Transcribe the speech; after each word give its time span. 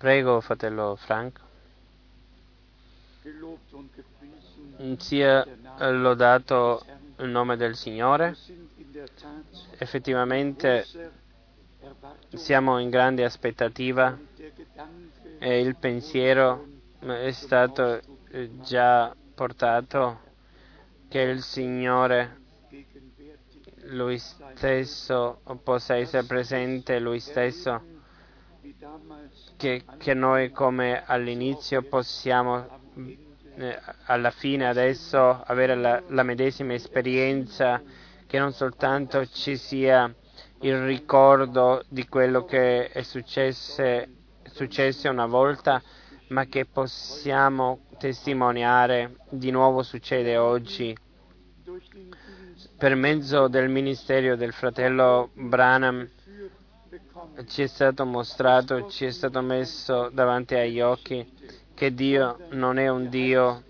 Prego, 0.00 0.40
fratello 0.40 0.96
Frank. 0.96 1.38
Sia 4.96 5.46
lodato 5.90 6.82
il 7.18 7.28
nome 7.28 7.58
del 7.58 7.76
Signore. 7.76 8.34
Effettivamente 9.76 10.86
siamo 12.32 12.78
in 12.78 12.88
grande 12.88 13.24
aspettativa 13.24 14.18
e 15.38 15.60
il 15.60 15.76
pensiero 15.76 16.66
è 17.00 17.30
stato 17.32 18.00
già 18.62 19.14
portato 19.34 20.20
che 21.08 21.20
il 21.20 21.42
Signore 21.42 22.38
lui 23.88 24.16
stesso 24.16 25.42
possa 25.62 25.96
essere 25.96 26.24
presente, 26.24 26.98
lui 26.98 27.20
stesso, 27.20 27.98
che, 29.56 29.84
che 29.98 30.14
noi 30.14 30.50
come 30.52 31.02
all'inizio 31.04 31.82
possiamo 31.82 32.66
eh, 33.56 33.78
alla 34.06 34.30
fine 34.30 34.66
adesso 34.66 35.42
avere 35.44 35.74
la, 35.74 36.02
la 36.08 36.22
medesima 36.22 36.72
esperienza, 36.72 37.82
che 38.26 38.38
non 38.38 38.52
soltanto 38.52 39.26
ci 39.26 39.56
sia 39.56 40.12
il 40.60 40.82
ricordo 40.84 41.84
di 41.88 42.08
quello 42.08 42.46
che 42.46 42.88
è 42.88 43.02
successo, 43.02 43.82
successo 44.44 45.10
una 45.10 45.26
volta, 45.26 45.82
ma 46.28 46.46
che 46.46 46.64
possiamo 46.64 47.80
testimoniare 47.98 49.16
di 49.28 49.50
nuovo 49.50 49.82
succede 49.82 50.38
oggi. 50.38 50.96
Per 52.78 52.94
mezzo 52.94 53.48
del 53.48 53.68
ministero 53.68 54.36
del 54.36 54.54
fratello 54.54 55.30
Branham 55.34 56.08
ci 57.46 57.62
è 57.62 57.66
stato 57.66 58.04
mostrato, 58.04 58.88
ci 58.88 59.06
è 59.06 59.10
stato 59.10 59.40
messo 59.40 60.10
davanti 60.12 60.54
agli 60.54 60.80
occhi 60.80 61.26
che 61.74 61.94
Dio 61.94 62.36
non 62.50 62.78
è 62.78 62.88
un 62.88 63.08
Dio 63.08 63.62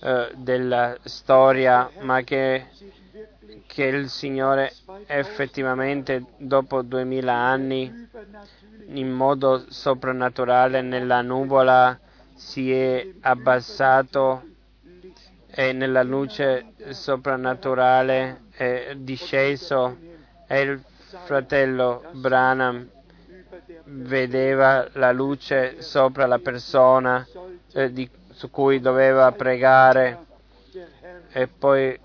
eh, 0.00 0.30
della 0.36 0.96
storia, 1.02 1.90
ma 2.00 2.22
che, 2.22 2.66
che 3.66 3.84
il 3.84 4.08
Signore 4.08 4.72
effettivamente 5.06 6.24
dopo 6.36 6.82
duemila 6.82 7.34
anni 7.34 8.08
in 8.86 9.10
modo 9.10 9.64
soprannaturale 9.68 10.80
nella 10.82 11.22
nuvola 11.22 11.98
si 12.34 12.70
è 12.72 13.14
abbassato 13.20 14.42
e 15.46 15.72
nella 15.72 16.02
luce 16.02 16.74
soprannaturale 16.90 18.42
è 18.50 18.94
disceso. 18.96 19.96
E 20.46 20.60
il 20.60 20.82
fratello 21.24 22.02
Branham 22.12 22.88
vedeva 23.84 24.88
la 24.92 25.12
luce 25.12 25.80
sopra 25.82 26.26
la 26.26 26.38
persona 26.38 27.26
eh, 27.72 27.92
di, 27.92 28.08
su 28.30 28.50
cui 28.50 28.80
doveva 28.80 29.30
pregare 29.32 30.18
e 31.30 31.48
poi 31.48 31.98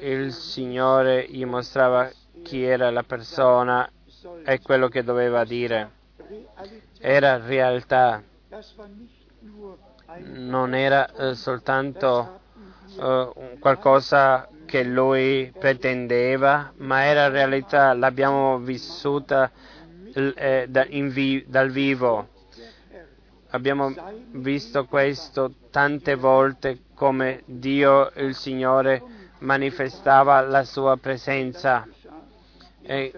il 0.00 0.32
Signore 0.32 1.26
gli 1.28 1.44
mostrava 1.44 2.10
chi 2.42 2.62
era 2.62 2.90
la 2.90 3.02
persona 3.02 3.88
e 4.44 4.60
quello 4.60 4.88
che 4.88 5.02
doveva 5.02 5.44
dire. 5.44 5.90
Era 6.98 7.38
realtà, 7.38 8.22
non 10.18 10.74
era 10.74 11.12
eh, 11.12 11.34
soltanto 11.34 12.40
uh, 12.96 13.58
qualcosa 13.58 14.48
che 14.66 14.82
lui 14.82 15.52
pretendeva, 15.58 16.72
ma 16.78 17.04
era 17.04 17.28
realtà, 17.28 17.94
l'abbiamo 17.94 18.58
vissuta 18.58 19.50
eh, 20.12 20.66
da, 20.68 20.86
vi, 20.88 21.44
dal 21.46 21.70
vivo. 21.70 22.28
Abbiamo 23.50 23.94
visto 24.32 24.84
questo 24.84 25.52
tante 25.70 26.14
volte 26.16 26.80
come 26.94 27.42
Dio, 27.46 28.10
il 28.16 28.34
Signore, 28.34 29.02
manifestava 29.38 30.40
la 30.40 30.64
sua 30.64 30.96
presenza 30.96 31.86
e, 32.82 33.12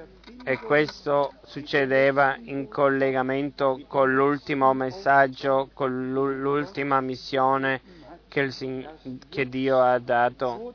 e 0.45 0.59
questo 0.59 1.35
succedeva 1.45 2.37
in 2.43 2.69
collegamento 2.69 3.81
con 3.89 4.13
l'ultimo 4.13 4.73
messaggio, 4.75 5.71
con 5.73 6.13
l'ultima 6.13 7.01
missione 7.01 7.81
che, 8.29 8.41
il, 8.41 9.19
che 9.29 9.49
Dio 9.49 9.81
ha 9.81 9.99
dato, 9.99 10.75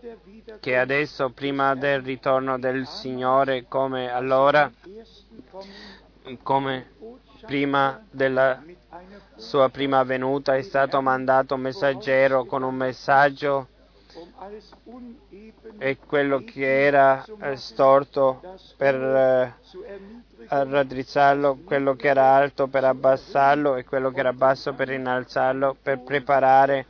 che 0.60 0.78
adesso, 0.78 1.30
prima 1.30 1.76
del 1.76 2.02
ritorno 2.02 2.60
del 2.60 2.88
Signore, 2.88 3.66
come 3.68 4.12
allora, 4.12 4.72
come 6.42 6.92
prima 7.46 8.04
della 8.10 8.62
sua 9.36 9.70
prima 9.70 10.04
venuta, 10.04 10.56
è 10.56 10.62
stato 10.62 11.02
mandato 11.02 11.56
un 11.56 11.62
messaggero 11.62 12.46
con 12.46 12.64
un 12.64 12.76
messaggio 12.76 13.68
e 15.78 15.98
quello 16.06 16.44
che 16.44 16.86
era 16.86 17.26
storto 17.56 18.42
per 18.78 18.96
eh, 18.96 19.56
raddrizzarlo, 20.48 21.60
quello 21.64 21.96
che 21.96 22.08
era 22.08 22.36
alto 22.36 22.68
per 22.68 22.84
abbassarlo 22.84 23.76
e 23.76 23.84
quello 23.84 24.12
che 24.12 24.20
era 24.20 24.34
basso 24.34 24.74
per 24.74 24.90
innalzarlo, 24.92 25.76
per 25.82 26.02
preparare 26.02 26.86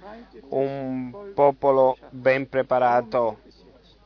un 0.50 1.32
popolo 1.34 1.98
ben 2.10 2.48
preparato. 2.50 3.40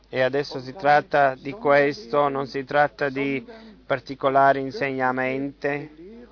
E 0.08 0.20
adesso 0.22 0.60
si 0.60 0.74
tratta 0.74 1.34
di 1.34 1.52
questo, 1.52 2.28
non 2.28 2.46
si 2.46 2.64
tratta 2.64 3.08
di 3.08 3.44
particolari 3.84 4.60
insegnamenti 4.60 6.26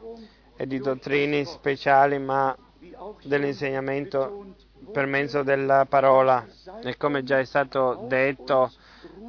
e 0.57 0.67
di 0.67 0.79
dottrine 0.79 1.45
speciali, 1.45 2.19
ma 2.19 2.57
dell'insegnamento 3.23 4.55
per 4.93 5.07
mezzo 5.07 5.43
della 5.43 5.87
parola. 5.89 6.45
E 6.83 6.97
come 6.97 7.23
già 7.23 7.39
è 7.39 7.45
stato 7.45 8.05
detto, 8.09 8.73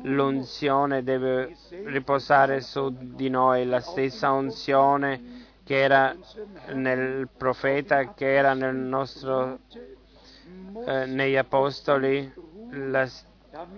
l'unzione 0.03 1.03
deve 1.03 1.55
riposare 1.85 2.61
su 2.61 2.93
di 2.97 3.29
noi, 3.29 3.65
la 3.65 3.81
stessa 3.81 4.31
unzione 4.31 5.45
che 5.63 5.81
era 5.81 6.15
nel 6.73 7.27
profeta, 7.35 8.13
che 8.13 8.33
era 8.33 8.53
nel 8.53 8.75
nostro 8.75 9.59
eh, 10.85 11.05
negli 11.05 11.35
apostoli, 11.35 12.31
la 12.71 13.07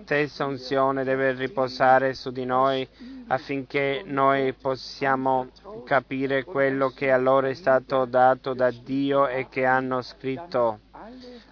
stessa 0.02 0.44
unzione 0.44 1.04
deve 1.04 1.32
riposare 1.32 2.14
su 2.14 2.30
di 2.30 2.44
noi 2.44 2.86
affinché 3.28 4.02
noi 4.04 4.52
possiamo 4.52 5.48
capire 5.84 6.44
quello 6.44 6.90
che 6.90 7.10
a 7.10 7.16
loro 7.16 7.46
è 7.46 7.54
stato 7.54 8.04
dato 8.04 8.54
da 8.54 8.70
Dio 8.70 9.26
e 9.28 9.48
che 9.48 9.64
hanno 9.64 10.02
scritto, 10.02 10.80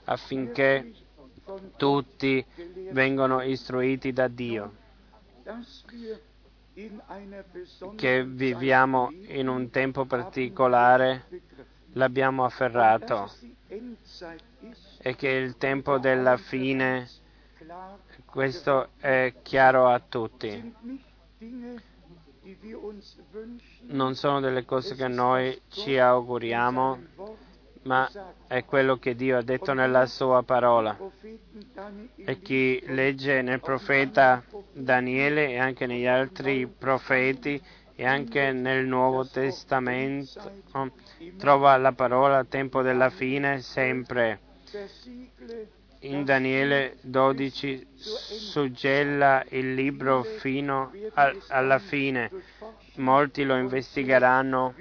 affinché 0.09 0.93
tutti 1.77 2.45
vengano 2.91 3.43
istruiti 3.43 4.13
da 4.13 4.29
Dio. 4.29 4.75
Che 7.97 8.25
viviamo 8.25 9.11
in 9.29 9.49
un 9.49 9.71
tempo 9.71 10.05
particolare, 10.05 11.25
l'abbiamo 11.93 12.45
afferrato 12.45 13.31
e 14.99 15.17
che 15.17 15.29
il 15.29 15.57
tempo 15.57 15.99
della 15.99 16.37
fine, 16.37 17.09
questo 18.25 18.91
è 18.99 19.35
chiaro 19.43 19.89
a 19.89 19.99
tutti. 20.01 20.75
Non 23.87 24.15
sono 24.15 24.41
delle 24.41 24.65
cose 24.65 24.95
che 24.95 25.09
noi 25.09 25.61
ci 25.69 25.99
auguriamo, 25.99 26.99
ma 27.89 28.07
è 28.47 28.67
quello 28.67 28.99
che 28.99 29.15
Dio 29.17 29.39
ha 29.39 29.43
detto 29.43 29.73
nella 29.73 30.05
sua 30.05 30.43
parola. 30.43 30.97
E 32.17 32.39
chi 32.41 32.83
legge 32.89 33.41
nel 33.41 33.61
profeta 33.61 34.45
Daniele 34.73 35.49
e 35.49 35.59
anche 35.59 35.87
negli 35.87 36.07
altri 36.07 36.67
profeti 36.67 37.61
e 37.97 38.07
anche 38.07 38.53
nel 38.53 38.87
Nuovo 38.87 39.27
Testamento 39.27 40.53
trova 41.39 41.79
la 41.79 41.93
parola 41.93 42.45
tempo 42.45 42.83
della 42.83 43.09
fine 43.09 43.63
sempre. 43.63 44.41
In 46.01 46.25
Daniele 46.25 46.99
12 47.01 47.87
suggella 47.95 49.43
il 49.49 49.73
libro 49.73 50.23
fino 50.23 50.93
alla 51.49 51.79
fine. 51.79 52.31
Molti 52.97 53.45
lo 53.45 53.57
investigheranno 53.57 54.75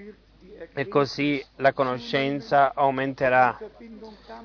e 0.74 0.88
così 0.88 1.44
la 1.58 1.74
conoscenza 1.74 2.74
aumenterà. 2.74 3.58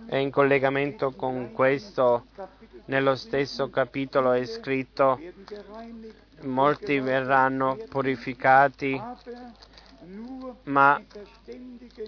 E 0.06 0.20
in 0.20 0.30
collegamento 0.30 1.12
con 1.12 1.52
questo, 1.52 2.26
nello 2.86 3.14
stesso 3.16 3.70
capitolo 3.70 4.32
è 4.32 4.44
scritto, 4.44 5.20
molti 6.42 6.98
verranno 6.98 7.78
purificati, 7.88 9.00
ma 10.64 11.00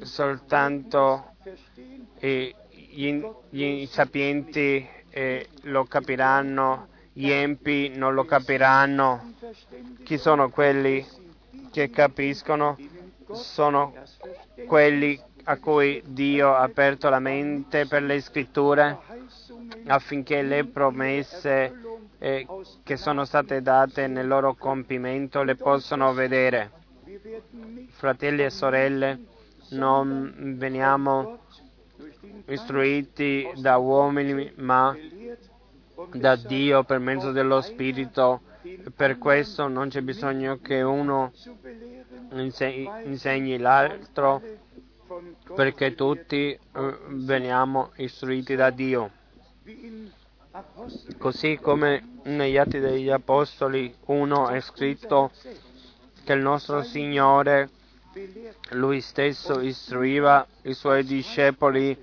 soltanto 0.03 1.33
gli, 2.19 3.25
gli 3.51 3.87
sapienti 3.87 4.87
eh, 5.11 5.49
lo 5.63 5.85
capiranno, 5.85 6.89
gli 7.13 7.31
empi 7.31 7.93
non 7.95 8.15
lo 8.15 8.25
capiranno. 8.25 9.35
Chi 10.03 10.19
sono 10.19 10.51
quelli 10.51 11.07
che 11.71 11.91
capiscono? 11.91 12.77
Sono 13.35 13.93
quelli 14.67 15.21
a 15.45 15.59
cui 15.59 16.03
Dio 16.07 16.55
ha 16.55 16.63
aperto 16.63 17.09
la 17.09 17.19
mente 17.19 17.87
per 17.87 18.03
le 18.03 18.21
scritture 18.21 18.99
affinché 19.87 20.43
le 20.43 20.65
promesse 20.65 21.73
eh, 22.19 22.47
che 22.83 22.97
sono 22.97 23.25
state 23.25 23.61
date 23.61 24.07
nel 24.07 24.27
loro 24.27 24.55
compimento 24.55 25.43
le 25.43 25.57
possano 25.57 26.13
vedere. 26.15 26.71
Fratelli 27.91 28.45
e 28.45 28.51
sorelle, 28.51 29.19
non 29.71 30.55
veniamo 30.57 31.41
istruiti 32.47 33.51
da 33.57 33.77
uomini, 33.77 34.53
ma 34.57 34.97
da 36.13 36.37
Dio 36.37 36.85
per 36.85 36.99
mezzo 36.99 37.33
dello 37.33 37.61
Spirito. 37.61 38.41
Per 38.97 39.19
questo 39.19 39.69
non 39.69 39.89
c'è 39.91 40.01
bisogno 40.01 40.59
che 40.59 40.81
uno 40.81 41.33
insegni 42.31 43.59
l'altro, 43.59 44.41
perché 45.55 45.95
tutti 45.95 46.51
eh, 46.51 46.59
veniamo 47.09 47.93
istruiti 47.97 48.55
da 48.55 48.71
Dio. 48.71 49.11
Così 51.19 51.59
come 51.61 52.21
negli 52.23 52.57
Atti 52.57 52.79
degli 52.79 53.11
Apostoli 53.11 53.95
1 54.07 54.49
è 54.49 54.61
scritto 54.61 55.31
che 56.25 56.33
il 56.33 56.41
nostro 56.41 56.83
Signore, 56.83 57.69
Lui 58.71 59.03
stesso, 59.03 59.61
istruiva 59.61 60.47
i 60.63 60.73
Suoi 60.73 61.05
discepoli 61.05 62.03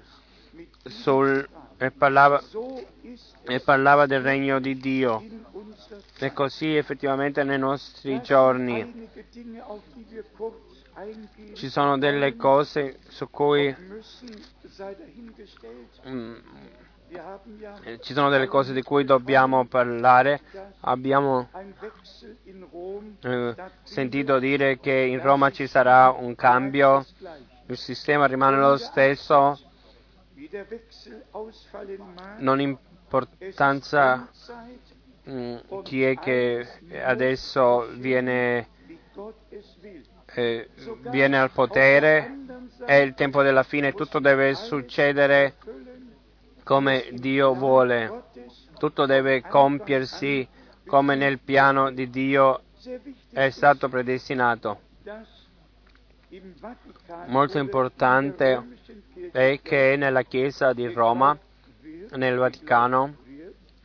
sul, 0.84 1.48
e, 1.82 1.90
parlava, 1.90 2.40
e 3.48 3.60
parlava 3.60 4.06
del 4.06 4.22
regno 4.22 4.60
di 4.60 4.78
Dio. 4.78 5.24
E 6.20 6.32
così 6.32 6.76
effettivamente 6.76 7.44
nei 7.44 7.58
nostri 7.58 8.22
giorni 8.22 9.10
ci 11.54 11.70
sono 11.70 11.98
delle 11.98 12.36
cose 12.36 13.00
su 13.08 13.28
cui 13.32 13.76
mm, 16.08 16.36
ci 18.02 18.14
sono 18.14 18.30
delle 18.30 18.46
cose 18.46 18.74
di 18.74 18.84
cui 18.84 19.04
dobbiamo 19.04 19.66
parlare. 19.66 20.42
Abbiamo 20.82 21.50
eh, 23.22 23.56
sentito 23.82 24.38
dire 24.38 24.80
che 24.80 24.94
in 24.94 25.20
Roma 25.20 25.50
ci 25.50 25.66
sarà 25.66 26.12
un 26.12 26.36
cambio, 26.36 27.04
il 27.66 27.78
sistema 27.78 28.28
rimane 28.28 28.58
lo 28.58 28.78
stesso, 28.78 29.60
non 32.38 32.60
importanza 32.60 34.30
mm, 35.30 35.58
chi 35.84 36.04
è 36.04 36.18
che 36.18 36.68
adesso 37.04 37.88
viene, 37.98 38.68
eh, 40.34 40.70
viene 41.10 41.40
al 41.40 41.52
potere, 41.52 42.38
è 42.86 42.96
il 42.96 43.14
tempo 43.14 43.44
della 43.44 43.64
fine, 43.64 43.94
tutto 43.94 44.20
deve 44.20 44.56
succedere 44.56 45.56
come 46.64 47.10
Dio 47.12 47.54
vuole. 47.54 48.24
Tutto 48.78 49.06
deve 49.06 49.42
compiersi 49.42 50.48
come 50.88 51.16
nel 51.16 51.40
piano 51.40 51.92
di 51.92 52.10
Dio 52.10 52.64
è 53.32 53.50
stato 53.52 53.90
predestinato. 53.90 54.80
Molto 57.28 57.58
importante 57.58 58.78
è 59.32 59.60
che 59.62 59.96
nella 59.98 60.24
Chiesa 60.24 60.72
di 60.72 60.88
Roma, 60.88 61.38
nel 62.12 62.38
Vaticano, 62.38 63.18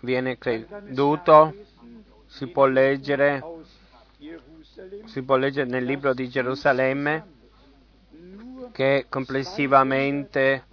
viene 0.02 0.38
creduto, 0.38 1.52
si 2.26 2.46
può 2.46 2.66
leggere, 2.66 3.43
si 5.06 5.22
può 5.22 5.34
leggere 5.37 5.69
nel 5.69 5.84
libro 5.84 6.14
di 6.14 6.28
Gerusalemme 6.28 7.34
che 8.70 9.06
complessivamente 9.08 10.66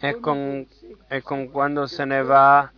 e 0.00 0.20
con, 0.20 0.64
e 1.08 1.22
con 1.22 1.50
quando 1.50 1.86
se 1.86 2.04
ne 2.04 2.22
va 2.22 2.70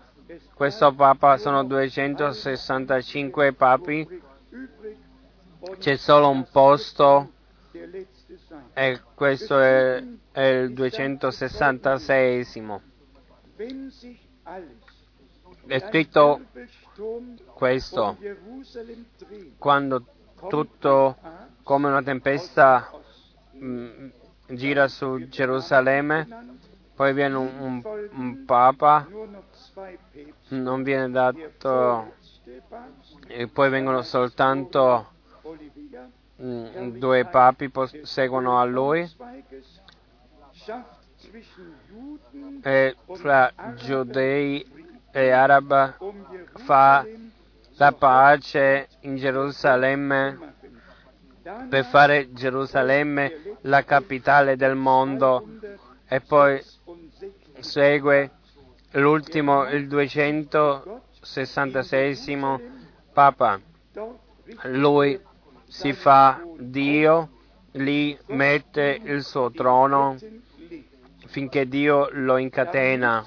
questo 0.55 0.95
Papa 0.95 1.37
sono 1.39 1.65
265 1.65 3.53
papi, 3.55 4.23
c'è 5.79 5.97
solo 5.97 6.29
un 6.29 6.47
posto 6.51 7.33
e 8.73 9.01
questo 9.15 9.59
è, 9.59 10.03
è 10.33 10.43
il 10.43 10.73
266. 10.73 12.47
È 15.67 15.79
scritto 15.79 16.41
questo, 17.55 18.17
quando 19.59 20.05
tutto 20.49 21.17
come 21.63 21.89
una 21.89 22.03
tempesta 22.03 22.91
mm, 23.57 24.09
gira 24.49 24.89
su 24.89 25.29
Gerusalemme, 25.29 26.57
poi 26.95 27.13
viene 27.13 27.37
un, 27.37 27.51
un, 27.59 28.09
un 28.13 28.45
Papa, 28.45 29.07
non 30.49 30.83
viene 30.83 31.11
dato, 31.11 32.15
e 33.27 33.47
poi 33.49 33.71
vengono 33.71 34.03
soltanto 34.03 35.13
due 36.41 37.27
papi 37.27 37.71
seguono 38.03 38.59
a 38.59 38.65
lui 38.65 39.07
e 42.63 42.97
fra 43.13 43.53
giudei 43.77 44.67
e 45.11 45.31
arabi 45.31 45.93
fa 46.65 47.07
la 47.77 47.93
pace 47.93 48.89
in 49.01 49.17
Gerusalemme 49.17 50.55
per 51.69 51.85
fare 51.85 52.33
Gerusalemme 52.33 53.57
la 53.63 53.83
capitale 53.85 54.57
del 54.57 54.77
mondo 54.77 55.47
e 56.07 56.21
poi 56.21 56.65
segue 57.59 58.31
l'ultimo, 58.93 59.69
il 59.69 59.89
266 59.89 62.39
Papa. 63.13 63.61
Lui 64.65 65.21
si 65.71 65.93
fa 65.93 66.43
Dio, 66.59 67.29
lì 67.73 68.19
mette 68.27 69.01
il 69.05 69.23
suo 69.23 69.53
trono 69.53 70.17
finché 71.27 71.69
Dio 71.69 72.09
lo 72.11 72.37
incatena. 72.39 73.25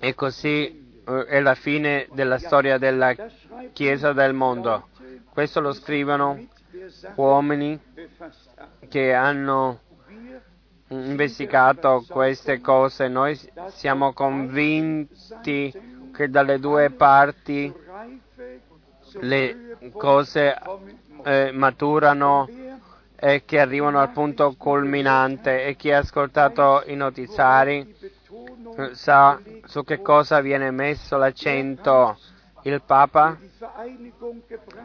E 0.00 0.14
così 0.14 1.00
eh, 1.06 1.24
è 1.26 1.40
la 1.40 1.54
fine 1.54 2.08
della 2.12 2.38
storia 2.38 2.76
della 2.76 3.14
Chiesa 3.72 4.12
del 4.12 4.34
mondo. 4.34 4.88
Questo 5.30 5.60
lo 5.60 5.72
scrivono 5.72 6.44
uomini 7.14 7.80
che 8.88 9.14
hanno 9.14 9.78
investigato 10.88 12.04
queste 12.08 12.60
cose. 12.60 13.06
Noi 13.06 13.38
siamo 13.68 14.12
convinti 14.12 15.72
che 16.12 16.28
dalle 16.28 16.58
due 16.58 16.90
parti 16.90 17.72
le 19.20 19.76
cose 19.92 20.56
eh, 21.24 21.50
maturano 21.52 22.48
e 23.16 23.44
che 23.44 23.60
arrivano 23.60 24.00
al 24.00 24.10
punto 24.10 24.54
culminante 24.56 25.64
e 25.64 25.76
chi 25.76 25.92
ha 25.92 25.98
ascoltato 25.98 26.82
i 26.86 26.96
notiziari 26.96 27.94
eh, 28.76 28.94
sa 28.94 29.40
su 29.64 29.84
che 29.84 30.02
cosa 30.02 30.40
viene 30.40 30.70
messo 30.70 31.16
l'accento. 31.16 32.18
Il 32.64 32.80
Papa 32.82 33.36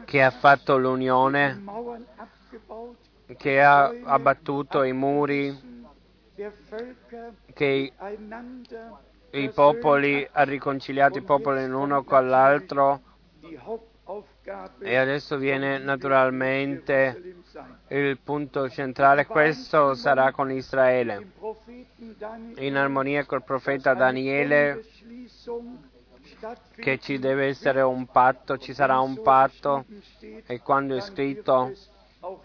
che 0.04 0.22
ha 0.22 0.30
fatto 0.30 0.76
l'unione, 0.78 1.62
che 3.36 3.62
ha 3.62 3.92
abbattuto 4.04 4.82
i 4.82 4.92
muri, 4.92 5.86
che 7.54 7.92
i 9.30 9.50
popoli, 9.50 10.28
ha 10.32 10.42
riconciliato 10.42 11.18
i 11.18 11.22
popoli 11.22 11.66
l'uno 11.66 12.02
con 12.02 12.28
l'altro 12.28 13.00
e 14.80 14.96
adesso 14.96 15.36
viene 15.36 15.78
naturalmente 15.78 17.36
il 17.88 18.18
punto 18.18 18.68
centrale, 18.70 19.26
questo 19.26 19.94
sarà 19.94 20.32
con 20.32 20.50
Israele. 20.50 21.32
In 22.56 22.76
armonia 22.76 23.26
col 23.26 23.44
profeta 23.44 23.92
Daniele 23.92 24.82
che 26.76 26.98
ci 26.98 27.18
deve 27.18 27.46
essere 27.46 27.82
un 27.82 28.06
patto, 28.06 28.56
ci 28.56 28.72
sarà 28.72 28.98
un 29.00 29.20
patto 29.20 29.84
e 30.46 30.60
quando 30.60 30.96
è 30.96 31.00
scritto 31.00 31.72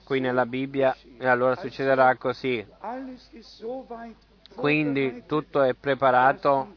qui 0.03 0.19
nella 0.19 0.45
Bibbia 0.45 0.95
allora 1.19 1.55
succederà 1.55 2.15
così. 2.15 2.65
Quindi 4.55 5.23
tutto 5.25 5.61
è 5.61 5.73
preparato 5.73 6.75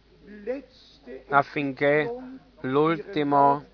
affinché 1.29 2.13
l'ultimo, 2.61 3.65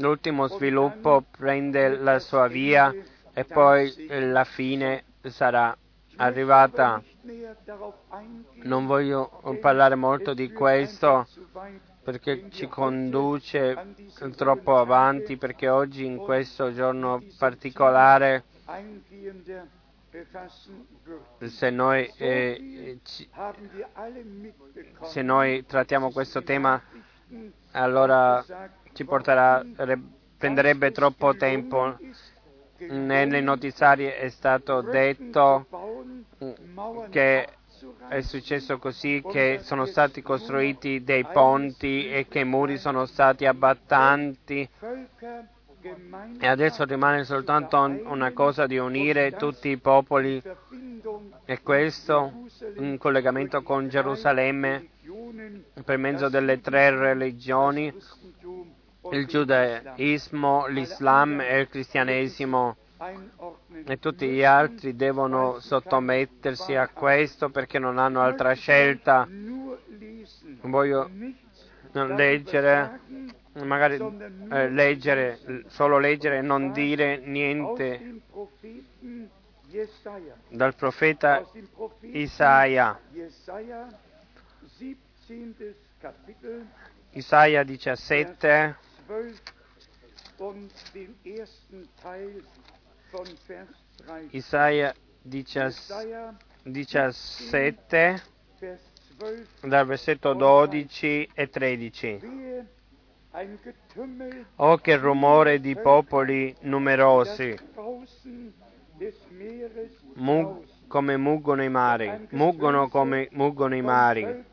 l'ultimo 0.00 0.48
sviluppo 0.48 1.24
prende 1.30 1.96
la 1.96 2.18
sua 2.18 2.48
via 2.48 2.92
e 3.32 3.44
poi 3.44 4.06
la 4.08 4.44
fine 4.44 5.04
sarà 5.28 5.76
arrivata. 6.16 7.02
Non 8.62 8.86
voglio 8.86 9.40
parlare 9.60 9.94
molto 9.94 10.34
di 10.34 10.50
questo 10.52 11.26
perché 12.02 12.50
ci 12.50 12.66
conduce 12.66 13.94
troppo 14.36 14.78
avanti, 14.78 15.36
perché 15.36 15.68
oggi 15.68 16.04
in 16.04 16.16
questo 16.16 16.72
giorno 16.72 17.22
particolare, 17.38 18.44
se 21.40 21.70
noi, 21.70 22.10
eh, 22.16 22.98
ci, 23.04 23.28
se 25.02 25.22
noi 25.22 25.64
trattiamo 25.66 26.10
questo 26.10 26.42
tema, 26.42 26.82
allora 27.72 28.44
ci 28.92 29.04
porterà, 29.04 29.64
prenderebbe 30.36 30.90
troppo 30.92 31.36
tempo. 31.36 31.96
Nelle 32.88 33.40
notiziarie 33.42 34.16
è 34.18 34.30
stato 34.30 34.80
detto 34.80 35.66
che 37.10 37.46
è 38.08 38.20
successo 38.22 38.78
così 38.78 39.22
che 39.30 39.58
sono 39.62 39.84
stati 39.84 40.22
costruiti 40.22 41.04
dei 41.04 41.24
ponti 41.26 42.10
e 42.10 42.26
che 42.26 42.40
i 42.40 42.44
muri 42.44 42.78
sono 42.78 43.04
stati 43.04 43.44
abbattanti 43.44 44.68
e 46.38 46.46
adesso 46.46 46.84
rimane 46.84 47.24
soltanto 47.24 47.78
una 47.78 48.32
cosa 48.32 48.66
di 48.66 48.76
unire 48.76 49.32
tutti 49.32 49.68
i 49.68 49.78
popoli 49.78 50.42
e 51.46 51.62
questo 51.62 52.32
in 52.76 52.98
collegamento 52.98 53.62
con 53.62 53.88
Gerusalemme 53.88 54.88
per 55.84 55.96
mezzo 55.96 56.28
delle 56.28 56.60
tre 56.60 56.90
religioni, 56.90 57.92
il 59.12 59.26
giudaismo, 59.26 60.66
l'islam 60.66 61.40
e 61.40 61.60
il 61.60 61.68
cristianesimo 61.68 62.76
e 63.86 63.98
tutti 63.98 64.28
gli 64.28 64.44
altri 64.44 64.94
devono 64.94 65.58
sottomettersi 65.58 66.74
a 66.74 66.88
questo 66.88 67.48
perché 67.48 67.78
non 67.78 67.98
hanno 67.98 68.20
altra 68.20 68.52
scelta. 68.52 69.26
Voglio 70.62 71.10
leggere, 71.92 73.00
magari 73.64 73.96
eh, 74.50 74.68
leggere, 74.68 75.38
solo 75.68 75.98
leggere 75.98 76.38
e 76.38 76.42
non 76.42 76.72
dire 76.72 77.18
niente 77.24 78.20
dal 80.48 80.74
profeta 80.74 81.46
Isaia. 82.00 83.00
Isaia 87.12 87.62
17 87.62 88.76
Isaia 94.30 94.94
17 96.62 98.22
dal 99.62 99.86
versetto 99.86 100.32
12 100.32 101.28
e 101.34 101.48
13. 101.48 102.20
Oh 104.56 104.76
che 104.78 104.96
rumore 104.96 105.60
di 105.60 105.76
popoli 105.76 106.54
numerosi, 106.60 107.58
Mug, 110.14 110.64
come 110.86 111.16
muggono 111.16 111.62
i 111.62 111.68
mari, 111.68 112.28
muggono 112.30 112.88
come 112.88 113.28
muggono 113.32 113.74
i 113.74 113.82
mari, 113.82 114.44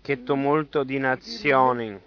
che 0.00 0.22
tumulto 0.22 0.84
di 0.84 0.98
nazioni. 0.98 2.00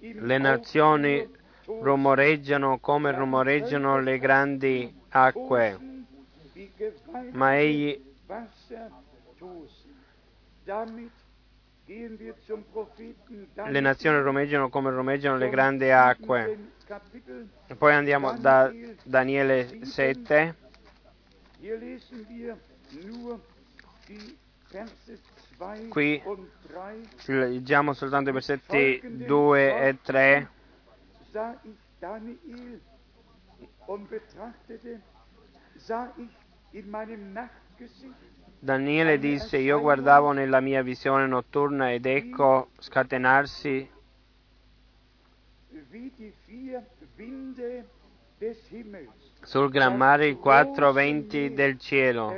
Le 0.00 0.38
nazioni 0.38 1.28
rumoreggiano 1.66 2.78
come 2.78 3.12
rumoreggiano 3.12 4.00
le 4.00 4.18
grandi 4.18 4.92
acque, 5.10 5.78
ma 7.32 7.58
egli 7.58 8.02
le 13.66 13.80
nazioni 13.80 14.20
rumeggiano 14.22 14.68
come 14.68 14.90
rumeggiano 14.90 15.36
le 15.36 15.48
grandi 15.50 15.90
acque. 15.90 16.58
E 17.66 17.74
poi 17.74 17.92
andiamo 17.92 18.36
da 18.38 18.72
Daniele 19.04 19.84
7. 19.84 20.56
Qui 25.90 26.22
leggiamo 27.26 27.92
soltanto 27.92 28.30
i 28.30 28.32
versetti 28.32 29.00
2 29.26 29.88
e 29.88 29.98
3 30.02 30.48
sah 31.30 31.56
ich 31.62 31.76
Daniel 31.98 32.80
und 33.86 34.08
betrachtete, 34.08 35.00
sah 35.76 36.12
ich 36.16 36.34
in 36.72 36.90
meinem 36.90 37.32
Nachtgesicht 37.32 38.14
Daniele 38.62 39.18
disse, 39.18 39.56
io 39.56 39.80
guardavo 39.80 40.32
nella 40.32 40.60
mia 40.60 40.82
visione 40.82 41.26
notturna 41.26 41.92
ed 41.92 42.04
ecco 42.04 42.68
scatenarsi 42.78 43.90
sul 49.42 49.70
gran 49.70 49.96
mare 49.96 50.26
i 50.26 50.34
quattro 50.34 50.92
venti 50.92 51.54
del 51.54 51.78
cielo. 51.78 52.34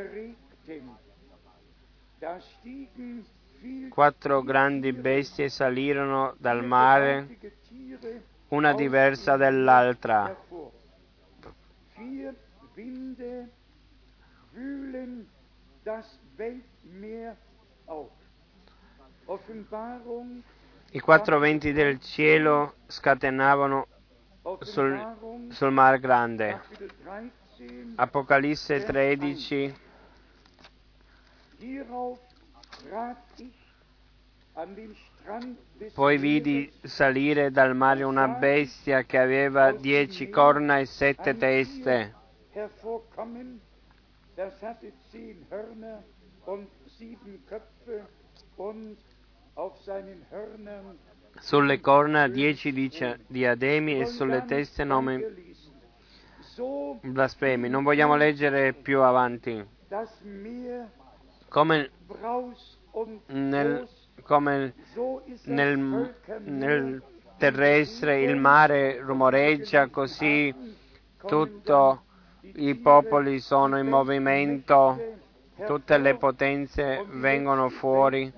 Quattro 3.89 4.43
grandi 4.43 4.93
bestie 4.93 5.49
salirono 5.49 6.37
dal 6.39 6.65
mare 6.65 7.37
una 8.49 8.73
diversa 8.75 9.37
dall'altra. 9.37 10.37
I 20.91 21.01
quattro 21.01 21.39
venti 21.41 21.73
del 21.73 21.99
cielo 21.99 22.75
scatenavano 22.87 23.87
sul, 24.61 25.49
sul 25.51 25.73
Mar 25.73 25.99
Grande. 25.99 26.61
Apocalisse 27.97 28.85
13. 28.85 29.91
Poi 35.95 36.19
vidi 36.19 36.73
salire 36.83 37.51
dal 37.51 37.77
mare 37.77 38.03
una 38.03 38.27
bestia 38.29 39.05
che 39.05 39.19
aveva 39.19 39.71
dieci 39.73 40.29
corna 40.29 40.79
e 40.79 40.87
sette 40.87 41.37
teste. 41.37 42.15
Sulle 51.39 51.81
corna 51.81 52.29
dieci 52.29 52.91
diademi 53.27 54.01
e 54.01 54.07
sulle 54.07 54.45
teste 54.45 54.85
nomi 54.85 55.25
blasfemi. 57.03 57.69
Non 57.69 57.83
vogliamo 57.85 58.17
leggere 58.17 58.73
più 58.73 59.01
avanti. 59.01 59.65
Come 61.53 61.91
nel 63.27 63.87
come 64.23 64.75
nel, 65.45 66.15
nel 66.45 67.03
terrestre 67.37 68.23
il 68.23 68.37
mare 68.37 69.01
rumoreggia, 69.01 69.89
così 69.89 70.55
tutti 71.27 71.73
i 72.55 72.75
popoli 72.77 73.41
sono 73.41 73.79
in 73.79 73.89
movimento, 73.89 75.17
tutte 75.67 75.99
le 75.99 76.17
potenze 76.17 77.05
vengono 77.11 77.69
fuori. 77.69 78.33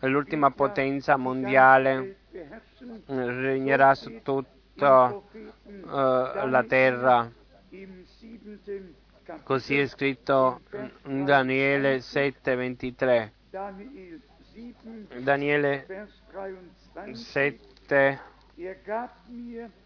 l'ultima 0.00 0.50
potenza 0.50 1.16
mondiale 1.16 2.16
regnerà 3.06 3.94
su 3.94 4.22
tutta 4.22 5.12
uh, 5.12 5.22
la 5.84 6.64
terra. 6.66 7.30
Così 9.44 9.78
è 9.78 9.86
scritto 9.86 10.60
in 11.04 11.24
Daniele 11.24 12.00
7:23. 12.00 13.32
Daniele 15.22 15.86
7, 17.08 17.68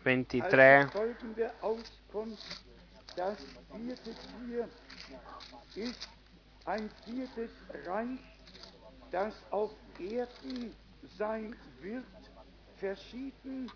23. 0.03 0.91
ein 6.67 6.91
viertes 7.05 7.51
Reich, 7.87 8.19
das 9.11 9.35
auf 9.51 9.71
Erden 9.99 10.75
sein 11.19 11.55
wird, 11.81 12.05
verschieden 12.77 13.71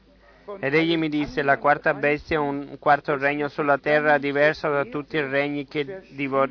ed 0.60 0.74
egli 0.74 0.96
mi 0.96 1.08
disse, 1.08 1.42
la 1.42 1.58
quarta 1.58 1.92
bestia 1.92 2.36
è 2.36 2.40
un 2.40 2.76
quarto 2.78 3.16
regno 3.18 3.48
sulla 3.48 3.76
terra, 3.76 4.16
diverso 4.16 4.70
da 4.70 4.84
tutti 4.84 5.16
i 5.16 5.20
regni 5.20 5.66
che 5.66 6.02
divor- 6.10 6.50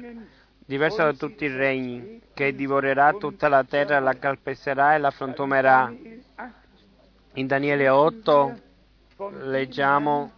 tutti 1.17 1.45
i 1.45 1.55
regni, 1.55 2.21
che 2.33 2.53
divorerà 2.53 3.13
tutta 3.13 3.47
la 3.47 3.63
terra, 3.63 3.99
la 3.99 4.13
calpesterà 4.13 4.93
e 4.95 4.99
la 4.99 5.09
frantumerà. 5.09 5.91
In 7.33 7.47
Daniele 7.47 7.89
8 7.89 8.59
leggiamo 9.43 10.31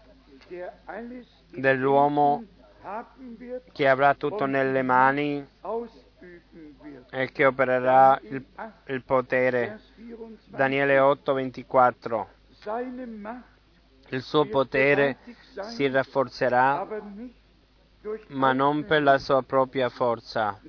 dell'uomo 1.52 2.44
che 3.74 3.88
avrà 3.88 4.14
tutto 4.14 4.46
nelle 4.46 4.82
mani 4.82 5.46
e 7.12 7.32
che 7.32 7.46
opererà 7.46 8.20
il, 8.24 8.44
il 8.86 9.04
potere. 9.04 9.80
Daniele 10.46 11.00
8, 11.00 11.34
24. 11.34 12.30
Il 14.10 14.22
suo 14.22 14.46
potere 14.46 15.18
si 15.62 15.88
rafforzerà, 15.88 16.88
ma 18.28 18.54
non 18.54 18.86
per 18.86 19.04
la 19.04 19.18
sua 19.18 19.44
propria 19.44 19.90
forza, 19.90 20.60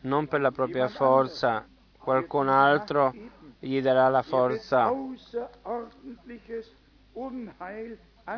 non 0.00 0.26
per 0.26 0.40
la 0.40 0.50
propria 0.50 0.88
forza. 0.88 1.66
Qualcun 1.98 2.48
altro 2.48 3.14
gli 3.58 3.80
darà 3.80 4.08
la 4.08 4.22
forza. 4.22 4.92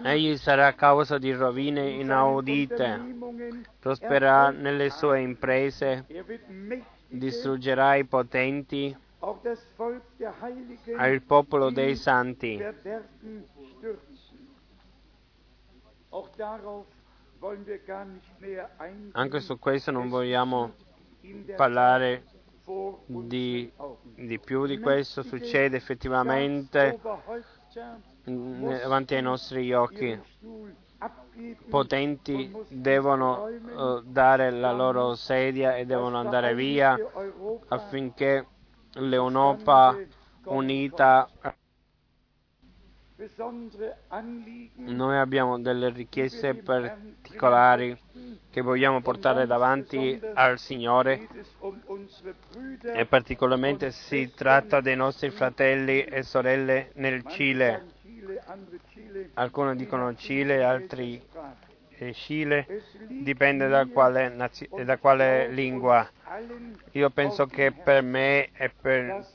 Egli 0.02 0.36
sarà 0.36 0.74
causa 0.74 1.16
di 1.18 1.32
rovine 1.32 1.90
inaudite, 1.90 3.00
prospererà 3.78 4.50
nelle 4.50 4.90
sue 4.90 5.20
imprese, 5.20 6.04
distruggerà 7.08 7.94
i 7.94 8.04
potenti, 8.04 8.96
al 10.96 11.22
popolo 11.22 11.70
dei 11.70 11.96
santi. 11.96 12.62
Anche 19.12 19.40
su 19.40 19.58
questo 19.58 19.90
non 19.90 20.08
vogliamo 20.08 20.74
parlare 21.56 22.24
di, 23.06 23.72
di 24.14 24.38
più 24.38 24.66
di 24.66 24.78
questo, 24.78 25.22
succede 25.22 25.76
effettivamente 25.76 26.98
davanti 28.24 29.14
ai 29.14 29.22
nostri 29.22 29.72
occhi. 29.72 30.18
Potenti 31.68 32.50
devono 32.68 33.44
uh, 33.44 34.00
dare 34.02 34.50
la 34.50 34.72
loro 34.72 35.14
sedia 35.14 35.76
e 35.76 35.84
devono 35.84 36.16
andare 36.16 36.54
via 36.54 36.98
affinché 37.68 38.46
l'Europa 38.96 39.96
unita 40.44 41.28
noi 44.74 45.16
abbiamo 45.16 45.58
delle 45.58 45.88
richieste 45.88 46.54
particolari 46.54 47.98
che 48.50 48.60
vogliamo 48.60 49.00
portare 49.00 49.46
davanti 49.46 50.20
al 50.34 50.58
Signore 50.58 51.26
e 52.82 53.06
particolarmente 53.06 53.90
si 53.90 54.32
tratta 54.34 54.82
dei 54.82 54.96
nostri 54.96 55.30
fratelli 55.30 56.04
e 56.04 56.22
sorelle 56.22 56.90
nel 56.96 57.24
Cile. 57.26 57.86
Alcuni 59.34 59.76
dicono 59.76 60.14
Cile, 60.14 60.62
altri 60.62 61.22
Cile, 62.12 62.82
dipende 63.08 63.68
da 63.68 63.86
quale, 63.86 64.50
da 64.84 64.98
quale 64.98 65.48
lingua. 65.48 66.06
Io 66.92 67.10
penso 67.10 67.46
che 67.46 67.72
per 67.72 68.02
me 68.02 68.50
e 68.52 68.70
per 68.70 69.26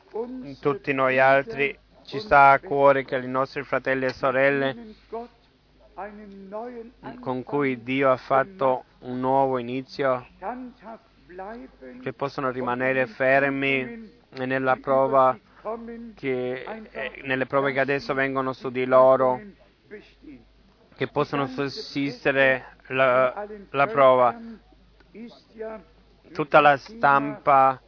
tutti 0.60 0.94
noi 0.94 1.20
altri 1.20 1.78
ci 2.04 2.20
sta 2.20 2.52
a 2.52 2.60
cuore 2.60 3.06
che 3.06 3.18
i 3.18 3.28
nostri 3.28 3.64
fratelli 3.64 4.06
e 4.06 4.14
sorelle 4.14 4.96
con 7.20 7.44
cui 7.44 7.84
Dio 7.84 8.12
ha 8.12 8.18
fatto 8.18 8.86
un 9.00 9.20
nuovo 9.20 9.58
inizio, 9.58 10.28
che 12.02 12.14
possono 12.14 12.50
rimanere 12.50 13.06
fermi 13.08 14.20
nella 14.30 14.76
prova 14.78 15.38
che, 16.16 16.64
eh, 16.92 17.22
nelle 17.24 17.46
prove 17.46 17.72
che 17.72 17.80
adesso 17.80 18.14
vengono 18.14 18.54
su 18.54 18.70
di 18.70 18.86
loro, 18.86 19.40
che 20.96 21.08
possono 21.08 21.48
sussistere 21.48 22.78
la, 22.88 23.48
la 23.70 23.88
prova. 23.88 24.40
Tutta 26.34 26.60
la 26.60 26.78
stampa 26.78 27.82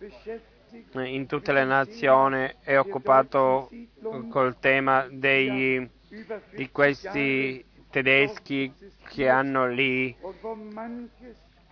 in 0.93 1.25
tutte 1.27 1.51
le 1.51 1.65
nazioni 1.65 2.51
è 2.61 2.77
occupato 2.77 3.69
col 4.29 4.57
tema 4.59 5.07
dei, 5.09 5.89
di 6.55 6.69
questi 6.71 7.63
tedeschi 7.89 8.73
che 9.07 9.29
hanno 9.29 9.67
lì 9.67 10.15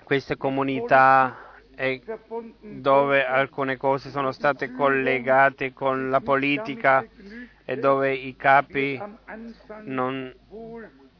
queste 0.03 0.37
comunità 0.37 1.35
dove 2.59 3.25
alcune 3.25 3.77
cose 3.77 4.09
sono 4.09 4.31
state 4.31 4.71
collegate 4.71 5.73
con 5.73 6.09
la 6.09 6.21
politica 6.21 7.03
e 7.65 7.77
dove 7.77 8.13
i 8.13 8.35
capi 8.35 9.01
non, 9.83 10.33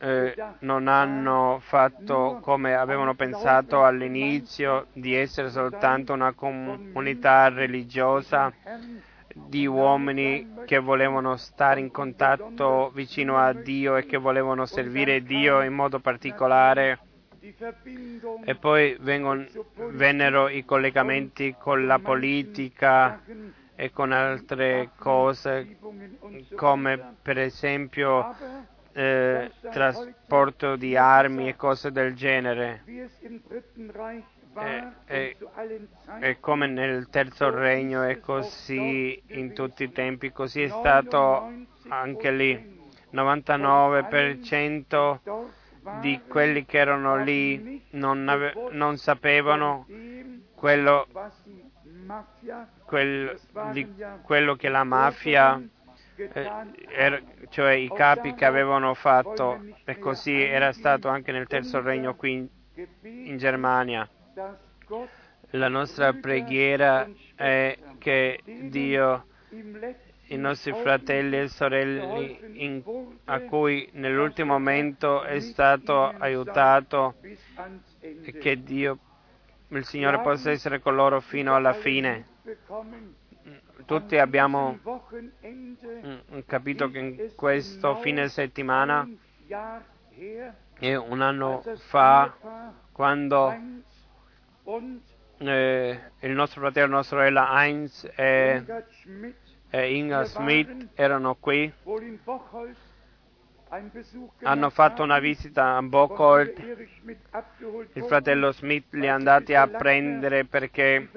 eh, 0.04 0.34
non 0.60 0.88
hanno 0.88 1.60
fatto 1.62 2.40
come 2.42 2.74
avevano 2.74 3.14
pensato 3.14 3.84
all'inizio 3.84 4.88
di 4.94 5.14
essere 5.14 5.52
soltanto 5.52 6.12
una 6.14 6.34
comunità 6.34 7.50
religiosa 7.50 8.52
di 9.34 9.68
uomini 9.68 10.56
che 10.66 10.80
volevano 10.80 11.38
stare 11.38 11.80
in 11.80 11.92
contatto 11.92 12.90
vicino 12.96 13.38
a 13.38 13.54
Dio 13.54 13.96
e 13.96 14.08
che 14.08 14.18
volevano 14.18 14.66
servire 14.66 15.22
Dio 15.22 15.62
in 15.62 15.74
modo 15.74 16.00
particolare. 16.00 17.00
E 18.44 18.56
poi 18.56 18.98
vengono, 19.00 19.46
vennero 19.92 20.50
i 20.50 20.66
collegamenti 20.66 21.56
con 21.60 21.86
la 21.86 22.00
politica 22.00 23.22
e 23.76 23.92
con 23.92 24.12
altre 24.12 24.92
cose 24.98 25.78
come 26.56 27.16
per 27.22 27.38
esempio 27.40 28.36
eh, 28.94 29.52
trasporto 29.72 30.76
di 30.76 30.96
armi 30.96 31.48
e 31.48 31.56
cose 31.56 31.92
del 31.92 32.16
genere. 32.16 32.84
E, 34.54 34.84
e, 35.06 35.38
e, 36.20 36.40
come 36.42 36.68
nel 36.68 37.08
terzo 37.10 37.50
regno 37.50 38.04
è 38.04 38.20
così 38.20 39.22
in 39.28 39.54
tutti 39.54 39.84
i 39.84 39.92
tempi, 39.92 40.32
così 40.32 40.64
è 40.64 40.68
stato 40.68 41.52
anche 41.88 42.32
lì. 42.32 42.80
99% 43.14 45.20
di 46.00 46.22
quelli 46.28 46.66
che 46.66 46.78
erano 46.78 47.18
lì 47.18 47.82
non, 47.92 48.28
ave- 48.28 48.54
non 48.72 48.98
sapevano 48.98 49.86
quello, 50.54 51.08
quel, 52.86 53.40
di 53.72 53.88
quello 54.22 54.56
che 54.56 54.70
la 54.70 54.84
mafia, 54.84 55.60
eh, 56.34 56.52
er, 56.90 57.24
cioè 57.50 57.72
i 57.74 57.90
capi 57.90 58.34
che 58.34 58.46
avevano 58.46 58.94
fatto, 58.94 59.60
e 59.86 59.98
così 60.00 60.42
era 60.42 60.72
stato 60.72 61.08
anche 61.08 61.32
nel 61.32 61.48
terzo 61.48 61.82
regno 61.82 62.16
qui 62.16 62.34
in, 62.34 62.48
in 63.02 63.38
Germania. 63.38 64.08
La 65.52 65.68
nostra 65.68 66.14
preghiera 66.14 67.10
è 67.36 67.78
che 67.98 68.40
Dio 68.44 69.26
i 70.32 70.38
nostri 70.38 70.72
fratelli 70.74 71.40
e 71.40 71.48
sorelle 71.50 72.40
in, 72.54 72.82
a 73.26 73.40
cui 73.42 73.90
nell'ultimo 73.94 74.54
momento 74.54 75.24
è 75.24 75.40
stato 75.42 76.06
aiutato 76.08 77.16
che 78.40 78.64
Dio, 78.64 78.98
il 79.68 79.86
Signore 79.86 80.22
possa 80.22 80.52
essere 80.52 80.80
con 80.80 80.96
loro 80.96 81.20
fino 81.20 81.54
alla 81.54 81.74
fine. 81.74 82.28
Tutti 83.86 84.18
abbiamo 84.18 84.80
capito 86.46 86.90
che 86.90 87.00
in 87.00 87.32
questo 87.36 87.96
fine 87.98 88.28
settimana 88.30 89.08
e 90.80 90.96
un 90.96 91.22
anno 91.22 91.64
fa, 91.88 92.72
quando 92.92 93.54
eh, 95.38 96.00
il 96.20 96.32
nostro 96.32 96.62
fratello 96.62 96.86
e 96.86 96.90
la 96.90 96.96
nostra 96.96 97.18
sorella 97.18 97.50
Heinz 97.64 98.10
e 98.16 98.64
e 99.74 99.96
Inga 99.96 100.26
Smith 100.26 100.90
erano 100.96 101.36
qui, 101.36 101.72
hanno 104.42 104.70
fatto 104.70 105.02
una 105.02 105.20
visita 105.20 105.78
a 105.78 105.82
Bocholt, 105.82 106.60
il 107.94 108.04
fratello 108.04 108.52
Smith 108.52 108.94
li 108.94 109.06
è 109.06 109.10
andati 109.10 109.56
a 109.56 109.66
prendere 109.68 110.44
perché 110.44 111.10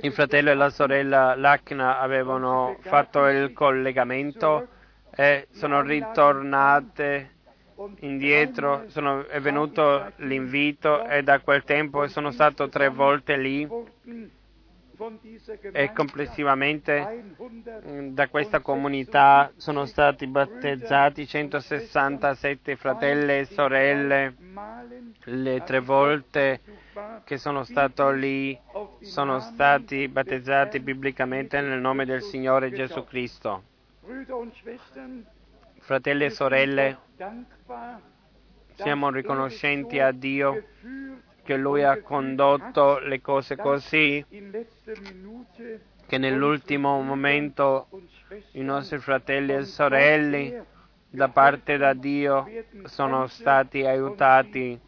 il 0.00 0.12
fratello 0.12 0.50
e 0.50 0.54
la 0.54 0.70
sorella 0.70 1.34
Lachna 1.34 1.98
avevano 1.98 2.76
fatto 2.80 3.26
il 3.26 3.52
collegamento 3.52 4.68
e 5.14 5.46
sono 5.50 5.82
ritornate 5.82 7.30
indietro, 8.00 8.84
sono, 8.88 9.26
è 9.26 9.40
venuto 9.40 10.12
l'invito 10.16 11.04
e 11.06 11.22
da 11.22 11.40
quel 11.40 11.64
tempo 11.64 12.06
sono 12.08 12.30
stato 12.30 12.68
tre 12.68 12.88
volte 12.88 13.36
lì 13.36 13.68
e 15.72 15.92
complessivamente 15.92 17.24
mm, 17.86 18.14
da 18.14 18.28
questa 18.28 18.60
comunità 18.60 19.50
sono 19.56 19.86
stati 19.86 20.26
battezzati 20.26 21.26
167 21.26 22.76
fratelli 22.76 23.38
e 23.38 23.44
sorelle, 23.44 24.34
le 25.24 25.62
tre 25.64 25.80
volte 25.80 26.60
che 27.24 27.38
sono 27.38 27.64
stato 27.64 28.10
lì 28.10 28.56
sono 29.00 29.40
stati 29.40 30.06
battezzati 30.06 30.78
biblicamente 30.78 31.60
nel 31.60 31.80
nome 31.80 32.04
del 32.04 32.22
Signore 32.22 32.70
Gesù 32.70 33.04
Cristo. 33.04 33.62
Fratelli 35.80 36.24
e 36.24 36.30
sorelle, 36.30 36.98
siamo 38.74 39.10
riconoscenti 39.10 39.98
a 39.98 40.12
Dio 40.12 40.62
che 41.44 41.56
Lui 41.56 41.84
ha 41.84 42.00
condotto 42.00 42.98
le 42.98 43.20
cose 43.20 43.56
così 43.56 44.24
che 46.06 46.18
nell'ultimo 46.18 47.00
momento 47.00 47.88
i 48.52 48.62
nostri 48.62 48.98
fratelli 48.98 49.52
e 49.54 49.64
sorelle 49.64 50.66
da 51.10 51.28
parte 51.28 51.76
da 51.76 51.92
Dio 51.92 52.46
sono 52.84 53.26
stati 53.28 53.84
aiutati 53.84 54.78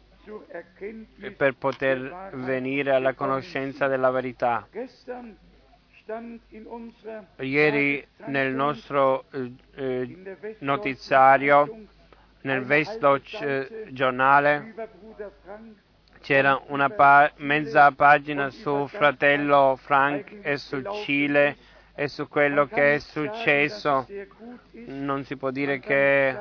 per 1.37 1.55
poter 1.55 2.31
venire 2.33 2.91
alla 2.91 3.13
conoscenza 3.13 3.87
della 3.87 4.11
verità. 4.11 4.67
Ieri 7.37 8.05
nel 8.25 8.53
nostro 8.53 9.25
eh, 9.75 10.55
notiziario, 10.59 11.85
nel 12.41 12.63
Westdeutsch 12.65 13.41
eh, 13.41 13.87
giornale, 13.91 14.73
c'era 16.27 16.61
una 16.67 16.89
pa- 16.89 17.31
mezza 17.37 17.89
pagina 17.93 18.49
su 18.49 18.85
fratello 18.87 19.77
Frank 19.77 20.39
e 20.41 20.57
sul 20.57 20.85
Cile 21.05 21.55
e 21.95 22.09
su 22.09 22.27
quello 22.27 22.65
che 22.65 22.95
è 22.95 22.99
successo. 22.99 24.05
Non 24.87 25.23
si 25.23 25.37
può 25.37 25.51
dire 25.51 25.79
che 25.79 26.37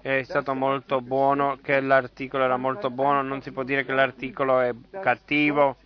è 0.00 0.22
stato 0.24 0.52
molto 0.54 1.00
buono, 1.00 1.60
che 1.62 1.78
l'articolo 1.78 2.42
era 2.42 2.56
molto 2.56 2.90
buono, 2.90 3.22
non 3.22 3.40
si 3.40 3.52
può 3.52 3.62
dire 3.62 3.84
che 3.84 3.92
l'articolo 3.92 4.58
è 4.58 4.74
cattivo. 5.00 5.76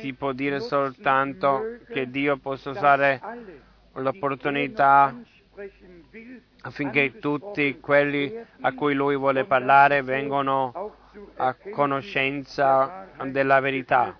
Si 0.00 0.14
può 0.14 0.32
dire 0.32 0.60
soltanto 0.60 1.80
che 1.92 2.08
Dio 2.08 2.38
possa 2.38 2.70
usare 2.70 3.20
l'opportunità 3.92 5.14
affinché 6.62 7.18
tutti 7.18 7.78
quelli 7.78 8.34
a 8.62 8.72
cui 8.72 8.94
Lui 8.94 9.16
vuole 9.18 9.44
parlare 9.44 10.00
vengano 10.00 11.02
a 11.36 11.54
conoscenza 11.72 13.08
della 13.30 13.60
verità. 13.60 14.18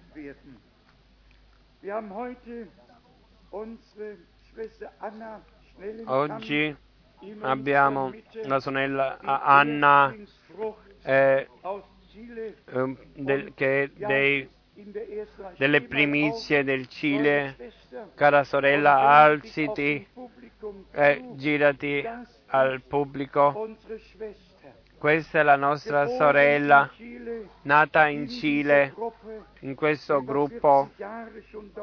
Oggi 6.06 6.76
abbiamo 7.40 8.12
la 8.44 8.60
sorella 8.60 9.18
Anna 9.20 10.14
eh, 11.02 11.48
eh, 12.64 12.96
del, 13.14 13.52
che 13.54 13.90
dei, 13.94 14.48
delle 15.56 15.82
primizie 15.82 16.64
del 16.64 16.88
Cile. 16.88 17.72
Cara 18.14 18.44
sorella, 18.44 18.98
alziti 18.98 20.06
e 20.92 21.24
girati 21.34 22.04
al 22.46 22.82
pubblico. 22.82 23.76
Questa 25.04 25.40
è 25.40 25.42
la 25.42 25.56
nostra 25.56 26.06
sorella, 26.06 26.90
nata 27.64 28.06
in 28.06 28.26
Cile, 28.26 28.94
in 29.60 29.74
questo 29.74 30.24
gruppo, 30.24 30.92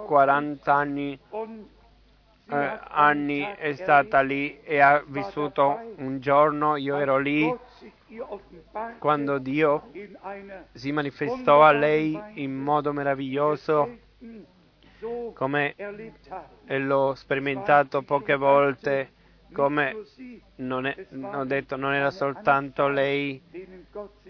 40 0.08 0.74
anni, 0.74 1.20
eh, 2.50 2.80
anni 2.88 3.42
è 3.42 3.74
stata 3.74 4.22
lì 4.22 4.60
e 4.64 4.80
ha 4.80 5.04
vissuto 5.06 5.94
un 5.98 6.20
giorno, 6.20 6.78
io 6.78 6.98
ero 6.98 7.20
lì, 7.20 7.56
quando 8.98 9.38
Dio 9.38 9.92
si 10.72 10.92
manifestò 10.92 11.62
a 11.62 11.72
lei 11.74 12.20
in 12.42 12.56
modo 12.56 12.92
meraviglioso, 12.92 13.98
come 15.36 15.76
l'ho 16.66 17.14
sperimentato 17.14 18.02
poche 18.02 18.36
volte 18.36 19.12
come 19.52 19.96
non 20.56 20.86
è, 20.86 20.96
ho 21.22 21.44
detto, 21.44 21.76
non 21.76 21.94
era 21.94 22.12
soltanto 22.12 22.88
lei, 22.88 23.42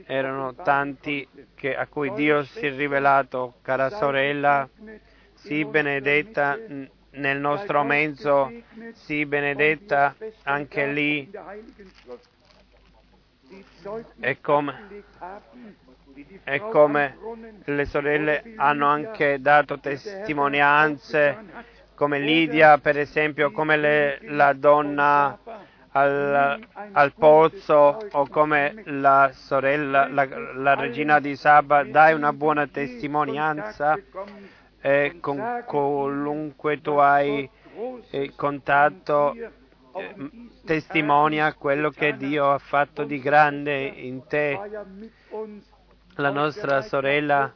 erano 0.06 0.54
tanti 0.56 1.28
che, 1.56 1.76
a 1.76 1.88
cui 1.88 2.14
Dio 2.14 2.44
si 2.44 2.66
è 2.66 2.76
rivelato, 2.76 3.56
cara 3.62 3.90
sorella, 3.90 4.68
sii 5.34 5.66
benedetta 5.66 6.58
nel 7.12 7.40
nostro 7.40 7.84
mezzo, 7.84 8.52
sii 8.94 9.26
benedetta 9.26 10.16
anche 10.44 10.88
lì. 10.88 11.30
E 14.20 14.42
come, 14.42 15.04
e 16.44 16.60
come 16.60 17.18
le 17.66 17.86
sorelle 17.86 18.54
hanno 18.56 18.88
anche 18.88 19.42
dato 19.42 19.80
testimonianze 19.80 21.80
come 22.02 22.18
Lidia, 22.18 22.80
per 22.80 22.98
esempio, 22.98 23.52
come 23.52 23.78
le, 23.78 24.18
la 24.24 24.54
donna 24.54 25.38
al, 25.92 26.60
al, 26.94 27.14
pozzo 27.14 28.00
o 28.12 28.28
come 28.28 28.82
la 28.86 29.30
sorella, 29.32 30.08
la, 30.08 30.28
la 30.56 30.74
regina 30.74 31.20
di 31.20 31.36
Saba, 31.36 31.84
dai 31.84 32.16
una 32.16 32.34
buona 32.34 32.66
testimonianza 32.66 33.96
e 34.82 35.18
con 35.20 35.64
qualunque 35.68 36.82
tu 36.82 36.94
hai 36.94 37.48
eh, 38.10 38.34
contatto 38.36 39.36
eh, 39.36 40.16
testimonia 40.66 41.54
quello 41.54 41.92
che 41.92 42.18
Dio 42.18 42.50
ha 42.50 42.58
fatto 42.58 43.04
di 43.04 43.20
grande 43.20 43.78
in 43.80 44.26
te. 44.26 44.60
La 46.16 46.32
nostra 46.32 46.82
sorella 46.82 47.54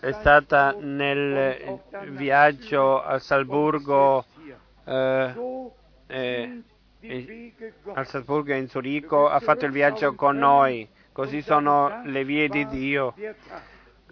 è 0.00 0.10
stata 0.12 0.74
nel 0.78 1.80
viaggio 2.08 3.00
a 3.00 3.18
Salburgo, 3.18 4.24
eh, 4.84 5.34
eh, 6.06 6.62
a 7.94 8.04
Salburgo 8.04 8.54
in 8.54 8.68
Zurigo, 8.68 9.28
ha 9.28 9.38
fatto 9.38 9.66
il 9.66 9.70
viaggio 9.70 10.14
con 10.14 10.38
noi, 10.38 10.88
così 11.12 11.42
sono 11.42 12.02
le 12.04 12.24
vie 12.24 12.48
di 12.48 12.66
Dio. 12.66 13.14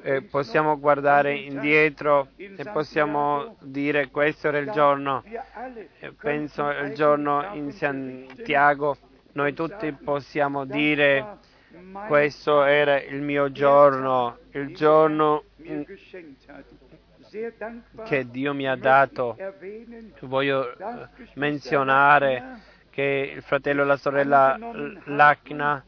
Eh, 0.02 0.22
possiamo 0.22 0.78
guardare 0.78 1.34
indietro 1.34 2.28
e 2.36 2.62
possiamo 2.72 3.56
dire 3.60 4.08
questo 4.10 4.48
era 4.48 4.58
il 4.58 4.70
giorno, 4.70 5.24
penso 6.20 6.68
il 6.70 6.94
giorno 6.94 7.54
in 7.54 7.72
Santiago, 7.72 8.96
noi 9.32 9.52
tutti 9.52 9.90
possiamo 9.92 10.64
dire 10.64 11.38
questo 12.06 12.64
era 12.64 13.00
il 13.00 13.20
mio 13.22 13.50
giorno, 13.50 14.38
il 14.52 14.74
giorno 14.74 15.44
che 18.04 18.30
Dio 18.30 18.54
mi 18.54 18.68
ha 18.68 18.76
dato. 18.76 19.36
Voglio 20.20 20.76
eh, 20.76 21.08
menzionare 21.34 22.60
che 22.90 23.32
il 23.34 23.42
fratello 23.42 23.82
e 23.82 23.84
la 23.84 23.96
sorella 23.96 24.56
Lacna, 25.04 25.84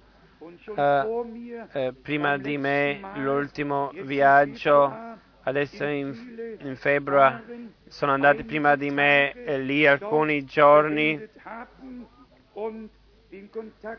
eh, 0.77 1.67
eh, 1.73 1.93
prima 2.01 2.37
di 2.37 2.59
me, 2.59 3.01
l'ultimo 3.17 3.91
viaggio, 4.03 5.17
adesso 5.43 5.85
in, 5.85 6.59
in 6.61 6.77
febbraio, 6.77 7.43
sono 7.87 8.13
andati 8.13 8.45
prima 8.45 8.77
di 8.77 8.91
me 8.91 9.33
lì 9.59 9.87
alcuni 9.87 10.45
giorni 10.45 11.27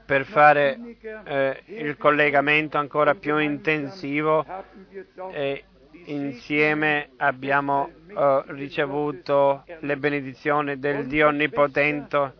per 0.05 0.25
fare 0.25 0.79
eh, 1.23 1.61
il 1.65 1.97
collegamento 1.97 2.77
ancora 2.77 3.13
più 3.13 3.37
intensivo 3.37 4.43
e 5.31 5.63
insieme 6.05 7.09
abbiamo 7.17 7.91
eh, 8.07 8.43
ricevuto 8.47 9.63
le 9.81 9.97
benedizioni 9.97 10.79
del 10.79 11.05
Dio 11.05 11.27
Onnipotente. 11.27 12.33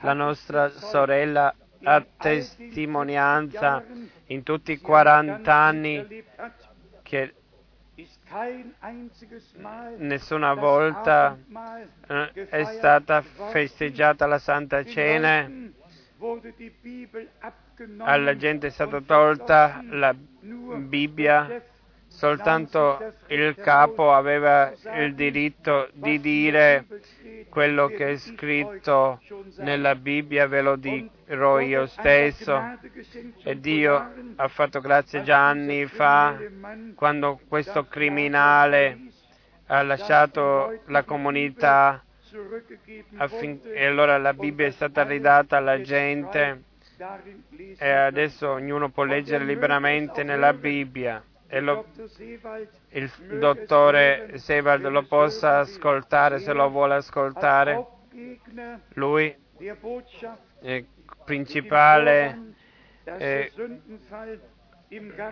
La 0.00 0.12
nostra 0.12 0.68
sorella 0.68 1.52
ha 1.82 2.04
testimonianza 2.16 3.84
in 4.26 4.44
tutti 4.44 4.72
i 4.72 4.78
40 4.78 5.52
anni 5.52 6.24
che 7.02 7.32
nessuna 9.96 10.54
volta 10.54 11.36
eh, 12.06 12.46
è 12.48 12.64
stata 12.64 13.22
festeggiata 13.22 14.26
la 14.26 14.38
Santa 14.38 14.84
Cena 14.84 15.50
alla 17.98 18.36
gente 18.36 18.66
è 18.66 18.70
stata 18.70 19.00
tolta 19.00 19.82
la 19.90 20.12
Bibbia, 20.14 21.62
soltanto 22.08 23.14
il 23.28 23.54
capo 23.54 24.12
aveva 24.12 24.72
il 24.96 25.14
diritto 25.14 25.88
di 25.92 26.18
dire 26.20 26.86
quello 27.48 27.86
che 27.86 28.12
è 28.12 28.16
scritto 28.16 29.20
nella 29.58 29.94
Bibbia, 29.94 30.48
ve 30.48 30.60
lo 30.60 30.76
dirò 30.76 31.60
io 31.60 31.86
stesso. 31.86 32.78
E 33.44 33.60
Dio 33.60 34.12
ha 34.36 34.48
fatto 34.48 34.80
grazia 34.80 35.22
già 35.22 35.48
anni 35.48 35.86
fa, 35.86 36.36
quando 36.94 37.40
questo 37.46 37.86
criminale 37.86 38.98
ha 39.66 39.82
lasciato 39.82 40.80
la 40.86 41.04
comunità 41.04 42.02
Affin- 43.16 43.60
e 43.64 43.86
allora 43.86 44.18
la 44.18 44.34
Bibbia 44.34 44.66
è 44.66 44.70
stata 44.70 45.02
ridata 45.04 45.56
alla 45.56 45.80
gente 45.80 46.62
e 47.78 47.90
adesso 47.90 48.50
ognuno 48.50 48.90
può 48.90 49.04
leggere 49.04 49.44
liberamente 49.44 50.22
nella 50.24 50.52
Bibbia. 50.52 51.22
e 51.48 51.60
lo, 51.60 51.86
il 52.90 53.10
dottore 53.38 54.32
Sebald 54.36 54.86
lo 54.86 55.04
possa 55.04 55.58
ascoltare 55.58 56.38
se 56.40 56.52
lo 56.52 56.68
vuole 56.68 56.96
ascoltare. 56.96 57.86
Lui 58.94 59.34
è 60.60 60.84
principale, 61.24 62.54
eh, 63.04 63.50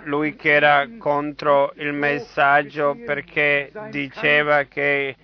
lui 0.04 0.36
che 0.36 0.52
era 0.52 0.88
contro 0.98 1.72
il 1.76 1.92
messaggio 1.92 2.96
perché 3.04 3.70
diceva 3.90 4.62
che 4.64 5.16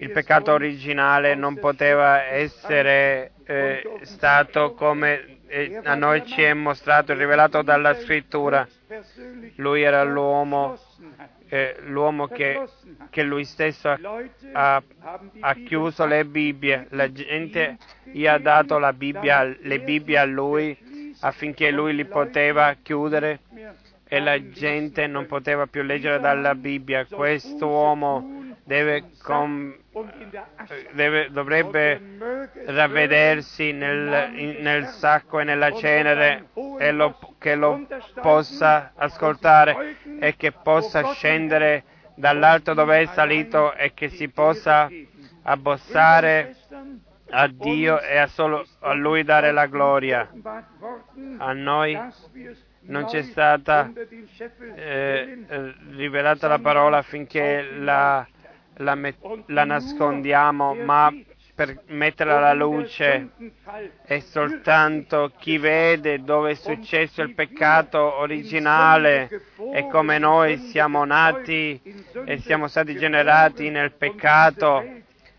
il 0.00 0.10
peccato 0.12 0.52
originale 0.52 1.34
non 1.34 1.58
poteva 1.58 2.22
essere 2.22 3.32
eh, 3.44 3.82
stato 4.02 4.72
come 4.72 5.40
eh, 5.46 5.78
a 5.82 5.94
noi 5.94 6.24
ci 6.24 6.42
è 6.42 6.54
mostrato 6.54 7.12
e 7.12 7.16
rivelato 7.16 7.60
dalla 7.62 7.94
scrittura. 7.94 8.66
Lui 9.56 9.82
era 9.82 10.02
l'uomo, 10.02 10.78
eh, 11.48 11.76
l'uomo 11.86 12.28
che, 12.28 12.62
che, 13.10 13.22
lui 13.22 13.44
stesso 13.44 13.90
ha, 14.52 14.82
ha, 15.40 15.54
chiuso 15.66 16.06
le 16.06 16.24
Bibbie. 16.24 16.86
La 16.90 17.12
gente 17.12 17.76
gli 18.04 18.26
ha 18.26 18.38
dato 18.38 18.78
Bibbia, 18.94 19.44
le 19.44 19.80
Bibbie 19.80 20.16
a 20.16 20.24
lui 20.24 21.14
affinché 21.20 21.70
lui 21.70 21.94
li 21.94 22.06
poteva 22.06 22.74
chiudere 22.80 23.40
e 24.08 24.18
la 24.18 24.48
gente 24.48 25.06
non 25.06 25.26
poteva 25.26 25.66
più 25.66 25.82
leggere 25.82 26.20
dalla 26.20 26.54
Bibbia. 26.54 27.04
Questo 27.04 27.66
uomo 27.66 28.39
deve, 28.70 29.02
com, 29.24 29.74
deve 30.92 31.28
dovrebbe 31.32 32.00
ravvedersi 32.66 33.72
nel, 33.72 34.30
nel, 34.60 34.86
sacco 34.86 35.40
e 35.40 35.44
nella 35.44 35.72
cenere 35.72 36.50
e 36.78 36.92
lo, 36.92 37.18
che 37.38 37.56
lo 37.56 37.84
possa 38.20 38.92
ascoltare 38.94 39.96
e 40.20 40.36
che 40.36 40.52
possa 40.52 41.12
scendere 41.14 41.82
dall'alto 42.14 42.72
dove 42.72 43.00
è 43.00 43.06
salito 43.06 43.74
e 43.74 43.92
che 43.92 44.08
si 44.08 44.28
possa 44.28 44.88
abbossare 45.42 46.54
a 47.30 47.48
Dio 47.48 48.00
e 48.00 48.18
a, 48.18 48.28
solo, 48.28 48.64
a 48.80 48.92
Lui 48.92 49.24
dare 49.24 49.50
la 49.50 49.66
gloria. 49.66 50.30
A 51.38 51.52
noi 51.52 51.98
non 52.82 53.04
c'è 53.06 53.22
stata 53.22 53.90
eh, 54.76 55.44
eh, 55.48 55.74
rivelata 55.90 56.46
la 56.46 56.58
parola 56.58 56.98
affinché 56.98 57.68
la, 57.78 58.26
la, 58.80 58.94
met- 58.94 59.42
la 59.46 59.64
nascondiamo, 59.64 60.74
ma 60.74 61.12
per 61.54 61.82
metterla 61.88 62.38
alla 62.38 62.54
luce 62.54 63.30
è 64.04 64.18
soltanto 64.20 65.32
chi 65.38 65.58
vede 65.58 66.22
dove 66.22 66.52
è 66.52 66.54
successo 66.54 67.20
il 67.20 67.34
peccato 67.34 68.18
originale 68.18 69.28
e 69.74 69.86
come 69.88 70.16
noi 70.18 70.56
siamo 70.56 71.04
nati 71.04 71.78
e 72.24 72.38
siamo 72.38 72.66
stati 72.66 72.96
generati 72.96 73.68
nel 73.68 73.92
peccato 73.92 74.82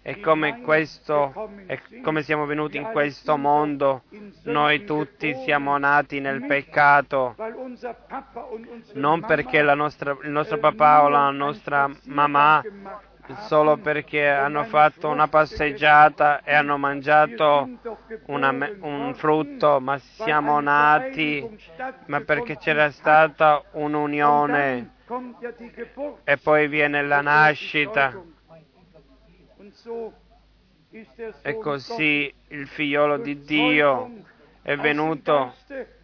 e 0.04 0.20
come, 0.20 0.62
questo, 0.62 1.50
e 1.68 1.80
come 2.04 2.24
siamo 2.24 2.46
venuti 2.46 2.78
in 2.78 2.90
questo 2.92 3.38
mondo, 3.38 4.04
noi 4.44 4.84
tutti 4.84 5.36
siamo 5.44 5.78
nati 5.78 6.20
nel 6.20 6.46
peccato, 6.46 7.36
non 8.94 9.22
perché 9.22 9.62
nostra, 9.62 10.18
il 10.24 10.30
nostro 10.30 10.58
papà 10.58 11.04
o 11.04 11.10
la 11.10 11.30
nostra 11.30 11.90
mamma 12.06 12.64
solo 13.48 13.78
perché 13.78 14.28
hanno 14.28 14.64
fatto 14.66 15.10
una 15.10 15.28
passeggiata 15.28 16.44
e 16.44 16.54
hanno 16.54 16.78
mangiato 16.78 17.70
una, 18.28 18.50
un 18.80 19.14
frutto, 19.16 19.80
ma 19.80 19.98
siamo 20.00 20.60
nati, 20.60 21.58
ma 22.08 22.22
perché 22.22 22.58
c'era 22.58 22.92
stata 22.92 23.64
un'unione. 23.72 24.94
E 26.24 26.38
poi 26.38 26.68
viene 26.68 27.04
la 27.04 27.22
nascita. 27.22 28.22
E 31.42 31.58
così 31.58 32.34
il 32.50 32.68
figliolo 32.68 33.18
di 33.18 33.44
Dio 33.44 34.12
è 34.62 34.76
venuto 34.76 35.54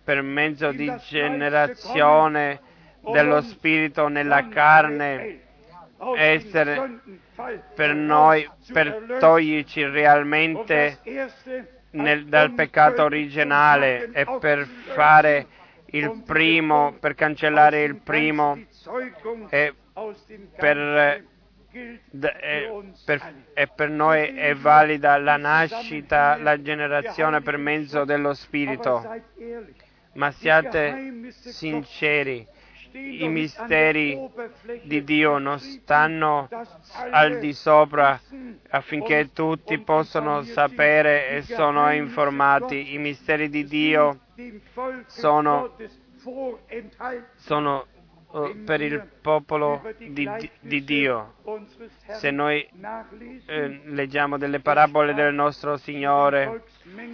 per 0.04 0.22
mezzo 0.22 0.72
di 0.72 0.92
generazione 1.10 2.62
dello 3.02 3.42
Spirito 3.42 4.08
nella 4.08 4.48
carne, 4.48 5.47
essere 6.16 7.00
per 7.74 7.94
noi, 7.94 8.50
per 8.72 9.18
toglierci 9.20 9.86
realmente 9.86 11.00
nel, 11.92 12.26
dal 12.26 12.54
peccato 12.54 13.04
originale 13.04 14.10
e 14.12 14.26
per 14.40 14.66
fare 14.94 15.48
il 15.88 16.24
primo, 16.26 16.96
per 17.00 17.16
cancellare 17.16 17.84
il 17.84 17.96
primo 17.96 18.60
e 19.50 19.74
per 20.56 21.24
e 22.12 22.72
per, 23.06 23.34
e 23.54 23.68
per 23.68 23.90
noi 23.90 24.36
è 24.36 24.56
valida 24.56 25.18
la 25.18 25.38
nascita, 25.38 26.38
la 26.38 26.60
generazione 26.62 27.42
per 27.42 27.58
mezzo 27.58 28.04
dello 28.04 28.34
Spirito. 28.34 29.06
Ma 30.14 30.32
siate 30.32 31.30
sinceri, 31.30 32.48
i 32.94 33.28
misteri 33.28 34.20
di 34.84 35.04
Dio 35.04 35.38
non 35.38 35.60
stanno 35.60 36.48
al 37.12 37.40
di 37.40 37.54
sopra 37.54 38.20
affinché 38.70 39.32
tutti 39.34 39.78
possano 39.80 40.44
sapere 40.44 41.30
e 41.30 41.42
sono 41.42 41.92
informati. 41.92 42.94
I 42.94 42.98
misteri 42.98 43.50
di 43.50 43.66
Dio 43.66 44.20
sono, 45.08 45.76
sono 47.36 47.88
Oh, 48.32 48.54
per 48.66 48.82
il 48.82 49.08
popolo 49.22 49.82
di, 49.98 50.30
di 50.60 50.84
Dio. 50.84 51.36
Se 52.08 52.30
noi 52.30 52.68
eh, 53.46 53.82
leggiamo 53.86 54.38
delle 54.38 54.60
parabole 54.60 55.14
del 55.14 55.34
nostro 55.34 55.78
Signore, 55.78 56.64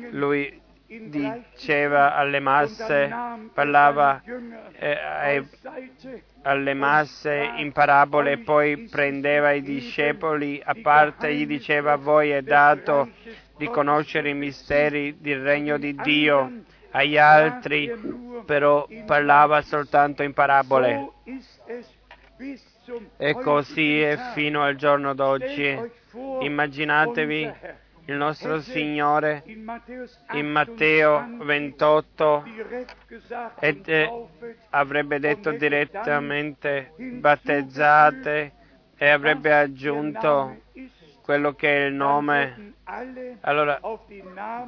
lui 0.10 0.60
diceva 1.02 2.16
alle 2.16 2.40
masse, 2.40 3.12
parlava 3.54 4.22
eh, 4.78 5.46
alle 6.44 6.74
masse 6.74 7.52
in 7.58 7.72
parabole 7.72 8.40
poi 8.40 8.88
prendeva 8.90 9.52
i 9.52 9.62
discepoli 9.62 10.62
a 10.64 10.76
parte 10.82 11.28
e 11.28 11.36
gli 11.36 11.46
diceva 11.46 11.96
voi 11.96 12.32
è 12.32 12.42
dato 12.42 13.10
di 13.58 13.68
conoscere 13.68 14.30
i 14.30 14.34
misteri 14.34 15.18
del 15.20 15.42
regno 15.42 15.78
di 15.78 15.96
Dio 15.96 16.52
agli 16.92 17.18
altri 17.18 17.92
però 18.46 18.88
parlava 19.06 19.62
soltanto 19.62 20.24
in 20.24 20.34
parabole. 20.34 21.12
E 23.18 23.34
così 23.36 24.02
è 24.02 24.18
fino 24.34 24.64
al 24.64 24.76
giorno 24.76 25.14
d'oggi. 25.14 25.80
Immaginatevi 26.42 27.52
il 28.06 28.16
nostro 28.16 28.60
Signore 28.60 29.44
in 29.46 30.48
Matteo 30.48 31.28
28 31.40 32.44
ed 33.60 33.88
eh, 33.88 34.28
avrebbe 34.72 35.20
detto 35.20 35.52
direttamente 35.52 36.94
battezzate 36.98 38.52
e 38.98 39.10
avrebbe 39.10 39.54
aggiunto 39.54 40.58
quello 41.24 41.54
che 41.54 41.84
è 41.84 41.86
il 41.86 41.94
nome, 41.94 42.74
allora 43.42 43.80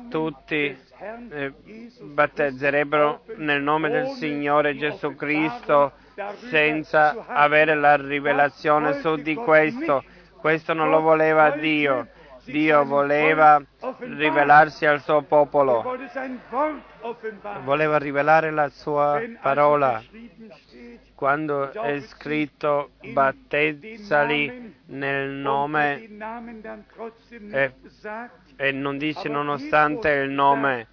tutti 0.10 0.78
eh, 1.00 1.54
battezzerebbero 2.02 3.24
nel 3.36 3.62
nome 3.62 3.89
del 3.89 4.08
Signore 4.12 4.78
Gesù 4.78 5.15
Cristo 5.15 5.91
senza 6.50 7.26
avere 7.28 7.76
la 7.76 7.98
rivelazione 7.98 9.00
su 9.02 9.17
di 9.17 9.36
questo. 9.36 10.04
Questo 10.39 10.74
non 10.74 10.89
lo 10.89 11.02
voleva 11.02 11.50
Dio. 11.52 12.08
Dio 12.46 12.86
voleva 12.86 13.62
rivelarsi 14.00 14.86
al 14.86 15.02
suo 15.02 15.24
popolo, 15.24 15.98
voleva 17.64 17.98
rivelare 17.98 18.52
la 18.52 18.70
sua 18.70 19.22
parola. 19.42 20.02
Quando 21.16 21.72
è 21.72 22.00
scritto 22.02 22.92
battezzali 23.14 24.76
nel 24.88 25.30
nome 25.30 26.08
e, 27.52 27.74
e 28.58 28.72
non 28.72 28.98
dice 28.98 29.30
nonostante 29.30 30.10
il 30.12 30.30
nome, 30.30 30.88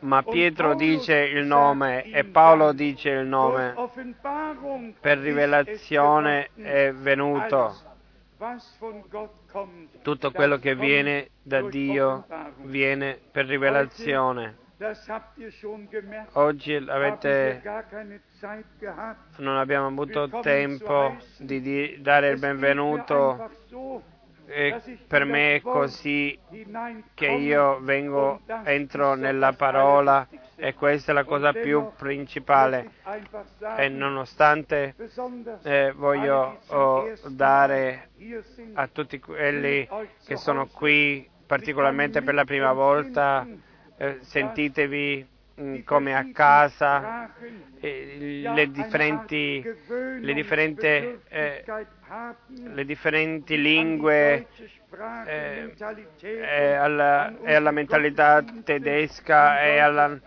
ma 0.00 0.22
Pietro 0.22 0.74
dice 0.74 1.16
il 1.18 1.44
nome 1.44 2.04
e 2.04 2.24
Paolo 2.24 2.72
dice 2.72 3.10
il 3.10 3.26
nome. 3.26 3.74
Per 4.98 5.18
rivelazione 5.18 6.50
è 6.54 6.92
venuto. 6.92 7.92
Tutto 10.02 10.30
quello 10.32 10.58
che 10.58 10.74
viene 10.74 11.30
da 11.42 11.62
Dio 11.62 12.26
viene 12.62 13.18
per 13.30 13.46
rivelazione. 13.46 14.62
Oggi 16.32 16.74
avete, 16.74 17.62
non 19.36 19.56
abbiamo 19.56 19.86
avuto 19.86 20.28
tempo 20.40 21.16
di 21.38 21.96
dare 22.00 22.30
il 22.30 22.38
benvenuto 22.38 23.50
E 24.46 24.98
per 25.06 25.24
me 25.24 25.56
è 25.56 25.60
così 25.60 26.38
che 27.14 27.26
io 27.26 27.80
vengo, 27.80 28.40
entro 28.64 29.14
nella 29.14 29.52
parola 29.52 30.26
e 30.56 30.74
questa 30.74 31.12
è 31.12 31.14
la 31.14 31.24
cosa 31.24 31.52
più 31.52 31.90
principale. 31.96 32.90
E 33.76 33.88
nonostante 33.88 34.94
eh, 35.62 35.92
voglio 35.96 36.60
oh, 36.68 37.12
dare 37.28 38.10
a 38.74 38.86
tutti 38.88 39.18
quelli 39.18 39.88
che 40.24 40.36
sono 40.36 40.66
qui, 40.66 41.28
particolarmente 41.46 42.22
per 42.22 42.34
la 42.34 42.44
prima 42.44 42.72
volta, 42.72 43.46
eh, 43.96 44.18
sentitevi 44.20 45.26
mh, 45.54 45.78
come 45.84 46.14
a 46.14 46.30
casa, 46.32 47.30
eh, 47.80 48.42
le 48.54 48.70
differenti, 48.70 49.62
le 50.20 50.32
differenti, 50.32 50.86
eh, 50.86 51.64
le 52.46 52.84
differenti 52.84 53.60
lingue 53.60 54.46
eh, 55.26 55.74
e 56.20 56.72
alla, 56.72 57.34
e 57.42 57.54
alla 57.54 57.70
mentalità 57.70 58.44
tedesca 58.62 59.62
e, 59.62 59.78
alla, 59.78 60.20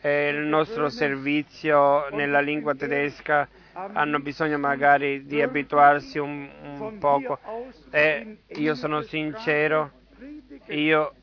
e 0.00 0.28
il 0.28 0.46
nostro 0.46 0.88
servizio 0.88 2.08
nella 2.10 2.40
lingua 2.40 2.74
tedesca 2.74 3.48
hanno 3.72 4.18
bisogno 4.20 4.58
magari 4.58 5.24
di 5.24 5.40
abituarsi 5.40 6.18
un, 6.18 6.48
un 6.78 6.98
poco. 6.98 7.38
E 7.90 8.38
io 8.46 8.74
sono 8.74 9.00
sincero, 9.02 9.90
io 10.66 11.14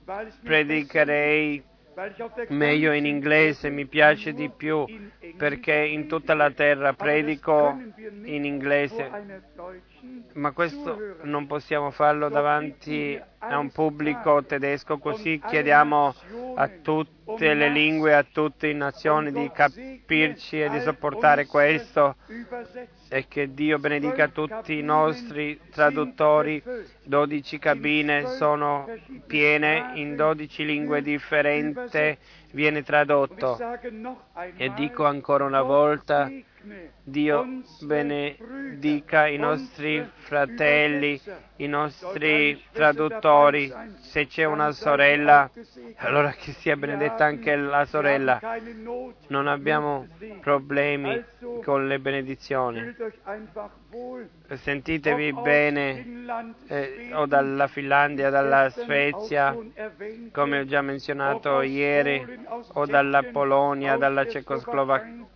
predicherei 0.43 1.63
meglio 2.49 2.93
in 2.93 3.05
inglese, 3.05 3.69
mi 3.69 3.85
piace 3.85 4.33
di 4.33 4.49
più 4.49 4.85
perché 5.37 5.75
in 5.75 6.07
tutta 6.07 6.33
la 6.33 6.51
terra 6.51 6.93
predico 6.93 7.77
in 8.23 8.45
inglese, 8.45 9.09
ma 10.33 10.51
questo 10.51 11.17
non 11.23 11.45
possiamo 11.47 11.91
farlo 11.91 12.29
davanti 12.29 13.19
a 13.39 13.57
un 13.57 13.69
pubblico 13.71 14.43
tedesco, 14.43 14.97
così 14.97 15.41
chiediamo 15.45 16.15
a 16.55 16.67
tutte 16.81 17.53
le 17.53 17.69
lingue, 17.69 18.13
a 18.13 18.23
tutte 18.23 18.67
le 18.67 18.73
nazioni 18.73 19.31
di 19.31 19.49
capirci 19.53 20.61
e 20.61 20.69
di 20.69 20.79
sopportare 20.81 21.45
questo 21.45 22.15
e 23.09 23.27
che 23.27 23.53
Dio 23.53 23.77
benedica 23.77 24.27
tutti 24.29 24.77
i 24.77 24.81
nostri 24.81 25.59
traduttori. 25.69 26.61
12 27.03 27.59
cabine 27.59 28.27
sono 28.27 28.87
piene 29.27 29.91
in 29.95 30.15
12 30.15 30.65
lingue 30.65 31.01
differenti, 31.01 32.17
viene 32.51 32.83
tradotto. 32.83 33.57
E 34.55 34.71
dico 34.73 35.05
ancora 35.05 35.43
una 35.43 35.61
volta, 35.61 36.31
Dio 37.04 37.45
benedica 37.82 39.26
i 39.26 39.38
nostri 39.38 40.08
fratelli, 40.13 41.19
i 41.58 41.67
nostri 41.67 42.62
traduttori. 42.71 43.74
Se 44.00 44.28
c'è 44.28 44.43
una 44.43 44.71
sorella, 44.71 45.50
allora 45.97 46.32
che 46.32 46.52
sia 46.52 46.76
benedetta 46.76 47.26
anche 47.26 47.56
la 47.56 47.86
sorella. 47.86 48.39
Non 49.28 49.47
abbiamo 49.47 50.08
problemi 50.39 51.24
con 51.63 51.88
le 51.88 52.00
benedizioni. 52.00 52.95
Sentitevi 54.54 55.34
bene, 55.34 56.06
eh, 56.67 57.10
o 57.13 57.26
dalla 57.26 57.67
Finlandia, 57.67 58.30
dalla 58.30 58.69
Svezia, 58.69 59.58
come 60.32 60.60
ho 60.60 60.65
già 60.65 60.82
menzionato 60.82 61.62
ieri, 61.62 62.24
o 62.74 62.86
dalla 62.86 63.24
Polonia, 63.24 63.97
dalla 63.97 64.28
Cecoslovacchia. 64.28 65.30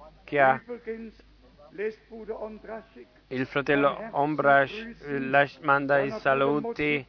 Il 3.28 3.45
fratello 3.48 3.98
Ombrash 4.12 5.60
manda 5.62 6.00
i 6.00 6.12
saluti, 6.12 7.06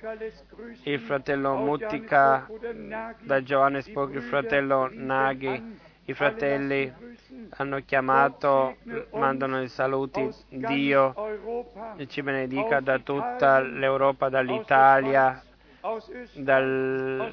il 0.85 1.01
fratello 1.01 1.57
Mutica 1.57 2.49
da 3.21 3.41
Johannesburg, 3.41 4.15
il 4.15 4.23
fratello 4.23 4.89
Naghi, 4.93 5.79
i 6.05 6.15
fratelli 6.15 6.93
hanno 7.51 7.81
chiamato, 7.85 8.77
mandano 9.12 9.61
i 9.61 9.69
saluti. 9.69 10.29
Dio 10.49 11.15
ci 12.07 12.23
benedica 12.23 12.81
da 12.81 12.99
tutta 12.99 13.61
l'Europa, 13.61 14.29
dall'Italia, 14.29 15.43
dal, 16.35 17.33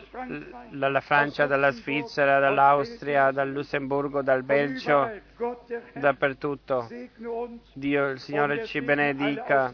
dalla 0.69 1.01
Francia, 1.01 1.45
dalla 1.45 1.71
Svizzera, 1.71 2.39
dall'Austria, 2.39 3.31
dal 3.31 3.51
Lussemburgo, 3.51 4.21
dal 4.21 4.43
Belgio, 4.43 5.09
dappertutto. 5.93 6.87
Dio, 7.73 8.09
il 8.09 8.19
Signore 8.19 8.65
ci 8.65 8.81
benedica 8.81 9.73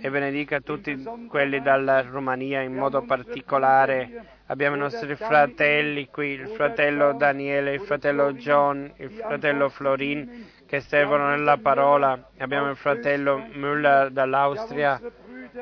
e 0.00 0.10
benedica 0.10 0.60
tutti 0.60 1.02
quelli 1.28 1.60
dalla 1.62 2.02
Romania 2.02 2.60
in 2.60 2.74
modo 2.74 3.02
particolare. 3.02 4.40
Abbiamo 4.46 4.76
i 4.76 4.80
nostri 4.80 5.14
fratelli 5.14 6.08
qui, 6.08 6.28
il 6.32 6.48
fratello 6.48 7.14
Daniele, 7.14 7.74
il 7.74 7.80
fratello 7.80 8.32
John, 8.34 8.92
il 8.96 9.10
fratello 9.10 9.70
Florin 9.70 10.60
che 10.66 10.80
servono 10.80 11.28
nella 11.28 11.56
parola. 11.56 12.30
Abbiamo 12.38 12.68
il 12.68 12.76
fratello 12.76 13.38
Müller 13.54 14.10
dall'Austria 14.10 15.00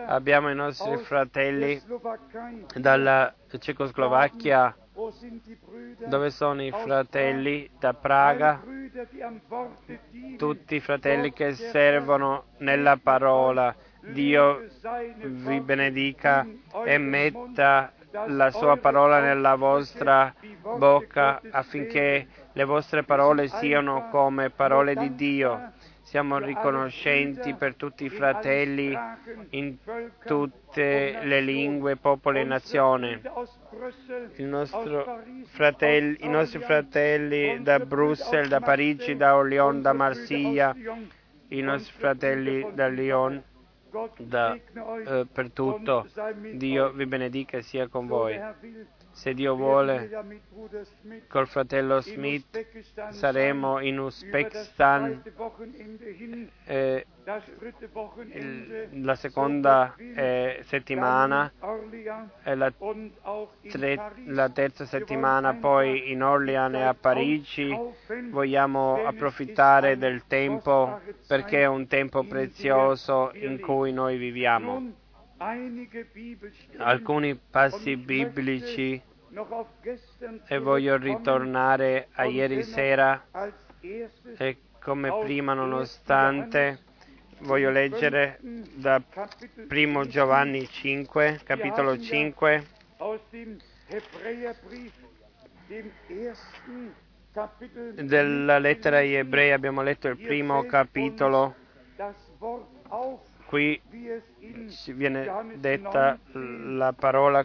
abbiamo 0.06 0.50
i 0.50 0.54
nostri 0.54 0.96
fratelli 0.98 1.80
dalla 2.74 3.34
Cecoslovacchia, 3.58 4.76
dove 6.06 6.30
sono 6.30 6.62
i 6.62 6.70
fratelli 6.70 7.68
da 7.78 7.94
Praga, 7.94 8.62
tutti 10.36 10.74
i 10.74 10.80
fratelli 10.80 11.32
che 11.32 11.54
servono 11.54 12.44
nella 12.58 12.96
parola. 12.96 13.74
Dio 14.02 14.66
vi 15.22 15.60
benedica 15.60 16.46
e 16.84 16.96
metta 16.96 17.92
la 18.26 18.50
sua 18.50 18.76
parola 18.76 19.20
nella 19.20 19.54
vostra 19.54 20.34
bocca 20.76 21.40
affinché 21.50 22.26
le 22.52 22.64
vostre 22.64 23.04
parole 23.04 23.48
siano 23.48 24.08
come 24.08 24.50
parole 24.50 24.94
di 24.94 25.14
Dio. 25.14 25.72
Siamo 26.10 26.38
riconoscenti 26.38 27.54
per 27.54 27.76
tutti 27.76 28.02
i 28.02 28.08
fratelli 28.08 28.92
in 29.50 29.76
tutte 30.24 31.20
le 31.22 31.40
lingue, 31.40 31.94
popoli 31.94 32.40
e 32.40 32.42
nazioni. 32.42 33.20
Fratelli, 35.44 36.16
I 36.18 36.28
nostri 36.28 36.58
fratelli 36.58 37.62
da 37.62 37.78
Bruxelles, 37.78 38.48
da 38.48 38.58
Parigi, 38.58 39.14
da 39.14 39.36
Orléans, 39.36 39.82
da 39.82 39.92
Marsiglia, 39.92 40.74
i 41.46 41.60
nostri 41.60 41.94
fratelli 41.96 42.66
da 42.74 42.88
Lyon, 42.88 43.40
da, 44.18 44.54
eh, 44.54 45.26
per 45.32 45.52
tutto. 45.52 46.08
Dio 46.54 46.90
vi 46.90 47.06
benedica 47.06 47.58
e 47.58 47.62
sia 47.62 47.86
con 47.86 48.08
voi. 48.08 48.36
Se 49.12 49.34
Dio 49.34 49.54
vuole, 49.54 50.08
col 51.28 51.46
fratello 51.46 52.00
Smith 52.00 52.64
saremo 53.10 53.80
in 53.80 53.98
Uzbekistan 53.98 55.22
eh, 56.64 57.06
la 59.02 59.14
seconda 59.16 59.94
eh, 59.96 60.60
settimana 60.64 61.52
e 62.42 62.54
la, 62.54 62.72
tre, 63.68 64.12
la 64.26 64.48
terza 64.48 64.86
settimana 64.86 65.54
poi 65.54 66.10
in 66.10 66.22
Orleans 66.22 66.74
e 66.74 66.82
a 66.82 66.94
Parigi. 66.94 67.76
Vogliamo 68.30 69.04
approfittare 69.04 69.98
del 69.98 70.26
tempo 70.26 71.00
perché 71.26 71.62
è 71.62 71.66
un 71.66 71.86
tempo 71.86 72.22
prezioso 72.24 73.32
in 73.34 73.60
cui 73.60 73.92
noi 73.92 74.16
viviamo 74.16 74.92
alcuni 76.76 77.34
passi 77.34 77.96
biblici 77.96 79.00
e 80.46 80.58
voglio 80.58 80.96
ritornare 80.98 82.08
a 82.12 82.24
ieri 82.24 82.62
sera 82.62 83.24
e 84.36 84.56
come 84.80 85.18
prima 85.20 85.54
nonostante 85.54 86.80
voglio 87.38 87.70
leggere 87.70 88.38
da 88.74 89.02
1 89.66 90.06
Giovanni 90.08 90.66
5, 90.68 91.40
capitolo 91.42 91.98
5. 91.98 92.66
Della 97.94 98.58
lettera 98.58 98.98
agli 98.98 99.14
ebrei 99.14 99.52
abbiamo 99.52 99.80
letto 99.80 100.08
il 100.08 100.18
primo 100.18 100.64
capitolo 100.64 101.54
qui 103.50 103.82
viene 104.94 105.56
detta 105.56 106.16
la 106.32 106.92
parola 106.92 107.44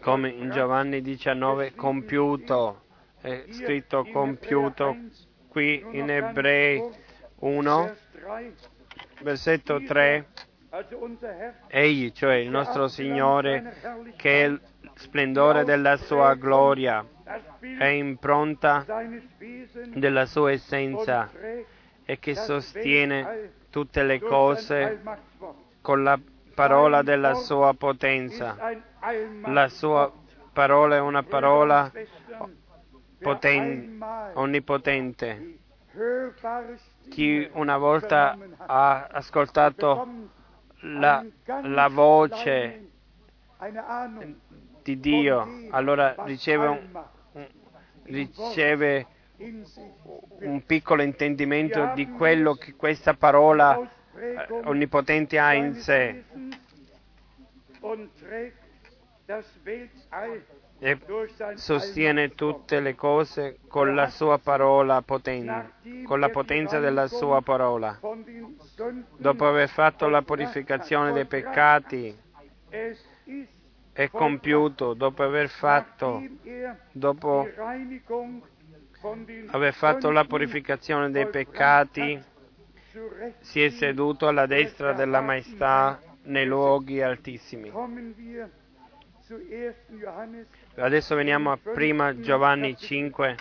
come 0.00 0.30
in 0.30 0.50
Giovanni 0.50 1.02
19 1.02 1.74
compiuto, 1.74 2.84
è 3.20 3.44
scritto 3.50 4.06
compiuto. 4.10 4.96
Qui 5.48 5.84
in 5.90 6.08
Ebrei 6.08 6.82
1, 7.40 7.94
versetto 9.20 9.82
3, 9.82 10.26
egli, 11.66 12.10
cioè 12.12 12.36
il 12.36 12.48
nostro 12.48 12.88
Signore, 12.88 13.74
che 14.16 14.44
è 14.44 14.46
il 14.46 14.58
splendore 14.94 15.64
della 15.64 15.98
sua 15.98 16.32
gloria, 16.36 17.06
è 17.58 17.84
impronta 17.84 18.86
della 19.94 20.24
sua 20.24 20.52
essenza 20.52 21.30
e 22.12 22.18
che 22.18 22.34
sostiene 22.34 23.52
tutte 23.70 24.02
le 24.02 24.20
cose 24.20 25.00
con 25.80 26.02
la 26.02 26.20
parola 26.54 27.00
della 27.00 27.32
sua 27.32 27.72
potenza. 27.72 28.54
La 29.46 29.68
sua 29.68 30.12
parola 30.52 30.96
è 30.96 31.00
una 31.00 31.22
parola 31.22 31.90
poten- 33.18 33.98
onnipotente. 34.34 35.56
Chi 37.08 37.48
una 37.52 37.78
volta 37.78 38.36
ha 38.58 39.06
ascoltato 39.10 40.06
la, 40.80 41.24
la 41.62 41.88
voce 41.88 42.90
di 44.82 45.00
Dio, 45.00 45.48
allora 45.70 46.14
riceve 46.26 46.66
un, 46.66 47.46
riceve 48.02 49.06
un 50.40 50.62
piccolo 50.64 51.02
intendimento 51.02 51.92
di 51.94 52.08
quello 52.10 52.54
che 52.54 52.74
questa 52.74 53.14
parola 53.14 53.78
eh, 54.14 54.46
onnipotente 54.64 55.38
ha 55.38 55.54
in 55.54 55.74
sé 55.74 56.24
e 60.78 60.98
sostiene 61.54 62.34
tutte 62.34 62.80
le 62.80 62.96
cose 62.96 63.58
con 63.68 63.94
la 63.94 64.08
sua 64.08 64.38
parola 64.38 65.00
potente, 65.02 66.02
con 66.04 66.18
la 66.18 66.28
potenza 66.28 66.80
della 66.80 67.06
sua 67.06 67.40
parola. 67.40 68.00
Dopo 69.16 69.46
aver 69.46 69.68
fatto 69.68 70.08
la 70.08 70.22
purificazione 70.22 71.12
dei 71.12 71.24
peccati, 71.24 72.18
è 73.92 74.10
compiuto, 74.10 74.94
dopo 74.94 75.22
aver 75.22 75.48
fatto, 75.48 76.20
dopo 76.90 77.48
aver 79.50 79.74
fatto 79.74 80.10
la 80.10 80.24
purificazione 80.24 81.10
dei 81.10 81.28
peccati, 81.28 82.22
si 83.40 83.62
è 83.62 83.70
seduto 83.70 84.28
alla 84.28 84.46
destra 84.46 84.92
della 84.92 85.20
maestà 85.20 86.00
nei 86.24 86.46
luoghi 86.46 87.00
altissimi. 87.02 87.72
Adesso 90.76 91.14
veniamo 91.14 91.52
a 91.52 91.56
prima 91.56 92.18
Giovanni 92.20 92.76
5. 92.76 93.36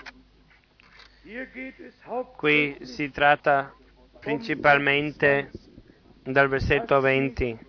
Qui 2.36 2.78
si 2.82 3.12
tratta 3.12 3.74
principalmente 4.20 5.52
dal 6.24 6.48
versetto 6.48 7.00
20. 7.00 7.60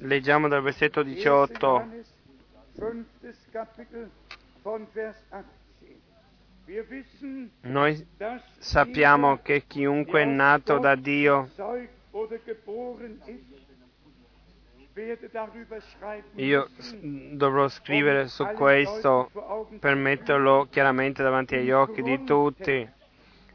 Leggiamo 0.00 0.48
dal 0.48 0.62
versetto 0.62 1.02
18. 1.02 1.88
Noi 7.62 8.06
sappiamo 8.58 9.38
che 9.42 9.64
chiunque 9.66 10.22
è 10.22 10.24
nato 10.26 10.78
da 10.78 10.94
Dio 10.94 11.48
io 16.34 16.68
dovrò 17.30 17.68
scrivere 17.68 18.26
su 18.26 18.44
questo 18.56 19.30
per 19.78 19.94
metterlo 19.94 20.66
chiaramente 20.70 21.22
davanti 21.22 21.54
agli 21.54 21.70
occhi 21.70 22.02
di 22.02 22.24
tutti. 22.24 22.88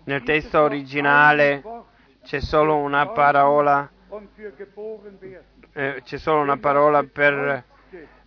Nel 0.05 0.23
testo 0.23 0.61
originale 0.61 1.61
c'è 2.23 2.39
solo 2.39 2.77
una 2.77 3.07
parola, 3.07 3.89
eh, 5.73 6.01
c'è 6.03 6.17
solo 6.17 6.41
una 6.41 6.57
parola 6.57 7.03
per, 7.03 7.63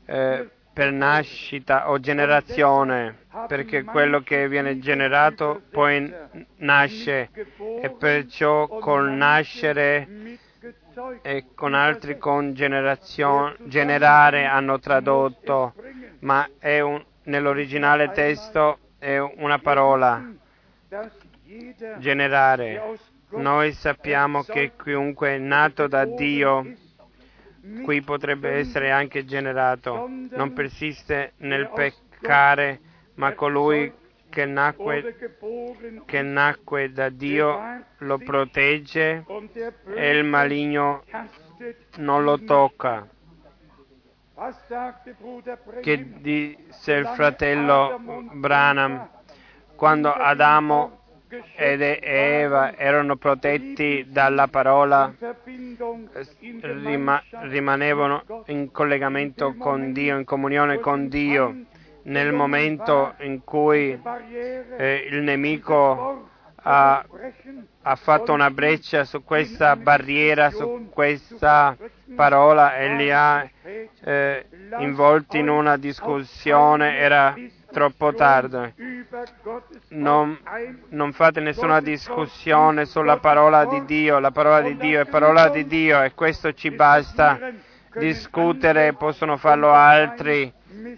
eh, 0.05 0.51
per 0.77 0.93
nascita 0.93 1.89
o 1.89 1.99
generazione, 1.99 3.20
perché 3.49 3.83
quello 3.83 4.20
che 4.20 4.47
viene 4.47 4.79
generato 4.79 5.62
poi 5.70 6.12
nasce 6.57 7.31
e 7.81 7.97
perciò 7.99 8.66
col 8.66 9.11
nascere 9.12 10.07
e 11.22 11.47
con 11.55 11.72
altri 11.72 12.18
con 12.18 12.53
generare 12.53 14.45
hanno 14.45 14.79
tradotto, 14.79 15.72
ma 16.18 16.47
un, 16.61 17.03
nell'originale 17.22 18.11
testo 18.12 18.79
è 18.99 19.16
una 19.16 19.59
parola, 19.59 20.31
generare. 21.97 22.99
Noi 23.31 23.72
sappiamo 23.72 24.43
che 24.43 24.72
chiunque 24.77 25.37
è 25.37 25.39
nato 25.39 25.87
da 25.87 26.05
Dio, 26.05 26.85
qui 27.82 28.02
potrebbe 28.02 28.50
essere 28.50 28.90
anche 28.90 29.24
generato, 29.24 30.08
non 30.08 30.52
persiste 30.52 31.32
nel 31.38 31.70
peccare, 31.74 32.80
ma 33.14 33.32
colui 33.32 33.92
che 34.28 34.44
nacque, 34.44 35.16
che 36.04 36.22
nacque 36.22 36.92
da 36.92 37.08
Dio 37.08 37.84
lo 37.98 38.18
protegge 38.18 39.24
e 39.94 40.10
il 40.10 40.24
maligno 40.24 41.04
non 41.96 42.24
lo 42.24 42.38
tocca. 42.40 43.08
Che 45.80 46.20
disse 46.20 46.92
il 46.92 47.06
fratello 47.06 47.98
Branham 48.32 49.08
quando 49.76 50.12
Adamo 50.12 50.95
ed 51.57 51.81
Eva 51.81 52.77
erano 52.77 53.16
protetti 53.16 54.07
dalla 54.09 54.47
parola, 54.47 55.12
rima- 56.61 57.22
rimanevano 57.43 58.45
in 58.47 58.70
collegamento 58.70 59.55
con 59.57 59.93
Dio, 59.93 60.18
in 60.18 60.24
comunione 60.24 60.79
con 60.79 61.09
Dio. 61.09 61.64
Nel 62.03 62.33
momento 62.33 63.14
in 63.20 63.43
cui 63.43 64.01
eh, 64.79 65.09
il 65.11 65.22
nemico 65.22 66.29
ha, 66.62 67.05
ha, 67.83 67.97
fatto 67.97 68.33
una 68.33 68.51
breccia 68.53 69.05
su 69.05 69.24
questa 69.24 69.74
barriera, 69.74 70.51
su 70.51 70.89
questa 70.91 71.77
parola 72.14 72.77
e 72.77 72.95
li 72.95 73.11
ha 73.11 73.49
eh, 74.05 74.47
involti 74.79 75.39
in 75.39 75.49
una 75.49 75.77
discussione, 75.77 76.97
era 76.97 77.35
troppo 77.77 78.14
tardi. 78.14 78.72
Non, 79.89 80.39
non, 80.89 81.12
fate 81.12 81.41
nessuna 81.41 81.83
discussione 81.83 82.87
sulla 82.87 83.18
parola 83.18 83.66
di 83.66 83.85
Dio, 83.85 84.18
la 84.18 84.31
parola 84.31 84.62
di 84.62 84.79
Dio 84.79 85.03
è 85.03 85.05
parola 85.05 85.51
di 85.51 85.66
Dio 85.66 86.03
e 86.03 86.14
questo 86.14 86.55
ci 86.55 86.70
basta. 86.70 87.39
Discutere 87.95 88.95
possono 88.95 89.37
farlo 89.37 89.72
altri 89.72 90.51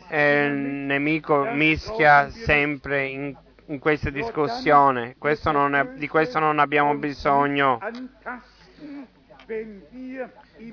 e 0.08 0.44
il 0.44 0.52
nemico 0.52 1.48
mischia 1.50 2.30
sempre 2.30 3.06
in, 3.06 3.36
in 3.66 3.78
questa 3.80 4.10
discussione. 4.10 5.16
Questo 5.18 5.50
è, 5.50 5.86
di 5.96 6.06
questo 6.06 6.38
non 6.38 6.60
abbiamo 6.60 6.94
bisogno. 6.94 7.80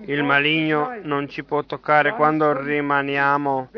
Il 0.06 0.24
maligno 0.24 1.00
non 1.02 1.28
ci 1.28 1.44
può 1.44 1.64
toccare 1.64 2.14
quando 2.14 2.60
rimaniamo 2.62 3.70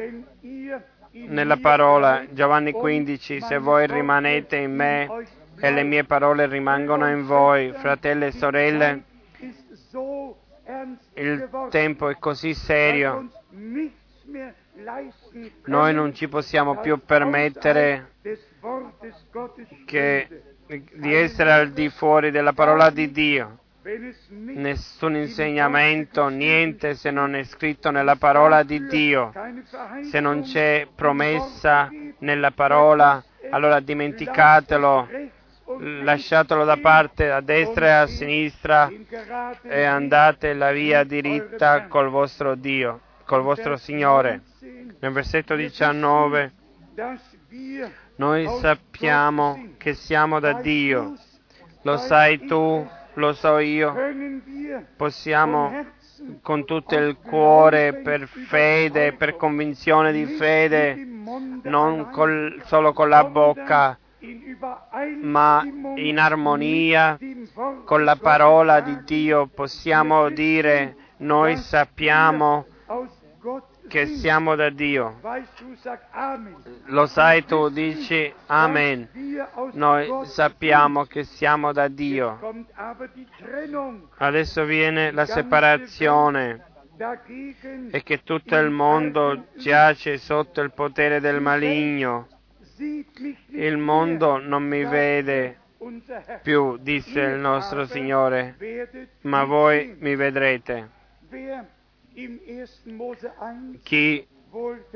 nella 1.25 1.57
parola. 1.57 2.25
Giovanni 2.31 2.71
15, 2.71 3.41
se 3.41 3.57
voi 3.57 3.87
rimanete 3.87 4.57
in 4.57 4.75
me 4.75 5.07
e 5.59 5.71
le 5.71 5.83
mie 5.83 6.03
parole 6.03 6.45
rimangono 6.47 7.09
in 7.09 7.25
voi, 7.25 7.71
fratelli 7.73 8.25
e 8.25 8.31
sorelle, 8.31 9.03
il 11.13 11.49
tempo 11.69 12.09
è 12.09 12.17
così 12.19 12.53
serio 12.53 13.29
noi 15.65 15.93
non 15.93 16.13
ci 16.13 16.27
possiamo 16.27 16.79
più 16.79 16.99
permettere 17.03 18.13
che, 19.85 20.55
di 20.65 21.13
essere 21.13 21.51
al 21.51 21.71
di 21.71 21.89
fuori 21.89 22.31
della 22.31 22.53
parola 22.53 22.89
di 22.89 23.11
Dio. 23.11 23.59
Nessun 24.29 25.15
insegnamento, 25.15 26.27
niente 26.27 26.93
se 26.93 27.09
non 27.09 27.35
è 27.35 27.43
scritto 27.43 27.89
nella 27.89 28.17
parola 28.17 28.63
di 28.63 28.85
Dio. 28.85 29.31
Se 30.09 30.19
non 30.19 30.41
c'è 30.41 30.85
promessa 30.93 31.89
nella 32.19 32.51
parola, 32.51 33.23
allora 33.49 33.79
dimenticatelo, 33.79 35.07
lasciatelo 36.03 36.65
da 36.65 36.75
parte 36.75 37.31
a 37.31 37.39
destra 37.39 37.85
e 37.85 37.91
a 37.91 38.07
sinistra 38.07 38.91
e 39.61 39.83
andate 39.85 40.53
la 40.53 40.71
via 40.71 41.05
diritta 41.05 41.87
col 41.87 42.09
vostro 42.09 42.55
Dio, 42.55 42.99
col 43.23 43.41
vostro 43.41 43.77
Signore. 43.77 44.41
Nel 44.99 45.13
versetto 45.13 45.55
19 45.55 46.51
noi 48.17 48.47
sappiamo 48.59 49.69
che 49.77 49.93
siamo 49.93 50.41
da 50.41 50.59
Dio, 50.59 51.15
lo 51.83 51.95
sai 51.95 52.45
tu, 52.45 52.85
lo 53.17 53.33
so 53.33 53.57
io, 53.57 53.95
possiamo 54.95 55.85
con 56.41 56.65
tutto 56.65 56.95
il 56.95 57.17
cuore, 57.17 58.01
per 58.01 58.27
fede, 58.27 59.13
per 59.13 59.35
convinzione 59.35 60.11
di 60.11 60.25
fede, 60.25 60.95
non 61.63 62.09
col, 62.11 62.61
solo 62.65 62.93
con 62.93 63.09
la 63.09 63.23
bocca, 63.23 63.97
ma 65.21 65.63
in 65.95 66.19
armonia 66.19 67.17
con 67.85 68.03
la 68.03 68.15
parola 68.15 68.81
di 68.81 69.03
Dio. 69.03 69.47
Possiamo 69.47 70.29
dire 70.29 70.95
noi 71.17 71.57
sappiamo 71.57 72.65
che 73.87 74.05
siamo 74.05 74.55
da 74.55 74.69
Dio. 74.69 75.19
Lo 76.85 77.05
sai 77.07 77.45
tu, 77.45 77.69
dici 77.69 78.33
Amen. 78.47 79.09
Noi 79.73 80.25
sappiamo 80.25 81.05
che 81.05 81.23
siamo 81.23 81.71
da 81.71 81.87
Dio. 81.87 82.65
Adesso 84.17 84.65
viene 84.65 85.11
la 85.11 85.25
separazione 85.25 86.65
e 87.91 88.03
che 88.03 88.23
tutto 88.23 88.55
il 88.55 88.71
mondo 88.71 89.47
giace 89.57 90.17
sotto 90.17 90.61
il 90.61 90.71
potere 90.71 91.19
del 91.19 91.41
maligno. 91.41 92.27
Il 93.49 93.77
mondo 93.77 94.37
non 94.37 94.63
mi 94.63 94.83
vede 94.83 95.59
più, 96.41 96.77
disse 96.77 97.19
il 97.21 97.39
nostro 97.39 97.85
Signore, 97.85 98.55
ma 99.21 99.43
voi 99.43 99.95
mi 99.99 100.15
vedrete. 100.15 100.89
Wer 102.17 102.23
im 102.23 102.39
1. 102.47 102.85
Mose 102.85 103.31
1 103.39 103.79
Chi 103.83 104.27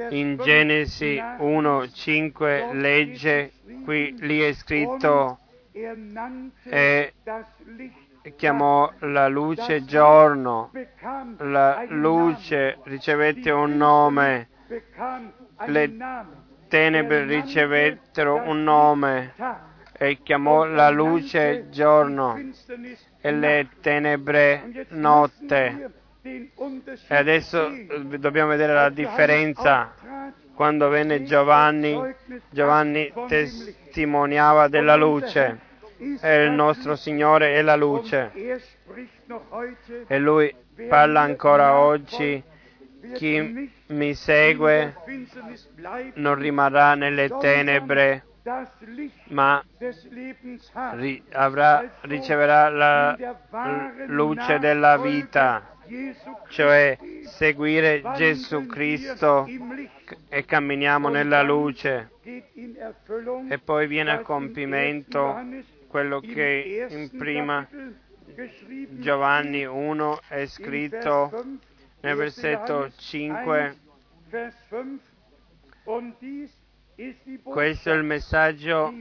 in 0.10 0.38
5 0.38 0.44
Genesi 0.44 1.18
nach 1.18 1.40
1.5 1.40 2.74
legge, 2.74 3.52
qui 3.84 4.16
lì 4.22 4.40
è 4.40 4.54
scritto, 4.54 5.38
er 5.72 5.96
nannte 5.98 6.70
e 6.70 7.14
das 7.24 7.46
Licht 7.78 8.36
chiamò 8.38 8.92
la 9.02 9.28
luce 9.28 9.86
giorno, 9.86 10.72
la 11.38 11.86
luce 11.90 12.80
ricevette 12.86 13.52
un 13.52 13.78
nome, 13.78 14.48
le 15.66 15.98
tenebre 16.70 17.26
ricevettero 17.26 18.42
un 18.50 18.64
nome. 18.64 19.34
E 19.94 20.24
chiamò 20.24 20.66
la 20.66 20.90
luce 20.90 21.70
giorno. 21.70 22.36
E 23.22 23.32
le 23.32 23.68
tenebre 23.82 24.88
notte. 24.90 26.01
E 26.24 27.16
adesso 27.16 27.68
eh, 27.68 28.20
dobbiamo 28.20 28.50
vedere 28.50 28.74
la 28.74 28.90
differenza. 28.90 29.94
Quando 30.54 30.90
venne 30.90 31.24
Giovanni, 31.24 32.00
Giovanni 32.50 33.12
testimoniava 33.28 34.68
della 34.68 34.96
luce 34.96 35.60
e 36.22 36.44
il 36.44 36.52
nostro. 36.52 36.96
Signore 36.96 37.56
è 37.56 37.62
la 37.64 37.76
luce 37.76 38.32
e 40.08 40.20
lui 40.20 40.54
parla 40.88 41.22
ancora 41.22 41.80
oggi, 41.80 42.44
chi 43.14 43.72
mi 43.88 44.14
segue 44.14 44.96
non 46.16 46.36
rimarrà 46.36 46.94
nelle 46.94 47.36
tenebre, 47.40 48.26
ma 49.30 49.64
ri- 50.92 51.24
avrà- 51.32 51.90
riceverà 52.02 52.70
la 52.70 53.18
luce 54.08 54.60
della 54.60 54.98
vita, 54.98 55.78
cioè 56.50 56.98
seguire 57.26 58.02
Gesù 58.16 58.66
Cristo 58.66 59.48
e 60.30 60.46
camminiamo 60.46 61.10
nella 61.10 61.42
luce. 61.42 62.12
E 62.24 63.60
poi 63.64 63.88
viene 63.88 64.12
a 64.12 64.20
compimento 64.20 65.20
1. 65.20 65.32
Johannes 65.32 65.66
quello 65.88 66.20
che 66.22 66.88
in 66.90 67.10
prima 67.18 67.68
Giovanni 68.92 69.60
steht, 69.60 69.74
1 69.74 70.20
è 70.28 70.46
scritto 70.46 71.30
Vers 71.30 71.44
5, 71.44 71.60
nel 72.02 72.14
1. 72.14 72.16
versetto 72.16 72.74
Johannes 72.74 72.96
5. 72.98 73.60
1, 73.60 73.76
Vers 74.30 74.56
5, 74.70 75.00
und 75.84 76.16
dies 76.20 76.52
ist 76.96 77.18
die 77.26 77.40
Questo 77.44 77.92
è 77.92 77.96
il 77.96 78.04
messaggio 78.04 78.94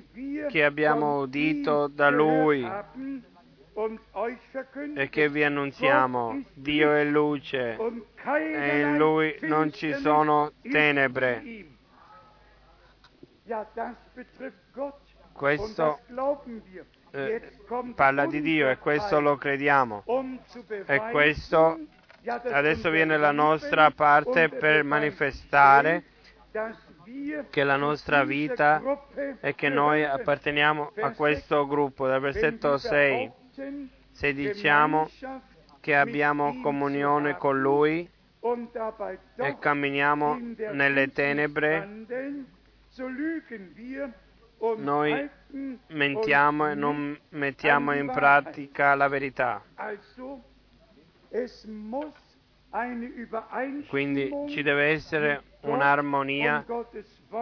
che 0.49 0.65
abbiamo 0.65 1.21
udito 1.21 1.87
da 1.87 2.11
Lui 2.11 2.67
e 4.95 5.09
che 5.09 5.29
vi 5.29 5.45
annunziamo. 5.45 6.43
Dio 6.55 6.93
è 6.93 7.05
luce 7.05 7.77
e 8.25 8.81
in 8.81 8.97
Lui 8.97 9.37
non 9.43 9.73
ci 9.73 9.95
sono 9.95 10.53
tenebre. 10.63 11.43
Questo 15.33 16.01
eh, 17.13 17.53
parla 17.95 18.27
di 18.27 18.41
Dio 18.41 18.69
e 18.69 18.79
questo 18.79 19.21
lo 19.21 19.37
crediamo. 19.37 20.05
E 20.87 21.01
questo 21.11 21.79
adesso 22.27 22.91
viene 22.91 23.17
la 23.17 23.33
nostra 23.33 23.91
parte 23.91 24.49
per 24.49 24.85
manifestare 24.85 26.05
che 27.51 27.65
la 27.65 27.77
nostra 27.77 28.25
vita 28.25 28.83
è 29.41 29.55
che 29.55 29.69
noi 29.69 30.05
apparteniamo 30.05 30.93
a 31.01 31.11
questo 31.13 31.67
gruppo. 31.67 32.07
Dal 32.07 32.21
versetto 32.21 32.69
wir 32.71 32.79
6, 32.79 32.91
behaupten, 32.91 33.40
se 34.11 34.33
diciamo 34.33 35.09
che 35.81 35.97
abbiamo 35.97 36.61
comunione 36.61 37.37
con 37.37 37.61
Lui 37.61 38.09
e 39.37 39.59
camminiamo 39.59 40.39
nelle 40.73 41.13
tenebre, 41.13 42.07
noi 44.77 45.31
mentiamo 45.89 46.71
e 46.71 46.75
non 46.75 47.19
mettiamo 47.31 47.95
in 47.95 48.11
pratica 48.11 48.95
la 48.95 49.09
verità. 49.09 49.63
Quindi 53.89 54.33
ci 54.49 54.63
deve 54.63 54.85
essere 54.85 55.43
un'armonia 55.63 56.65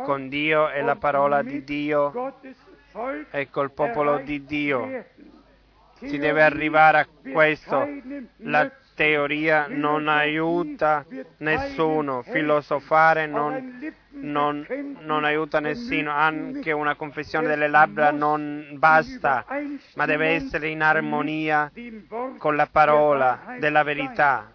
con 0.04 0.28
Dio 0.28 0.70
e 0.70 0.82
la 0.82 0.96
parola 0.96 1.42
di 1.42 1.62
Dio 1.64 2.34
e 3.30 3.50
col 3.50 3.70
popolo 3.70 4.18
di 4.18 4.44
Dio. 4.44 5.04
Si 5.98 6.18
deve 6.18 6.42
arrivare 6.42 6.98
a 6.98 7.08
questo. 7.32 7.86
La 8.38 8.70
teoria 8.94 9.66
non 9.68 10.08
aiuta 10.08 11.04
nessuno, 11.38 12.22
filosofare 12.22 13.26
non, 13.26 13.92
non- 14.10 14.66
non 15.00 15.24
aiuta 15.24 15.60
nessuno, 15.60 16.10
anche 16.10 16.72
una 16.72 16.96
confessione 16.96 17.46
delle 17.46 17.68
labbra 17.68 18.10
non 18.10 18.70
basta, 18.72 19.44
ma 19.94 20.04
deve 20.06 20.30
essere 20.30 20.68
in 20.68 20.82
armonia 20.82 21.70
con 22.38 22.56
la 22.56 22.66
parola 22.66 23.56
della 23.58 23.82
verità. 23.84 24.52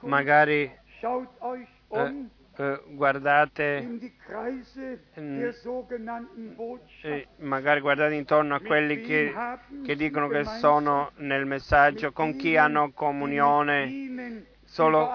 Magari 0.00 0.62
eh, 0.62 0.76
um 1.88 2.30
eh, 2.56 2.80
guardate, 2.88 3.88
eh, 7.02 7.28
magari 7.38 7.80
guardate 7.80 8.14
intorno 8.14 8.54
a 8.54 8.60
quelli 8.60 9.00
che, 9.00 9.32
che 9.84 9.96
dicono 9.96 10.28
che 10.28 10.44
sono 10.44 11.12
nel 11.16 11.46
messaggio, 11.46 12.12
con 12.12 12.36
chi 12.36 12.56
hanno 12.56 12.92
comunione 12.92 14.48
solo 14.70 15.10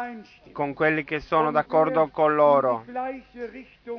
con 0.51 0.73
quelli 0.73 1.05
che 1.05 1.21
sono 1.21 1.49
d'accordo 1.49 2.09
con 2.09 2.35
loro. 2.35 2.83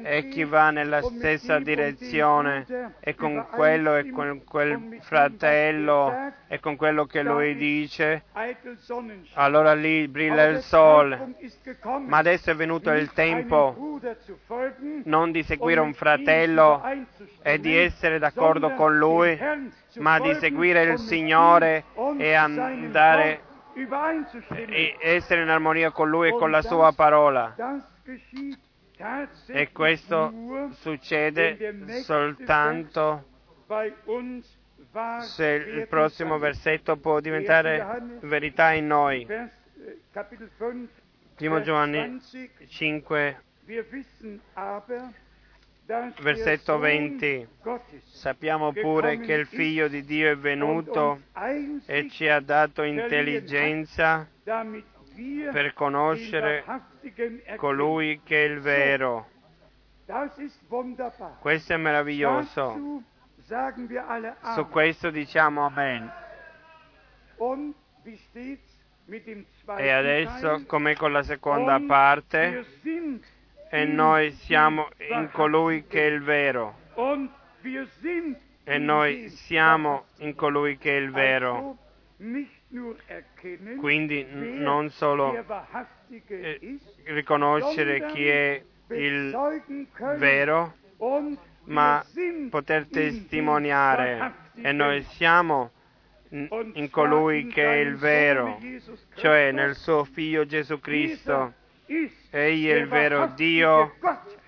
e 0.03 0.29
chi 0.29 0.45
va 0.45 0.71
nella 0.71 1.01
stessa 1.01 1.59
direzione 1.59 2.95
e 3.01 3.15
con 3.15 3.47
quello 3.51 3.97
e 3.97 4.11
con 4.11 4.43
quel 4.45 4.99
fratello 5.01 6.33
e 6.47 6.61
con 6.61 6.77
quello 6.77 7.07
che 7.07 7.23
lui 7.23 7.55
dice, 7.57 8.25
allora 9.35 9.75
lì 9.75 10.07
brilla 10.09 10.45
il 10.45 10.61
sole. 10.61 11.35
Ma 12.07 12.19
adesso 12.19 12.51
è 12.51 12.55
venuto 12.55 12.91
il 12.91 13.13
tempo 13.13 13.99
non 15.05 15.31
di 15.31 15.43
seguire 15.43 15.81
un 15.81 15.95
fratello 15.95 16.83
e 17.43 17.59
di 17.59 17.75
essere 17.75 18.19
d'accordo 18.19 18.75
con 18.75 18.97
lui, 18.97 19.39
ma 19.95 20.21
di 20.21 20.35
seguire 20.35 20.83
il 20.83 20.99
Signore 20.99 21.85
e 22.19 22.35
andare 22.35 23.46
e 24.69 24.97
essere 25.01 25.43
in 25.43 25.51
armonia 25.51 25.91
con 25.91 26.09
lui 26.09 26.29
e 26.29 26.33
con 26.33 26.51
la 26.51 26.63
sua 26.63 26.93
parola. 26.93 27.55
E 29.49 29.73
questo 29.73 30.33
succede 30.73 32.01
soltanto 32.03 33.25
se 35.21 35.47
il 35.47 35.87
prossimo 35.89 36.39
versetto 36.39 36.97
può 36.97 37.21
diventare 37.21 38.19
verità 38.21 38.73
in 38.73 38.87
noi. 38.87 39.27
Primo 41.35 41.61
Giovanni 41.61 42.19
5, 42.67 43.43
versetto 46.21 46.79
20. 46.79 47.49
Sappiamo 48.05 48.73
pure 48.73 49.19
che 49.21 49.33
il 49.35 49.47
Figlio 49.47 49.89
di 49.89 50.05
Dio 50.05 50.31
è 50.31 50.37
venuto 50.37 51.21
e 51.87 52.09
ci 52.11 52.27
ha 52.29 52.41
dato 52.41 52.83
intelligenza 52.83 54.27
per 54.43 55.73
conoscere 55.75 56.65
colui 57.57 58.21
che 58.25 58.45
è 58.45 58.49
il 58.49 58.61
vero. 58.61 59.29
Questo 61.41 61.73
è 61.73 61.77
meraviglioso. 61.77 63.03
Su 64.55 64.69
questo 64.69 65.11
diciamo 65.11 65.67
Amen. 65.67 66.13
E 69.77 69.91
adesso, 69.91 70.65
come 70.67 70.97
con 70.97 71.13
la 71.13 71.23
seconda 71.23 71.81
parte, 71.87 72.65
e 73.71 73.85
noi 73.85 74.31
siamo 74.33 74.89
in 75.11 75.29
colui 75.33 75.87
che 75.87 76.07
è 76.07 76.11
il 76.11 76.23
vero. 76.23 76.79
E 78.65 78.79
noi 78.79 79.29
siamo 79.29 80.07
in 80.19 80.35
colui 80.35 80.77
che 80.77 80.97
è 80.97 81.01
il 81.01 81.11
vero. 81.11 81.77
Quindi 83.79 84.27
non 84.31 84.91
solo 84.91 85.35
eh, 86.09 86.79
riconoscere 87.05 88.07
chi 88.07 88.27
è 88.29 88.63
il 88.89 89.37
vero, 90.17 90.75
ma 91.65 92.05
poter 92.51 92.87
testimoniare 92.87 94.33
e 94.55 94.73
noi 94.73 95.03
siamo 95.03 95.71
in 96.31 96.89
colui 96.91 97.47
che 97.47 97.65
è 97.65 97.77
il 97.77 97.97
vero, 97.97 98.59
cioè 99.15 99.53
nel 99.53 99.75
suo 99.75 100.05
figlio 100.05 100.45
Gesù 100.45 100.81
Cristo. 100.81 101.65
Egli 101.87 102.69
è 102.69 102.75
il 102.75 102.89
vero 102.89 103.27
Dio 103.35 103.95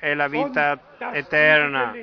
e 0.00 0.14
la 0.14 0.28
vita 0.28 0.78
eterna. 1.12 1.94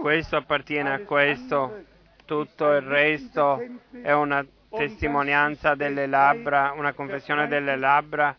Questo 0.00 0.36
appartiene 0.36 0.92
a 0.92 0.98
questo, 1.00 1.84
tutto 2.24 2.72
il 2.72 2.82
resto 2.82 3.64
è 4.02 4.12
una 4.12 4.44
testimonianza 4.70 5.74
delle 5.74 6.06
labbra, 6.06 6.72
una 6.76 6.92
confessione 6.92 7.46
delle 7.46 7.76
labbra. 7.76 8.36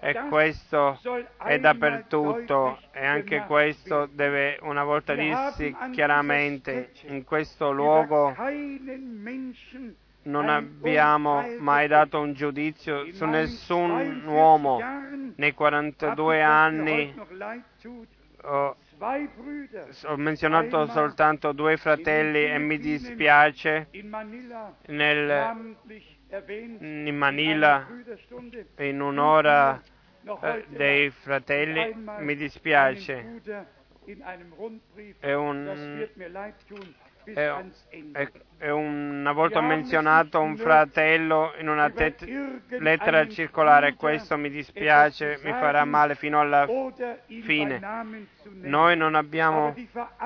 E 0.00 0.14
questo 0.28 0.98
è 1.36 1.58
dappertutto 1.58 2.80
e 2.90 3.06
anche 3.06 3.44
questo 3.46 4.08
deve 4.10 4.58
una 4.62 4.82
volta 4.82 5.14
dirsi 5.14 5.76
chiaramente 5.92 6.90
in 7.02 7.22
questo 7.24 7.70
luogo 7.70 8.34
non 10.28 10.48
abbiamo 10.48 11.42
mai 11.58 11.88
dato 11.88 12.20
un 12.20 12.34
giudizio 12.34 13.10
su 13.12 13.24
nessun 13.24 14.24
uomo 14.26 14.78
nei 15.36 15.54
42 15.54 16.42
anni. 16.42 17.14
ho, 18.42 18.76
ho 20.04 20.16
menzionato 20.16 20.86
soltanto 20.86 21.52
due 21.52 21.76
fratelli 21.76 22.44
e 22.44 22.58
mi 22.58 22.78
dispiace. 22.78 23.88
Nel, 24.86 25.76
in 26.80 27.16
Manila 27.16 27.86
in 28.76 29.00
un'ora 29.00 29.82
eh, 30.42 30.64
dei 30.68 31.10
fratelli 31.10 31.94
mi 32.18 32.36
dispiace. 32.36 33.40
È 35.18 35.32
un, 35.32 36.08
una 38.70 39.32
volta 39.32 39.60
menzionato 39.60 40.40
un 40.40 40.56
fratello 40.56 41.52
in 41.58 41.68
una 41.68 41.90
tet- 41.90 42.26
lettera 42.68 43.26
circolare, 43.28 43.94
questo 43.94 44.36
mi 44.36 44.50
dispiace, 44.50 45.38
mi 45.42 45.52
farà 45.52 45.84
male 45.84 46.14
fino 46.14 46.40
alla 46.40 46.66
fine. 47.26 47.80
Noi 48.60 48.96
non 48.96 49.14
abbiamo, 49.14 49.74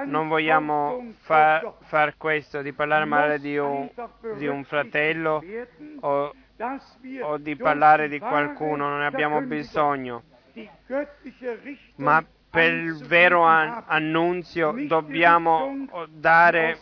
non 0.05 0.29
vogliamo 0.29 1.13
fa- 1.21 1.75
far 1.83 2.17
questo, 2.17 2.63
di 2.63 2.73
parlare 2.73 3.05
male 3.05 3.39
di 3.39 3.57
un, 3.57 3.89
di 4.37 4.47
un 4.47 4.65
fratello 4.65 5.43
o, 6.01 6.35
o 7.23 7.37
di 7.39 7.57
parlare 7.57 8.09
di 8.09 8.19
qualcuno, 8.19 8.89
non 8.89 8.99
ne 9.01 9.07
abbiamo 9.07 9.41
bisogno. 9.43 10.23
Ma 11.97 12.25
per 12.51 12.71
il 12.71 13.07
vero 13.07 13.45
annunzio 13.45 14.75
dobbiamo 14.87 15.89
dare 16.11 16.79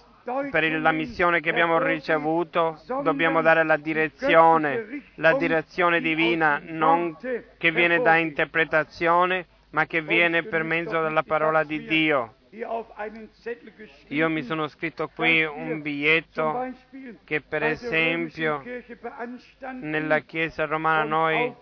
per 0.51 0.71
la 0.81 0.93
missione 0.93 1.41
che 1.41 1.51
abbiamo 1.51 1.79
ricevuto 1.79 2.81
dobbiamo 3.03 3.43
dare 3.43 3.65
la 3.65 3.77
direzione, 3.77 5.05
la 5.17 5.37
direzione 5.37 6.01
divina, 6.01 6.61
non 6.63 7.17
che 7.59 7.71
viene 7.71 8.01
da 8.01 8.17
interpretazione, 8.17 9.47
ma 9.71 9.87
che 9.87 10.03
viene 10.03 10.43
per 10.43 10.63
mezzo 10.63 11.01
della 11.03 11.23
parola 11.23 11.65
di 11.65 11.85
Dio. 11.85 12.35
Io 14.09 14.29
mi 14.29 14.43
sono 14.43 14.67
scritto 14.67 15.09
qui 15.15 15.45
un 15.45 15.81
biglietto 15.83 16.75
che 17.23 17.41
per 17.43 17.63
esempio 17.63 18.61
nella 19.81 20.19
Chiesa 20.21 20.65
romana 20.65 21.05
noi 21.05 21.55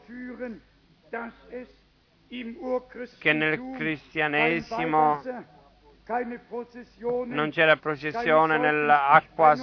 che 3.19 3.33
nel 3.33 3.61
cristianesimo 3.77 5.21
non 7.27 7.51
c'era 7.51 7.77
processione 7.77 8.57
nell'acqua 8.57 9.55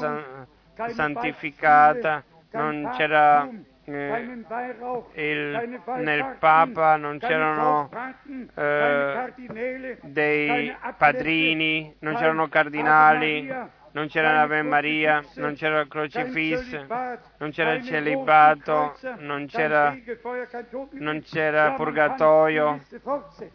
santificata, 0.89 2.24
non 2.52 2.91
c'era 2.96 3.50
eh, 3.86 4.43
il, 5.14 5.82
nel 5.98 6.36
Papa, 6.38 6.98
non 6.98 7.18
c'erano 7.18 7.89
eh, 8.56 9.34
dei 10.02 10.76
padrini, 10.98 11.96
non 12.00 12.16
c'erano 12.16 12.48
cardinali, 12.48 13.52
non 13.91 14.08
c'era 14.08 14.34
l'Ave 14.34 14.62
Maria, 14.62 15.24
non 15.36 15.56
c'era 15.56 15.80
il 15.80 15.88
crocifisso, 15.88 16.86
non 17.38 17.50
c'era 17.52 17.74
il 17.74 17.84
celibato, 17.84 18.96
non 19.20 19.48
c'era, 19.48 19.96
non 20.91 21.22
c'era 21.22 21.72
purgatorio. 21.72 22.82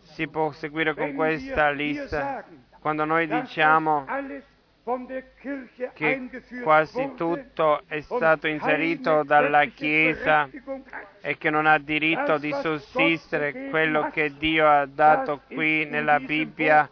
Si 0.00 0.26
può 0.26 0.50
seguire 0.50 0.94
con 0.94 1.14
questa 1.14 1.70
lista 1.70 2.44
quando 2.80 3.04
noi 3.04 3.26
diciamo 3.26 4.06
che 5.92 6.28
quasi 6.62 7.12
tutto 7.14 7.82
è 7.86 8.00
stato 8.00 8.48
inserito 8.48 9.22
dalla 9.22 9.66
Chiesa 9.66 10.48
e 11.20 11.36
che 11.36 11.50
non 11.50 11.66
ha 11.66 11.78
diritto 11.78 12.38
di 12.38 12.52
sussistere 12.60 13.68
quello 13.68 14.10
che 14.10 14.34
Dio 14.36 14.66
ha 14.66 14.86
dato 14.86 15.42
qui 15.46 15.84
nella 15.84 16.18
Bibbia 16.18 16.90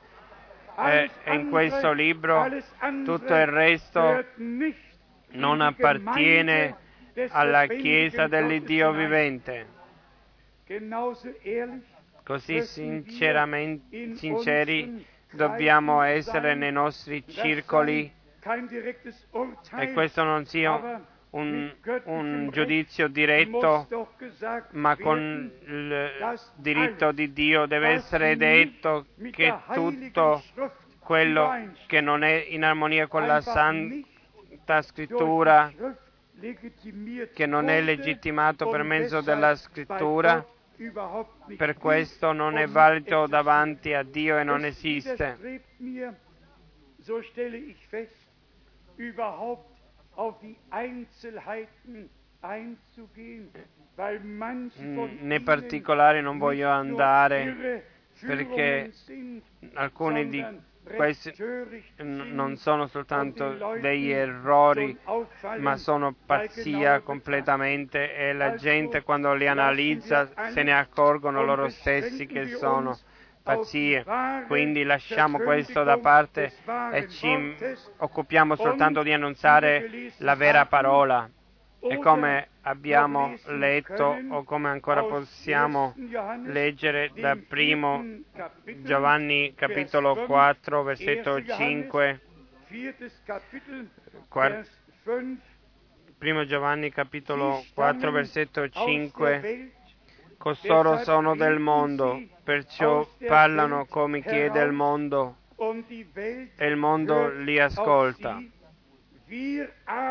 e 0.76 1.10
in 1.32 1.48
questo 1.48 1.92
libro, 1.92 2.46
tutto 3.04 3.34
il 3.34 3.46
resto 3.46 4.24
non 5.30 5.60
appartiene 5.60 6.76
alla 7.30 7.66
Chiesa 7.66 8.28
dell'Iddio 8.28 8.92
vivente. 8.92 9.66
Così 12.22 12.60
sinceramente, 12.62 14.14
sinceri 14.14 15.16
dobbiamo 15.32 16.02
essere 16.02 16.54
nei 16.54 16.72
nostri 16.72 17.24
circoli. 17.26 18.12
E 19.76 19.92
questo 19.92 20.22
non 20.22 20.46
sia 20.46 21.02
un, 21.30 21.74
un, 22.04 22.48
giudizio 22.50 23.08
diretto, 23.08 23.86
ma 24.70 24.96
con 24.96 25.50
il 25.66 26.10
diritto 26.54 27.12
di 27.12 27.32
Dio. 27.32 27.66
Deve 27.66 27.88
essere 27.88 28.36
detto 28.36 29.06
che 29.30 29.54
tutto 29.72 30.42
quello 30.98 31.72
che 31.86 32.00
non 32.00 32.22
è 32.22 32.46
in 32.48 32.64
armonia 32.64 33.06
con 33.06 33.26
la 33.26 33.40
Santa 33.40 34.82
Scrittura, 34.82 35.70
che 37.34 37.46
non 37.46 37.68
è 37.68 37.80
legittimato 37.82 38.68
per 38.68 38.82
mezzo 38.82 39.20
della 39.20 39.54
Scrittura, 39.56 40.44
per 41.56 41.76
questo 41.76 42.32
non 42.32 42.56
è 42.56 42.66
valido 42.68 43.26
davanti 43.26 43.92
a 43.94 44.04
Dio 44.04 44.38
e 44.38 44.44
non 44.44 44.64
esiste. 44.64 45.36
Nei 55.20 55.40
particolari 55.40 56.20
non 56.20 56.38
voglio 56.38 56.68
andare 56.70 57.84
perché 58.20 58.92
alcuni 59.74 60.28
di 60.28 60.44
questi 60.94 61.34
non 61.98 62.56
sono 62.56 62.86
soltanto 62.86 63.76
degli 63.80 64.10
errori, 64.10 64.96
ma 65.58 65.76
sono 65.76 66.14
pazzia 66.26 67.00
completamente 67.00 68.14
e 68.14 68.32
la 68.32 68.54
gente 68.54 69.02
quando 69.02 69.34
li 69.34 69.46
analizza 69.46 70.28
se 70.50 70.62
ne 70.62 70.76
accorgono 70.76 71.44
loro 71.44 71.68
stessi 71.68 72.26
che 72.26 72.56
sono 72.56 72.98
pazzie. 73.42 74.04
Quindi 74.46 74.82
lasciamo 74.84 75.38
questo 75.38 75.82
da 75.82 75.98
parte 75.98 76.52
e 76.92 77.08
ci 77.08 77.56
occupiamo 77.96 78.56
soltanto 78.56 79.02
di 79.02 79.12
annunciare 79.12 80.12
la 80.18 80.34
vera 80.34 80.66
parola. 80.66 81.28
E 81.80 81.96
come 81.98 82.48
abbiamo 82.68 83.34
letto 83.46 84.16
o 84.30 84.44
come 84.44 84.68
ancora 84.68 85.02
possiamo 85.04 85.94
leggere 86.44 87.10
da 87.14 87.36
primo 87.36 88.04
Giovanni 88.82 89.54
capitolo 89.54 90.24
4 90.26 90.82
versetto 90.82 91.42
5 91.42 92.20
primo 96.18 96.44
Giovanni 96.44 96.90
capitolo 96.90 97.64
4 97.74 98.10
versetto 98.10 98.68
5 98.68 99.72
costoro 100.38 100.98
sono 100.98 101.34
del 101.34 101.58
mondo 101.58 102.20
perciò 102.48 103.06
parlano 103.26 103.84
come 103.84 104.22
chi 104.22 104.36
è 104.36 104.50
del 104.50 104.72
mondo. 104.72 105.36
e 106.56 106.66
il 106.66 106.76
mondo 106.76 107.28
li 107.28 107.58
ascolta. 107.60 108.42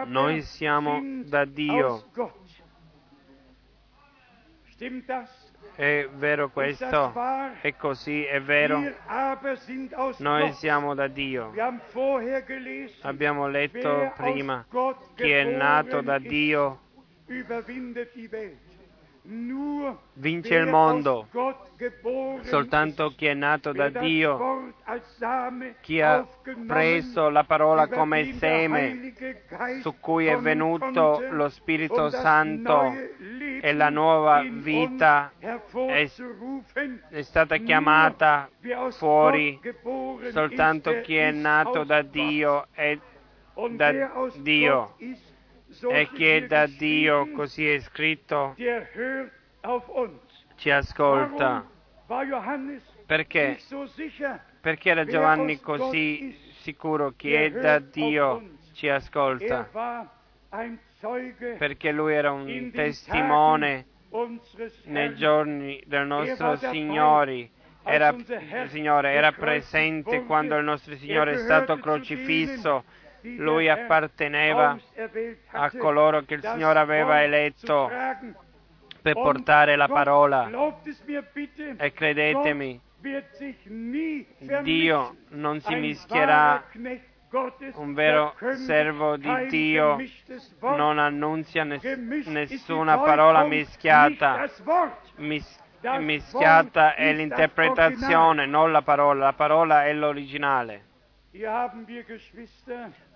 noi 0.06 0.42
siamo 0.44 1.02
da 1.24 1.46
Dio. 1.46 2.04
È 5.76 6.08
vero 6.14 6.50
questo? 6.50 7.14
È 7.62 7.76
così, 7.76 8.24
è 8.24 8.40
vero? 8.42 8.80
Noi 10.18 10.54
siamo 10.54 10.94
da 10.94 11.08
Dio. 11.08 11.52
Abbiamo 13.02 13.48
letto 13.48 14.14
prima 14.16 14.66
chi 15.16 15.32
è 15.32 15.44
nato 15.44 16.02
da 16.02 16.20
Dio 16.20 16.80
vince 20.14 20.56
il 20.56 20.68
mondo. 20.68 21.28
Soltanto 22.42 23.14
chi 23.16 23.26
è 23.26 23.34
nato 23.34 23.72
da 23.72 23.90
Dio, 23.90 24.74
chi 25.82 26.02
ha 26.02 26.26
preso 26.66 27.30
la 27.30 27.44
parola 27.44 27.88
come 27.88 28.34
seme 28.34 29.14
su 29.82 30.00
cui 30.00 30.28
è 30.28 30.38
venuto 30.38 31.24
lo 31.30 31.50
Spirito 31.50 32.10
Santo 32.10 32.94
e 33.62 33.74
la 33.74 33.90
nuova 33.90 34.44
vita 34.50 35.32
hervorzurufen. 35.40 37.04
è 37.10 37.22
stata 37.22 37.58
chiamata 37.58 38.50
fuori. 38.92 39.60
Soltanto 40.32 41.02
chi 41.02 41.16
è 41.18 41.32
nato 41.32 41.84
da. 41.84 42.02
Dio 42.02 42.68
è 42.72 42.98
da 43.72 43.92
Dio. 44.38 44.96
E 45.84 46.06
steht 46.06 46.14
chi 46.14 46.26
è 46.26 46.38
hier 46.40 46.48
da 46.48 46.66
Dio, 46.66 47.32
così 47.32 47.70
è 47.70 47.80
scritto, 47.80 48.56
uns. 48.58 50.46
ci 50.56 50.72
ascolta. 50.72 51.66
Perché? 53.06 53.58
Perché 54.62 54.90
era 54.90 55.06
Giovanni 55.06 55.60
così 55.60 56.36
sicuro 56.62 57.14
chi 57.16 57.32
der 57.32 57.52
è 57.54 57.60
da 57.60 57.80
Dio 57.80 58.58
ci 58.74 58.90
ascolta? 58.90 59.70
Er 60.50 60.80
Perché 61.58 61.92
lui 61.92 62.14
era 62.14 62.32
un 62.32 62.72
testimone 62.72 63.86
nei 64.86 65.16
giorni 65.16 65.82
del 65.86 66.02
Er 66.02 66.08
nostro 66.08 66.56
Signore. 66.58 67.50
Era, 67.84 68.14
Signore, 68.68 69.12
era 69.12 69.32
presente 69.32 70.26
quando 70.26 70.58
il 70.58 70.64
nostro 70.66 70.96
Signore 70.98 71.34
è 71.34 71.36
Er 71.36 71.40
stato 71.40 71.78
crocifisso. 71.78 72.84
Lui 73.22 73.70
apparteneva 73.70 74.78
a 75.52 75.72
coloro 75.72 76.22
che 76.24 76.36
il 76.36 76.42
Signore 76.44 76.80
aveva 76.80 77.24
eletto 77.24 77.90
per 79.02 79.14
portare 79.14 79.76
la 79.76 79.88
parola. 79.88 80.50
E 81.78 81.94
credetemi, 81.94 82.82
Dio 84.64 85.16
non 85.30 85.62
si 85.62 85.76
mischierà 85.76 86.64
un 87.76 87.94
vero 87.94 88.36
servo 88.66 89.18
di 89.18 89.48
Dio 89.50 89.98
non 90.62 90.98
annunzia 90.98 91.64
ness- 91.64 92.26
nessuna 92.26 92.98
parola 92.98 93.44
mischiata. 93.44 94.46
Mis- 95.18 95.60
mischiata 96.00 96.96
è 96.96 97.14
l'interpretazione, 97.14 98.46
non 98.46 98.72
la 98.72 98.82
parola. 98.82 99.26
La 99.26 99.34
parola 99.34 99.86
è 99.86 99.94
l'originale. 99.94 100.87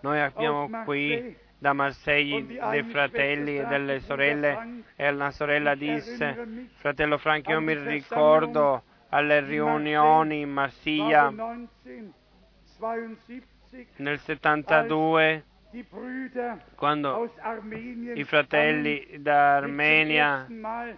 Noi 0.02 0.20
abbiamo 0.20 0.84
qui 0.84 1.36
da 1.58 1.74
Marseille 1.74 2.46
dei 2.46 2.84
fratelli 2.84 3.60
e 3.60 3.66
delle 3.66 4.00
sorelle. 4.00 4.84
E 4.96 5.10
una 5.10 5.32
sorella 5.32 5.76
disse, 5.76 6.70
fratello 6.76 7.18
Frank, 7.18 7.48
io 7.48 7.62
mi 7.62 7.74
ricordo 7.74 8.84
alle 9.10 9.42
riunioni 9.42 10.42
in 10.42 10.50
Marsiglia 10.50 11.32
war 12.82 12.98
1972, 12.98 13.88
nel 13.98 14.20
72 14.20 15.44
die 15.72 15.84
Brüder 15.84 16.60
quando 16.76 17.32
i 18.16 18.24
fratelli 18.24 19.06
kamen, 19.06 19.24
da 19.24 19.62
mich 19.62 19.62
zum 19.62 19.70
Armenia 19.70 20.40
ersten 20.40 20.60
Mal 20.60 20.98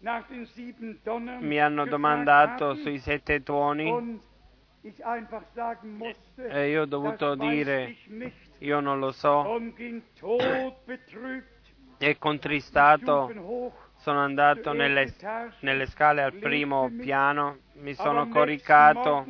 nach 0.00 0.26
den 0.28 0.46
sieben 0.46 1.00
Donnern 1.04 1.44
mi 1.44 1.58
hanno 1.58 1.84
domandato 1.84 2.74
sui 2.74 2.98
sette 2.98 3.42
tuoni 3.42 4.20
e 6.36 6.68
io 6.68 6.82
ho 6.82 6.86
dovuto 6.86 7.34
dire 7.34 7.96
io 8.58 8.80
non 8.80 8.98
lo 8.98 9.12
so. 9.12 9.60
E 11.98 12.18
contristato. 12.18 13.76
Sono 13.96 14.20
andato 14.20 14.72
nelle, 14.72 15.12
nelle 15.60 15.86
scale 15.86 16.22
al 16.22 16.34
primo 16.34 16.88
piano, 17.00 17.58
mi 17.74 17.94
sono 17.94 18.28
coricato, 18.28 19.26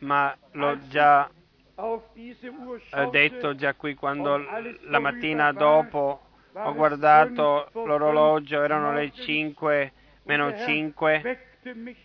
ma 0.00 0.36
l'ho 0.52 0.78
già 0.86 1.28
eh, 1.76 3.08
detto 3.10 3.54
già 3.56 3.74
qui 3.74 3.96
quando 3.96 4.36
la 4.36 5.00
mattina 5.00 5.50
dopo 5.50 6.20
ho 6.52 6.74
guardato 6.74 7.68
l'orologio, 7.72 8.62
erano 8.62 8.92
le 8.92 9.06
morgens, 9.06 9.24
5 9.24 9.82
und 9.82 10.02
meno 10.24 10.50
der 10.50 10.58
Herr 10.58 10.66
5 10.66 11.24
weckte 11.24 11.40
mich 11.40 11.53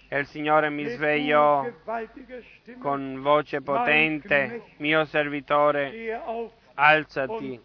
e 0.08 0.20
il 0.20 0.26
Signore 0.28 0.70
mi 0.70 0.86
svegliò 0.86 1.70
con 2.80 3.20
voce 3.22 3.62
potente, 3.62 4.64
mio 4.78 5.04
servitore, 5.06 6.22
alzati 6.76 7.60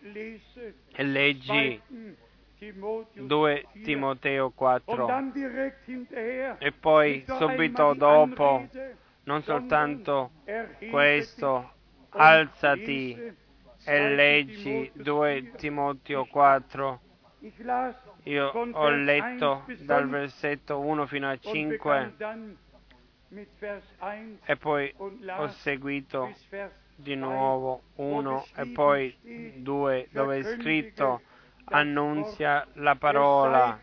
e 0.92 1.02
leggi 1.04 1.80
2. 1.88 2.12
Timotheus 2.58 3.26
2 3.26 3.62
4. 3.62 3.82
Timoteo 3.82 4.44
Und 4.46 4.54
4. 4.54 5.06
dann 5.06 5.32
direkt 5.32 5.86
hinterher, 5.86 6.56
E 6.58 6.72
poi 6.72 7.24
subito 7.26 7.94
dopo, 7.94 8.66
non 9.24 9.42
soltanto 9.42 10.30
questo, 10.90 11.72
alzati 12.10 13.12
e 13.12 13.34
2. 13.84 14.14
leggi 14.14 14.90
Timotheus 14.92 15.04
2 15.04 15.42
4. 15.42 15.56
Timoteo 15.58 16.24
4. 16.26 17.00
Io 18.24 18.46
ho 18.48 18.88
letto 18.90 19.64
1 19.66 19.66
bis 19.66 19.84
dal 19.84 20.04
5 20.04 20.18
versetto 20.18 20.78
1 20.78 21.06
fino 21.06 21.28
a 21.28 21.32
und 21.32 21.42
5 21.42 21.76
begann 21.76 22.14
dann 22.18 22.58
mit 23.28 23.48
Vers 23.58 23.84
1 23.98 24.38
e 24.46 24.56
poi 24.56 24.94
ho 24.96 25.48
seguito 25.48 26.32
di 26.96 27.12
3, 27.12 27.16
nuovo 27.16 27.82
wo 27.96 28.18
1 28.18 28.44
e 28.56 28.66
poi 28.72 29.14
steht, 29.18 29.56
2 29.58 30.08
dove 30.10 30.38
è 30.38 30.42
scritto 30.42 31.20
annunzia 31.64 32.66
la 32.74 32.94
parola 32.96 33.78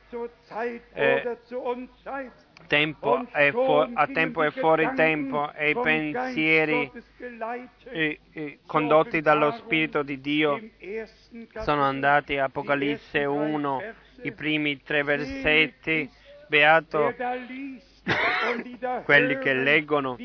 Eh, 0.93 1.37
Unzeit. 1.51 2.40
Tempo 2.71 3.25
e 3.33 3.51
fu- 3.51 3.91
a 3.93 4.07
tempo 4.07 4.43
e 4.43 4.51
fuori 4.51 4.89
tempo 4.95 5.51
e 5.51 5.71
i 5.71 5.75
pensieri 5.75 6.89
eh, 7.91 8.19
eh, 8.31 8.59
condotti 8.65 9.19
dallo 9.19 9.51
Spirito 9.51 10.03
di 10.03 10.21
Dio 10.21 10.57
sono 11.59 11.83
andati 11.83 12.37
Apocalisse 12.37 13.19
ersten 13.19 13.35
drei 13.35 13.53
1, 13.55 13.77
Verse. 13.77 14.21
i 14.21 14.31
primi 14.31 14.81
tre 14.83 15.03
versetti, 15.03 16.09
beato 16.47 17.13
quelli 19.03 19.37
che 19.37 19.53
leggono 19.53 20.17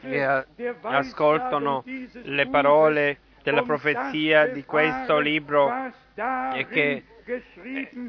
e 0.00 0.44
ascoltano 0.80 1.84
le 1.84 2.48
parole 2.48 3.18
della 3.42 3.62
profezia 3.62 4.46
di 4.46 4.64
questo 4.64 5.18
libro 5.18 5.70
e 6.54 6.66
che, 6.66 7.02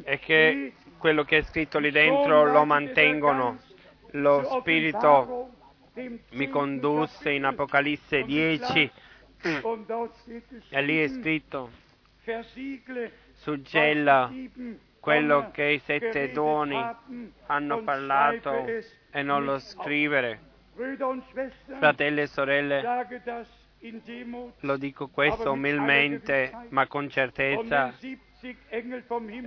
e 0.06 0.20
che. 0.20 0.74
Quello 0.98 1.24
che 1.24 1.38
è 1.38 1.42
scritto 1.44 1.80
lì 1.80 1.92
dentro 1.92 2.46
lo 2.46 2.66
mantengono. 2.66 3.58
Lo 4.12 4.44
Spirito 4.60 5.50
mi 6.32 6.50
condusse 6.50 7.32
in 7.32 7.46
Apocalisse 7.46 8.24
10 8.24 8.92
e 10.70 10.82
lì 10.82 11.00
è 11.00 11.08
scritto 11.08 11.70
suggella 13.34 14.32
quello 15.00 15.52
che 15.52 15.64
i 15.66 15.80
sette 15.80 16.32
doni 16.32 16.84
hanno 17.46 17.84
parlato 17.84 18.66
e 19.12 19.22
non 19.22 19.46
lo 19.46 19.60
scrivere. 19.60 20.54
Fratelli 21.78 22.22
e 22.22 22.28
sorelle, 22.28 22.84
lo 24.62 24.78
dico 24.78 25.08
questo 25.10 25.52
umilmente, 25.52 26.52
ma 26.70 26.88
con 26.88 27.08
certezza. 27.08 27.94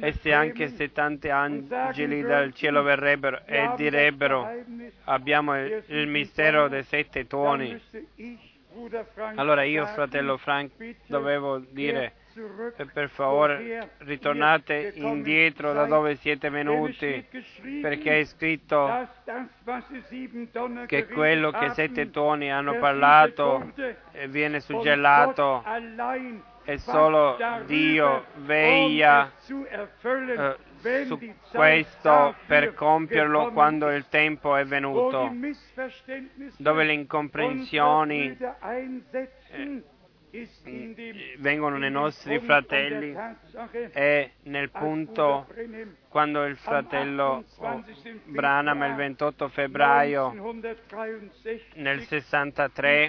E 0.01 0.13
se 0.13 0.33
anche 0.33 0.69
se 0.69 0.91
tanti 0.91 1.29
angeli 1.29 2.23
dal 2.23 2.53
cielo 2.53 2.83
verrebbero 2.83 3.43
e 3.45 3.71
direbbero 3.77 4.51
abbiamo 5.05 5.57
il, 5.57 6.07
mistero 6.09 6.69
dei 6.69 6.83
sette 6.83 7.27
tuoni, 7.29 7.81
allora 9.37 9.63
io, 9.63 9.87
fratello 9.87 10.37
Frank, 10.37 10.71
dovevo 11.07 11.59
dire 11.59 12.13
eh, 12.77 12.87
per 12.87 13.09
favore 13.09 13.91
ritornate 13.99 14.93
indietro 14.95 15.73
da 15.73 15.85
dove 15.87 16.17
siete 16.17 16.51
venuti, 16.51 17.25
perché 17.81 18.21
è 18.21 18.25
scritto 18.25 19.09
che 20.87 21.07
quello 21.07 21.51
che 21.53 21.71
sette 21.71 22.11
tuoni 22.11 22.51
hanno 22.53 22.79
parlato 22.79 23.73
viene 24.29 24.61
suggellato 24.61 25.63
e 26.69 26.77
solo 26.77 27.39
Dio 27.65 28.27
veglia 28.45 29.33
eh, 29.47 31.05
su 31.07 31.19
questo 31.51 32.35
per 32.47 32.75
compierlo 32.75 33.53
quando 33.53 33.91
il 33.91 34.07
tempo 34.11 34.55
è 34.55 34.67
venuto, 34.67 35.33
dove 36.59 36.85
le 36.85 36.93
incomprensioni 36.93 38.37
eh, 39.51 39.83
vengono 41.39 41.79
nei 41.79 41.91
nostri 41.91 42.39
fratelli 42.41 43.17
è 43.91 44.31
nel 44.43 44.69
punto 44.69 45.47
quando 46.11 46.45
il 46.45 46.59
fratello 46.59 47.45
Branham 48.25 48.83
il 48.83 48.95
28 48.95 49.49
febbraio 49.49 50.35
nel 51.77 52.03
63 52.03 53.07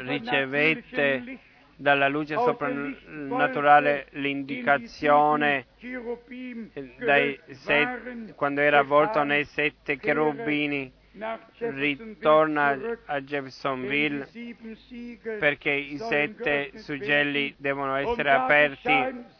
ricevette 0.00 1.38
dalla 1.76 2.08
luce 2.08 2.34
soprannaturale 2.34 4.06
l'indicazione 4.12 5.66
set, 7.50 8.34
quando 8.34 8.60
era 8.60 8.78
avvolto 8.78 9.22
nei 9.24 9.44
sette 9.44 9.98
cherubini 9.98 10.92
ritorna 11.58 12.78
a 13.06 13.20
Jeffersonville 13.20 14.26
perché 15.38 15.70
i 15.70 15.98
sette 15.98 16.70
suggelli 16.76 17.54
devono 17.58 17.96
essere 17.96 18.30
aperti. 18.30 19.30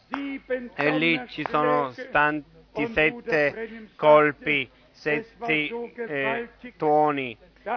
e 0.75 0.97
lì 0.97 1.19
ci 1.27 1.43
sono 1.49 1.91
tanti 2.11 2.85
sette 2.87 3.87
colpi, 3.95 4.69
sette 4.91 5.69
eh, 5.95 6.49
tuoni 6.77 7.35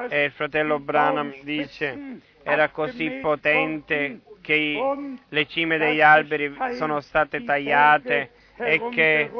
e 0.09 0.25
il 0.25 0.33
fratello 0.33 0.79
Branham 0.79 1.33
dice 1.43 2.21
era 2.43 2.69
così 2.71 3.11
potente 3.21 4.21
che 4.41 4.81
le 5.29 5.47
cime 5.47 5.79
degli 5.79 6.01
alberi 6.01 6.55
sono 6.75 7.01
state 7.01 7.43
tagliate 7.43 8.31
e 8.59 8.89
che 8.91 9.31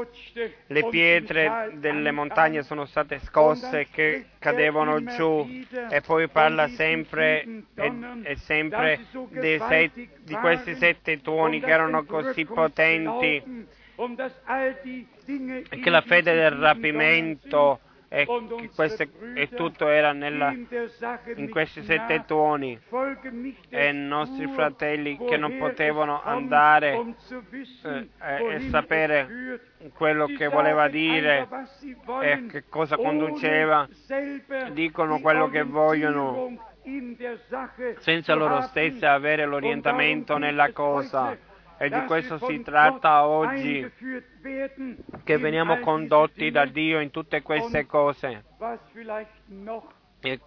le 0.67 0.89
pietre 0.89 1.71
delle 1.75 2.11
montagne 2.11 2.63
sono 2.63 2.85
state 2.85 3.21
scosse 3.21 3.81
e 3.81 3.87
che 3.91 4.27
cadevano 4.39 5.03
giù. 5.05 5.65
e 5.89 6.01
poi 6.03 6.29
parla 6.29 6.69
sempre 6.69 7.43
e, 7.75 7.93
e 8.25 8.37
sempre 8.37 9.07
set, 9.69 9.93
di 10.23 10.35
questi 10.35 10.75
sette 10.75 11.23
tuoni 11.23 11.61
che 11.61 11.71
erano 11.71 12.05
così 12.05 12.45
potenti 12.45 13.67
e 15.69 15.81
che 15.81 15.91
la 15.91 16.03
fede 16.03 16.35
del 16.35 16.51
rapimento 16.51 17.81
e, 18.09 18.27
queste, 18.75 19.11
e 19.35 19.49
tutto 19.49 19.89
era 19.89 20.13
nella, 20.13 20.55
in 21.35 21.49
questi 21.51 21.83
sette 21.83 22.25
tuoni. 22.27 22.79
E 23.69 23.89
i 23.89 23.95
nostri 23.95 24.47
fratelli 24.49 25.19
che 25.19 25.37
non 25.37 25.57
potevano 25.59 26.23
andare 26.23 27.15
eh, 27.83 28.55
e 28.55 28.61
sapere 28.71 29.61
quello 29.95 30.27
che 30.27 30.49
voleva 30.49 30.89
dire 30.89 31.49
e 32.23 32.47
che 32.47 32.65
cosa 32.69 32.97
conduceva, 32.97 33.89
dicono 34.73 35.21
quello 35.21 35.49
che 35.49 35.63
vogliono. 35.63 36.75
Senza 37.99 38.35
loro 38.35 38.61
stessi 38.63 39.05
avere 39.05 39.45
l'orientamento 39.45 40.39
nella 40.39 40.71
cosa 40.71 41.37
e 41.79 41.89
di 41.91 42.05
questo 42.07 42.39
si 42.39 42.63
tratta 42.63 43.27
oggi, 43.27 43.91
che 45.25 45.39
veniamo 45.39 45.79
condotti 45.81 46.51
da 46.51 46.65
Dio 46.65 47.01
in 47.01 47.11
tutte 47.11 47.43
queste 47.43 47.87
cose. 47.87 48.45
E 50.21 50.41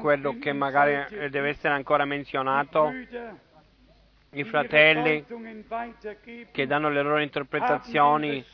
quello 0.00 0.38
che 0.38 0.52
magari 0.52 1.30
deve 1.30 1.48
essere 1.48 1.74
ancora 1.74 2.04
menzionato, 2.04 2.92
i 4.30 4.44
fratelli 4.44 5.24
che 6.50 6.66
danno 6.66 6.90
le 6.90 7.02
loro 7.02 7.20
interpretazioni 7.20 8.44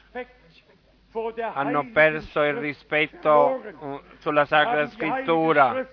hanno 1.54 1.90
perso 1.92 2.42
il 2.42 2.54
rispetto 2.54 3.60
uh, 3.80 4.00
sulla 4.18 4.44
Sacra 4.44 4.86
Scrittura. 4.86 5.84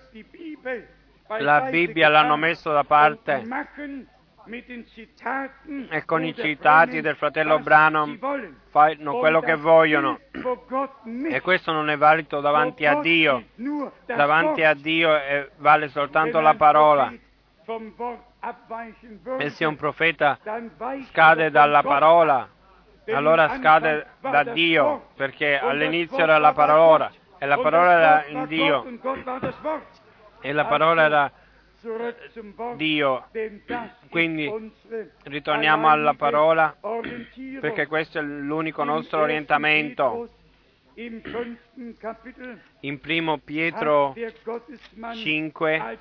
La 1.38 1.62
Bibbia 1.62 2.08
l'hanno 2.08 2.36
messo 2.36 2.70
da 2.70 2.84
parte 2.84 3.44
e 5.90 6.04
con 6.06 6.24
i 6.24 6.34
citati 6.34 7.00
del 7.02 7.16
fratello 7.16 7.58
Branham 7.58 8.18
fanno 8.70 9.18
quello 9.18 9.40
che 9.40 9.56
vogliono. 9.56 10.18
E 11.30 11.40
questo 11.42 11.72
non 11.72 11.90
è 11.90 11.96
valido 11.96 12.40
davanti 12.40 12.86
a 12.86 13.00
Dio. 13.00 13.44
davanti 14.06 14.62
a 14.64 14.74
Dio 14.74 15.10
vale 15.56 15.88
soltanto 15.88 16.40
la 16.40 16.54
parola. 16.54 17.12
E 19.38 19.50
se 19.50 19.64
un 19.66 19.76
profeta 19.76 20.38
scade 21.08 21.50
dalla 21.50 21.82
parola. 21.82 22.48
Allora 23.08 23.56
scade 23.56 24.06
da 24.20 24.44
Dio 24.44 25.08
perché 25.14 25.58
all'inizio 25.58 26.18
era 26.18 26.38
la 26.38 26.52
parola. 26.54 27.10
E 27.38 27.46
la 27.46 27.58
parola 27.58 27.90
era 27.92 28.24
in 28.26 28.46
Dio. 28.46 28.84
E 30.40 30.52
la 30.52 30.64
parola 30.64 31.02
era 31.02 31.32
Dio. 32.76 33.28
Quindi 34.10 34.72
ritorniamo 35.24 35.88
alla 35.88 36.14
parola 36.14 36.76
perché 37.60 37.86
questo 37.86 38.18
è 38.18 38.22
l'unico 38.22 38.82
nostro 38.82 39.20
orientamento. 39.20 40.28
In 42.80 42.98
primo 42.98 43.38
Pietro 43.38 44.14
5 45.14 45.98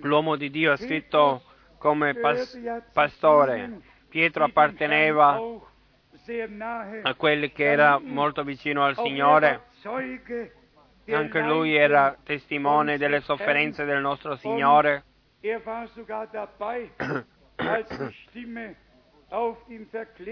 l'uomo 0.00 0.36
di 0.36 0.50
Dio 0.50 0.72
ha 0.72 0.76
scritto 0.76 1.42
come 1.76 2.14
pas- 2.14 2.58
pastore. 2.92 3.80
Pietro 4.08 4.44
apparteneva 4.44 5.38
a 7.02 7.14
quelli 7.14 7.52
che 7.52 7.64
era 7.64 7.98
molto 7.98 8.42
vicino 8.44 8.84
al 8.84 8.96
Signore 8.96 9.64
anche 11.12 11.40
lui 11.40 11.74
era 11.74 12.16
testimone 12.22 12.96
delle 12.96 13.20
sofferenze 13.20 13.84
del 13.84 14.00
nostro 14.00 14.36
Signore. 14.36 15.04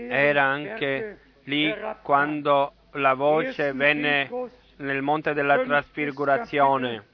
Era 0.08 0.44
anche 0.44 1.18
lì 1.44 1.74
quando 2.02 2.72
la 2.92 3.14
voce 3.14 3.72
venne 3.72 4.30
nel 4.76 5.02
monte 5.02 5.32
della 5.34 5.60
trasfigurazione. 5.62 7.06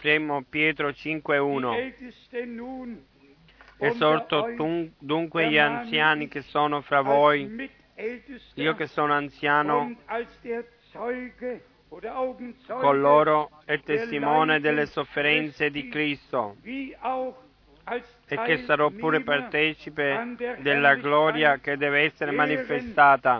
Primo 0.00 0.42
Pietro 0.48 0.88
5.1 0.88 1.92
Esorto 3.78 4.54
dunque 4.98 5.48
gli 5.48 5.58
anziani 5.58 6.28
che 6.28 6.42
sono 6.42 6.80
fra 6.80 7.00
voi, 7.00 7.70
io 8.54 8.74
che 8.74 8.86
sono 8.86 9.12
anziano, 9.12 9.94
con 12.66 13.00
loro 13.00 13.50
è 13.64 13.80
testimone 13.80 14.60
delle 14.60 14.86
sofferenze 14.86 15.70
di 15.70 15.88
Cristo 15.88 16.56
e 16.62 18.36
che 18.44 18.58
sarò 18.64 18.90
pure 18.90 19.22
partecipe 19.22 20.34
della 20.60 20.94
gloria 20.94 21.58
che 21.58 21.76
deve 21.76 22.00
essere 22.00 22.30
manifestata. 22.30 23.38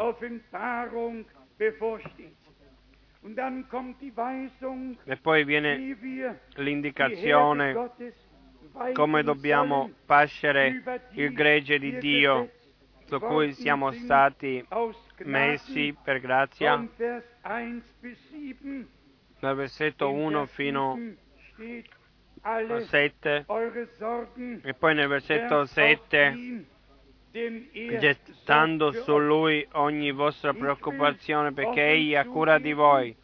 E 5.04 5.16
poi 5.16 5.44
viene 5.44 5.96
l'indicazione 6.56 7.90
come 8.92 9.22
dobbiamo 9.22 9.90
pascere 10.04 10.82
il 11.12 11.32
gregge 11.32 11.78
di 11.78 11.98
Dio 11.98 12.50
su 13.06 13.18
cui 13.18 13.52
siamo 13.52 13.92
stati 13.92 14.64
messi 15.22 15.96
per 16.02 16.20
grazia 16.20 16.86
dal 19.38 19.54
versetto 19.54 20.10
1 20.10 20.46
fino 20.46 20.98
a 22.40 22.80
7 22.80 23.46
e 24.62 24.74
poi 24.74 24.94
nel 24.94 25.08
versetto 25.08 25.66
7 25.66 26.64
gettando 27.98 28.92
su 28.92 29.18
lui 29.18 29.66
ogni 29.72 30.10
vostra 30.12 30.54
preoccupazione 30.54 31.52
perché 31.52 31.86
egli 31.86 32.14
ha 32.14 32.24
cura 32.24 32.58
di 32.58 32.72
voi. 32.72 33.14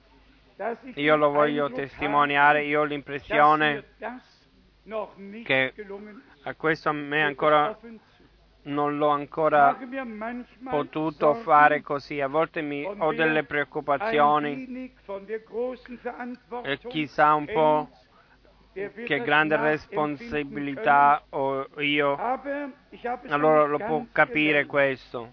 Io 0.97 1.17
lo 1.17 1.31
voglio 1.31 1.71
testimoniare, 1.73 2.65
io 2.65 2.81
ho 2.81 2.85
l'impressione 2.85 3.85
che 5.45 5.73
a 6.43 6.55
questo 6.55 6.89
a 6.91 6.93
me 6.93 7.23
ancora 7.23 7.79
non 8.63 8.99
l'ho 8.99 9.09
ancora 9.09 9.79
potuto 10.69 11.35
fare 11.37 11.81
così. 11.83 12.21
A 12.21 12.29
volte 12.29 12.61
mi, 12.61 12.85
ho 12.85 13.13
delle 13.15 13.45
preoccupazioni 13.45 14.93
e 16.63 16.79
chissà 16.89 17.35
un 17.35 17.47
po' 17.47 17.89
che 18.73 19.23
grande 19.23 19.57
responsabilità 19.57 21.23
ho 21.31 21.67
io. 21.79 22.19
Allora 23.29 23.65
lo 23.65 23.79
può 23.79 24.07
capire 24.13 24.67
questo. 24.67 25.33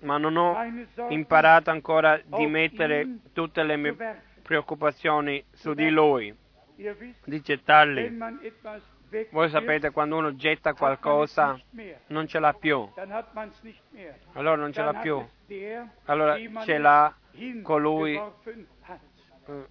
Ma 0.00 0.18
non 0.18 0.36
ho 0.36 0.56
imparato 1.08 1.70
ancora 1.70 2.20
di 2.24 2.46
mettere 2.46 3.18
tutte 3.32 3.62
le 3.62 3.76
mie 3.76 3.96
preoccupazioni 4.42 5.44
su 5.52 5.74
di 5.74 5.90
lui, 5.90 6.34
di 7.24 7.40
gettarli 7.40 8.16
voi 9.30 9.48
sapete 9.50 9.90
quando 9.90 10.16
uno 10.16 10.34
getta 10.34 10.74
qualcosa 10.74 11.58
non 12.08 12.26
ce 12.26 12.38
l'ha 12.38 12.52
più. 12.52 12.88
Allora 14.32 14.56
non 14.56 14.72
ce 14.72 14.82
l'ha 14.82 14.94
più. 14.94 15.26
Allora 16.04 16.36
ce 16.64 16.78
l'ha 16.78 17.14
colui 17.62 18.20
eh, 19.48 19.64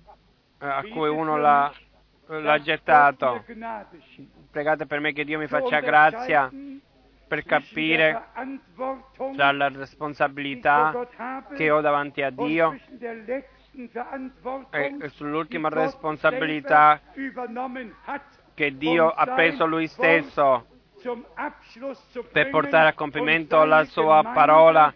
a 0.59 0.83
cui 0.83 1.09
uno 1.09 1.38
l'ha 1.38 1.71
l'ha 2.27 2.59
gettato. 2.59 3.43
Pregate 4.51 4.86
per 4.86 4.99
me 4.99 5.13
che 5.13 5.25
Dio 5.25 5.38
mi 5.38 5.47
faccia 5.47 5.79
grazia 5.79 6.49
per 7.27 7.43
capire 7.43 8.11
Verantwortung, 8.33 9.36
tra 9.36 9.51
la 9.51 9.69
die 9.69 9.81
ich 9.81 9.81
vor 9.81 9.81
responsabilità 9.81 11.07
che 11.55 11.71
ho 11.71 11.81
davanti 11.81 12.21
a 12.21 12.29
Dio 12.29 12.77
e 14.69 15.09
sull'ultima 15.09 15.69
die 15.69 15.77
Gott 15.77 15.86
responsabilità 15.86 17.01
che 18.56 18.76
Dio 18.78 19.10
ha 19.10 19.36
preso 19.36 19.66
Lui 19.66 19.86
stesso 19.88 20.66
per 22.32 22.49
portare 22.49 22.89
a 22.89 22.93
compimento 22.93 23.64
la 23.66 23.84
sua 23.84 24.32
parola 24.34 24.91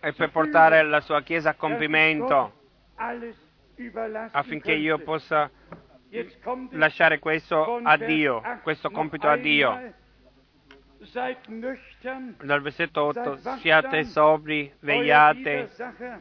e 0.00 0.12
per 0.12 0.30
portare 0.30 0.82
la 0.82 1.00
sua 1.00 1.22
Chiesa 1.22 1.50
a 1.50 1.54
compimento 1.54 2.52
affinché 4.32 4.72
io 4.72 4.98
possa 4.98 5.48
lasciare 6.70 7.18
questo 7.18 7.80
a 7.82 7.96
Dio, 7.96 8.36
8 8.36 8.58
questo 8.62 8.90
compito 8.90 9.28
a 9.28 9.36
Dio. 9.36 9.94
Dal 12.42 12.60
versetto 12.60 13.02
8, 13.02 13.22
Seid 13.22 13.28
wachsam, 13.28 13.58
siate 13.58 14.04
sobri, 14.04 14.72
vegliate, 14.80 15.70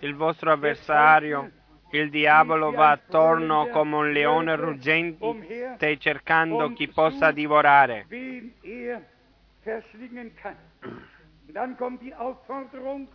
il 0.02 0.14
vostro 0.14 0.52
avversario, 0.52 1.52
il 1.92 2.10
diavolo 2.10 2.72
va 2.72 2.92
attorno 2.92 3.68
come 3.68 3.96
un 3.96 4.12
leone 4.12 4.56
ruggente 4.56 5.98
cercando 6.00 6.74
chi 6.74 6.88
possa 6.88 7.32
divorare. 7.32 8.06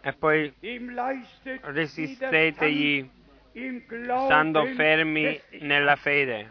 E 0.00 0.12
poi 0.18 0.54
resistetegli 1.60 3.10
stando 4.24 4.64
fermi 4.74 5.40
nella 5.60 5.96
fede, 5.96 6.48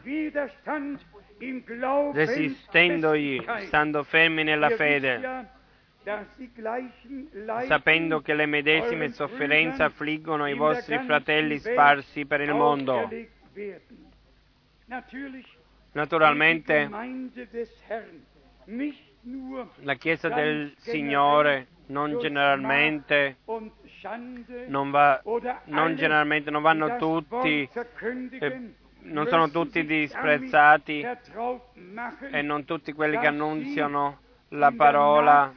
resistendogli 2.14 3.44
stando 3.66 4.04
fermi 4.04 4.44
nella 4.44 4.70
fede, 4.70 5.60
sapendo 7.68 8.22
che 8.22 8.34
le 8.34 8.46
medesime 8.46 9.12
sofferenze 9.12 9.84
affliggono 9.84 10.48
i 10.48 10.56
vostri 10.56 10.98
fratelli 11.00 11.60
sparsi 11.60 12.26
per 12.26 12.42
il 12.42 12.54
mondo. 12.54 13.08
Naturalmente 15.94 16.90
la 19.76 19.94
Chiesa 19.96 20.30
del 20.30 20.74
Signore 20.78 21.68
non 21.88 22.18
generalmente 22.20 23.38
non, 24.68 24.90
va, 24.90 25.22
non 25.66 25.96
generalmente 25.96 26.50
non 26.50 26.62
vanno 26.62 26.96
tutti, 26.98 27.70
verkündigen, 27.72 28.76
non 29.02 29.28
sono 29.28 29.50
tutti 29.50 29.86
disprezzati 29.86 31.06
e 32.32 32.42
non 32.42 32.66
tutti 32.66 32.94
quelli 32.94 33.20
che 33.20 33.28
annunziano 33.28 34.20
la 34.54 34.72
parola 34.76 35.54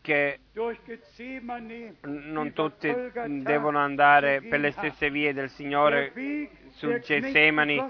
che 0.00 0.38
non 2.02 2.52
tutti 2.52 2.92
devono 3.42 3.78
andare 3.78 4.42
per 4.42 4.60
le 4.60 4.72
stesse 4.72 5.10
vie 5.10 5.32
del 5.32 5.50
Signore 5.50 6.12
su 6.70 6.98
Getsemani 6.98 7.82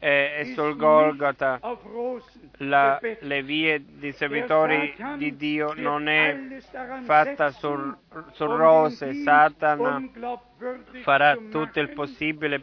e, 0.00 0.52
sul 0.54 0.76
Rosen 0.76 1.58
La- 2.58 3.00
le 3.00 3.42
vie 3.42 3.84
di 3.84 3.98
Der 3.98 4.14
servitori 4.14 4.94
di 5.16 5.36
Dio 5.36 5.72
non 5.74 6.08
è 6.08 6.36
fatta 7.02 7.50
sul 7.50 7.96
um 8.12 8.56
rose. 8.56 9.12
Satana 9.22 10.02
farà 11.02 11.36
tutto 11.50 11.80
il 11.80 11.90
possibile 11.90 12.60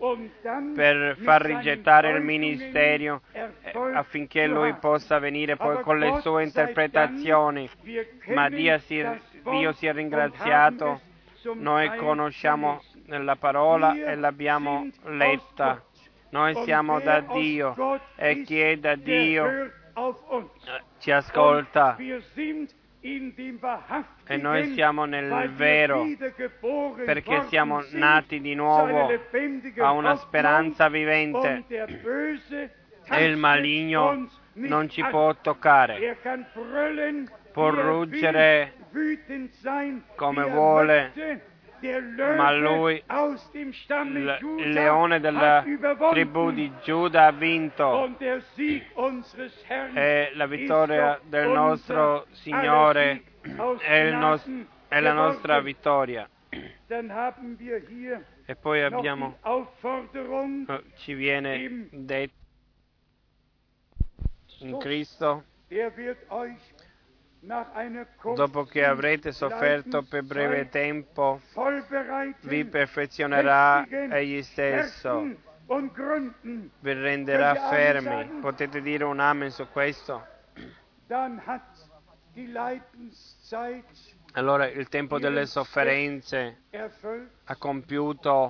per 0.74 1.18
far 1.22 1.42
rigettare 1.42 2.12
il 2.12 2.22
ministero 2.22 3.22
eh, 3.32 3.50
affinché 3.94 4.48
lui 4.48 4.74
possa 4.74 5.20
venire 5.20 5.56
poi 5.56 5.82
con 5.82 6.00
le 6.00 6.20
sue 6.22 6.44
interpretazioni. 6.44 7.70
Ma 8.28 8.50
Dio 8.50 8.78
sia, 8.80 9.20
Dio 9.44 9.72
sia 9.74 9.92
ringraziato. 9.92 11.02
Noi 11.54 11.96
conosciamo 11.98 12.82
la 13.08 13.36
parola 13.36 13.94
e 13.94 14.16
l'abbiamo 14.16 14.88
letta. 15.04 15.84
Noi 16.36 16.54
siamo 16.66 17.00
da 17.00 17.22
Dio 17.22 18.02
e 18.18 18.42
chi 18.42 18.60
è 18.60 18.76
da 18.76 18.96
Dio 18.96 19.46
eh, 19.48 19.72
ci 21.00 21.10
ascolta. 21.10 21.96
E 24.28 24.36
noi 24.36 24.74
siamo 24.74 25.06
nel 25.06 25.50
vero, 25.52 26.06
perché 27.06 27.46
siamo 27.48 27.82
nati 27.92 28.42
di 28.42 28.54
nuovo 28.54 29.10
a 29.78 29.92
una 29.92 30.18
speranza 30.18 30.90
vivente. 30.90 31.64
e 31.70 33.24
il 33.24 33.38
maligno 33.38 34.28
non 34.56 34.90
ci 34.90 35.02
può 35.06 35.34
toccare. 35.36 36.00
Er 36.02 36.18
Può 37.54 37.70
er 37.70 37.76
ruggere 37.76 38.74
come 40.16 40.44
er 40.44 40.52
vuole, 40.52 41.12
ma 42.36 42.52
lui, 42.52 43.02
Il, 44.58 44.72
leone 44.72 45.20
della 45.20 45.64
tribù 46.12 46.52
di 46.52 46.72
Giuda 46.84 47.26
ha 47.28 47.32
vinto. 47.32 47.84
E 49.94 50.32
la 50.36 50.46
vittoria 50.48 51.20
del 51.24 51.48
nostro 51.50 52.26
Signore 52.32 53.24
è, 53.82 54.12
nos- 54.12 54.50
è 54.88 55.00
la 55.00 55.14
nostra 55.14 55.60
vittoria. 55.62 56.30
E 58.46 58.56
poi 58.56 58.82
abbiamo, 58.84 59.38
eh, 60.70 60.84
ci 60.98 61.14
viene 61.14 61.88
detto 61.92 62.34
in 64.60 64.78
Cristo, 64.80 65.44
dopo 68.36 68.64
che 68.64 68.84
avrete 68.84 69.32
sofferto 69.32 70.04
per 70.04 70.24
breve 70.24 70.70
tempo, 70.70 71.42
vi 72.42 72.66
perfezionerà 72.66 73.86
egli 73.88 74.42
stesso, 74.42 75.24
vi 76.80 76.94
renderà 76.94 77.56
fermi. 77.70 78.40
Potete 78.42 78.82
dire 78.82 79.04
un 79.04 79.20
amen 79.20 79.52
su 79.52 79.68
questo? 79.72 80.26
Allora 84.38 84.68
il 84.68 84.90
tempo 84.90 85.20
delle 85.20 85.46
sofferenze 85.46 86.64
ha 87.46 87.56
compiuto 87.56 88.50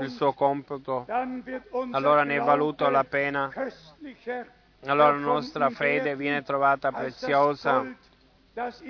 il 0.00 0.10
suo 0.10 0.32
compito, 0.34 1.06
allora 1.92 2.24
ne 2.24 2.34
è 2.34 2.40
valuto 2.40 2.90
la 2.90 3.04
pena, 3.04 3.50
la 4.80 4.92
erfunden 4.92 5.22
nostra 5.22 5.70
fede 5.70 6.16
viene 6.16 6.42
trovata 6.42 6.90
preziosa, 6.90 7.84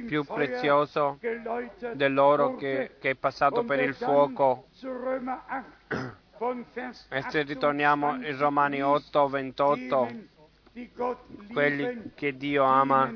più 0.07 0.25
prezioso 0.25 1.19
dell'oro 1.95 2.57
che, 2.57 2.97
che 2.99 3.11
è 3.11 3.15
passato 3.15 3.65
per 3.65 3.81
il 3.81 3.95
fuoco. 3.95 4.67
zu 4.73 4.89
Römer 4.89 5.41
8 5.89 6.17
von 6.39 6.65
Vers 6.73 7.07
E 7.11 7.23
se 7.29 7.43
ritorniamo 7.43 8.15
in 8.15 8.37
28 8.37 8.39
Romani 8.39 8.83
8, 8.83 9.29
28, 9.29 10.05
denen, 10.07 10.29
die 10.73 10.91
Gott 10.95 11.19
quelli 11.53 12.13
che 12.15 12.37
Dio 12.37 12.65
ama, 12.65 13.13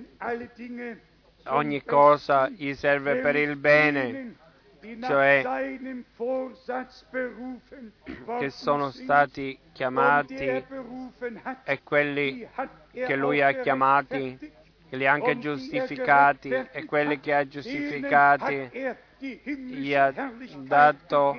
ogni 1.47 1.83
cosa 1.85 2.49
gli 2.49 2.75
serve 2.75 3.21
per 3.21 3.37
il 3.37 3.57
bene, 3.57 4.37
cioè 5.01 5.79
che 8.39 8.51
sono 8.51 8.91
stati 8.91 9.51
er 9.51 9.73
chiamati 9.73 10.49
hat, 10.49 11.61
e 11.65 11.83
quelli 11.83 12.47
er 12.53 12.71
che 12.93 13.17
lui 13.17 13.41
ha 13.41 13.53
chiamati, 13.53 14.39
che 14.89 14.97
li 14.97 15.07
ha 15.07 15.13
anche 15.13 15.37
die 15.37 15.51
er 15.51 15.57
giustificati 15.57 16.49
e 16.49 16.85
quelli 16.85 17.21
che 17.21 17.35
ha 17.35 17.47
giustificati 17.47 18.71
er 18.73 18.97
gli 19.19 19.95
ha 19.95 20.13
dato 20.59 21.37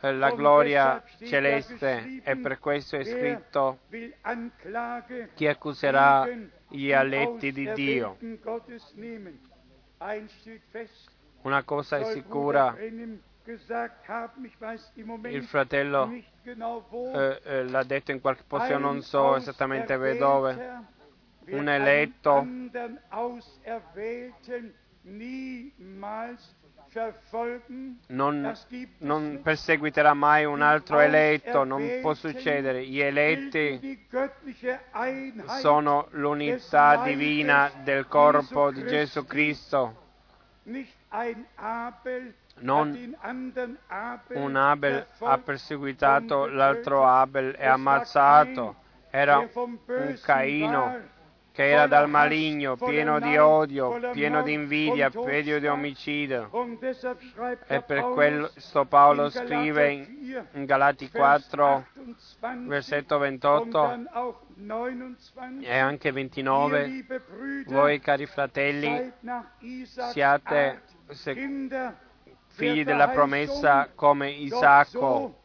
la 0.00 0.30
gloria 0.32 1.02
celeste. 1.24 2.20
E 2.24 2.36
per 2.36 2.58
questo 2.58 2.96
è 2.96 3.04
scritto 3.04 3.78
chi 5.34 5.46
accuserà 5.46 6.28
gli 6.68 6.92
aletti 6.92 7.52
di 7.52 7.72
Dio. 7.72 8.16
Una 11.42 11.62
cosa 11.64 11.98
è 11.98 12.04
sicura, 12.12 12.76
il 15.24 15.44
fratello 15.44 16.12
eh, 16.44 17.40
eh, 17.42 17.64
l'ha 17.64 17.82
detto 17.82 18.12
in 18.12 18.20
qualche 18.20 18.44
posto, 18.46 18.70
io 18.70 18.78
non 18.78 19.02
so 19.02 19.36
esattamente 19.36 19.96
dove, 20.16 20.80
un 21.46 21.68
eletto. 21.68 22.46
non, 28.08 28.54
non 28.98 29.40
perseguiterà 29.42 30.12
mai 30.14 30.44
un 30.44 30.60
altro 30.60 31.00
eletto, 31.00 31.64
non 31.64 31.98
può 32.00 32.14
succedere. 32.14 32.86
Gli 32.86 33.00
eletti 33.00 34.06
sono 35.60 36.06
l'unità 36.10 37.02
divina 37.02 37.72
del 37.82 38.06
corpo 38.06 38.70
di 38.70 38.84
Gesù 38.84 39.24
Cristo, 39.24 40.00
Non 42.60 43.16
un 44.28 44.56
Abel 44.56 45.06
ha 45.20 45.38
perseguitato 45.38 46.46
l'altro. 46.46 47.04
Abel 47.06 47.54
e 47.58 47.64
war 47.64 47.74
ammazzato. 47.74 48.76
Era 49.10 49.46
un 49.52 50.18
Caino 50.22 51.10
che 51.52 51.68
era 51.68 51.86
dal 51.86 52.08
maligno, 52.08 52.76
pieno 52.76 53.20
di 53.20 53.36
odio, 53.36 54.10
pieno 54.12 54.42
di 54.42 54.54
invidia, 54.54 55.10
pieno 55.10 55.58
di 55.58 55.66
omicidio. 55.66 56.50
E 57.66 57.66
der 57.68 57.84
per 57.84 58.02
questo 58.14 58.86
Paolo 58.86 59.28
scrive 59.28 59.90
in 59.90 60.06
4, 60.06 60.46
in 60.52 60.64
Galati 60.64 61.10
Vers 61.12 61.48
4, 61.48 61.86
28 61.94 62.68
versetto 62.68 63.16
und 63.16 63.22
28 63.22 63.70
dann 63.72 64.08
auch 64.14 64.40
29. 64.56 65.66
e 65.66 65.78
anche 65.78 66.08
Ihr, 66.08 66.14
29, 66.14 66.86
liebe 66.86 67.20
Brüder, 67.20 67.70
voi 67.70 68.00
cari 68.00 68.26
fratelli 68.26 69.12
siate 70.12 70.80
figli 72.48 72.84
della 72.84 73.08
promessa 73.08 73.90
come 73.94 74.30
Isacco, 74.30 75.38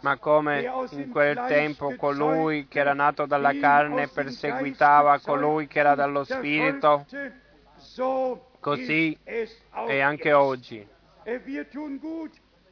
ma 0.00 0.16
come 0.18 0.70
in 0.90 1.10
quel 1.10 1.44
tempo 1.46 1.94
colui 1.96 2.68
che 2.68 2.80
era 2.80 2.92
nato 2.92 3.26
dalla 3.26 3.58
carne 3.58 4.08
perseguitava 4.08 5.18
colui 5.20 5.66
che 5.66 5.78
era 5.78 5.94
dallo 5.94 6.24
spirito, 6.24 7.06
così 8.60 9.18
e 9.24 10.00
anche 10.00 10.32
oggi. 10.32 10.86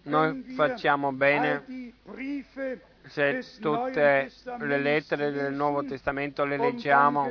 Noi 0.02 0.42
facciamo 0.54 1.12
bene 1.12 1.64
se 3.04 3.42
tutte 3.60 4.30
le 4.58 4.78
lettere 4.78 5.30
del 5.30 5.54
Nuovo 5.54 5.84
Testamento 5.84 6.44
le 6.44 6.56
leggiamo 6.56 7.30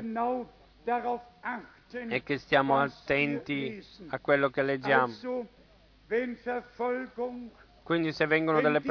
e 2.08 2.24
che 2.24 2.38
stiamo 2.38 2.80
attenti 2.80 3.84
a 4.10 4.20
quello 4.20 4.50
che 4.50 4.62
leggiamo. 4.62 5.14
Quindi 7.84 8.12
se 8.14 8.26
vengono 8.26 8.62
delle 8.62 8.82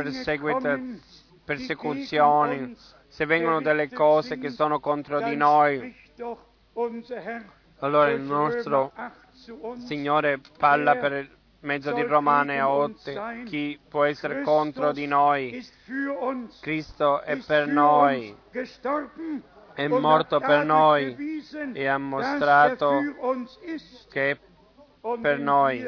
persecuzioni, 1.44 2.76
se 3.08 3.26
vengono 3.26 3.60
delle 3.60 3.90
cose 3.90 4.38
che 4.38 4.50
sono 4.50 4.80
contro 4.80 5.20
di 5.20 5.36
noi, 5.36 5.94
allora 7.78 8.10
il 8.10 8.20
nostro 8.20 8.92
Römer 8.94 9.10
8 9.10 9.22
zu 9.32 9.58
uns, 9.60 9.86
Signore 9.86 10.40
parla 10.58 10.96
per 10.96 11.28
mezzo 11.60 11.92
di 11.92 12.02
Romane 12.02 12.60
8, 12.60 13.44
chi 13.44 13.78
può 13.88 14.04
essere 14.04 14.42
contro 14.42 14.92
di 14.92 15.06
noi? 15.06 15.66
Cristo 16.60 17.20
è 17.22 17.36
per 17.36 17.66
noi, 17.66 18.34
è 19.74 19.88
morto 19.88 20.36
hat 20.36 20.46
per 20.46 20.64
noi 20.64 21.16
e 21.72 21.86
ha 21.86 21.98
mostrato 21.98 22.98
er 22.98 23.14
ist. 23.62 24.08
che 24.10 24.38
per 25.20 25.38
noi. 25.38 25.84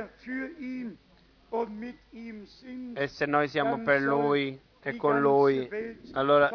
e 2.94 3.06
se 3.06 3.26
noi 3.26 3.48
siamo 3.48 3.82
per 3.82 4.00
Lui 4.00 4.60
e 4.82 4.96
con 4.96 5.20
Lui, 5.20 5.68
allora 6.12 6.50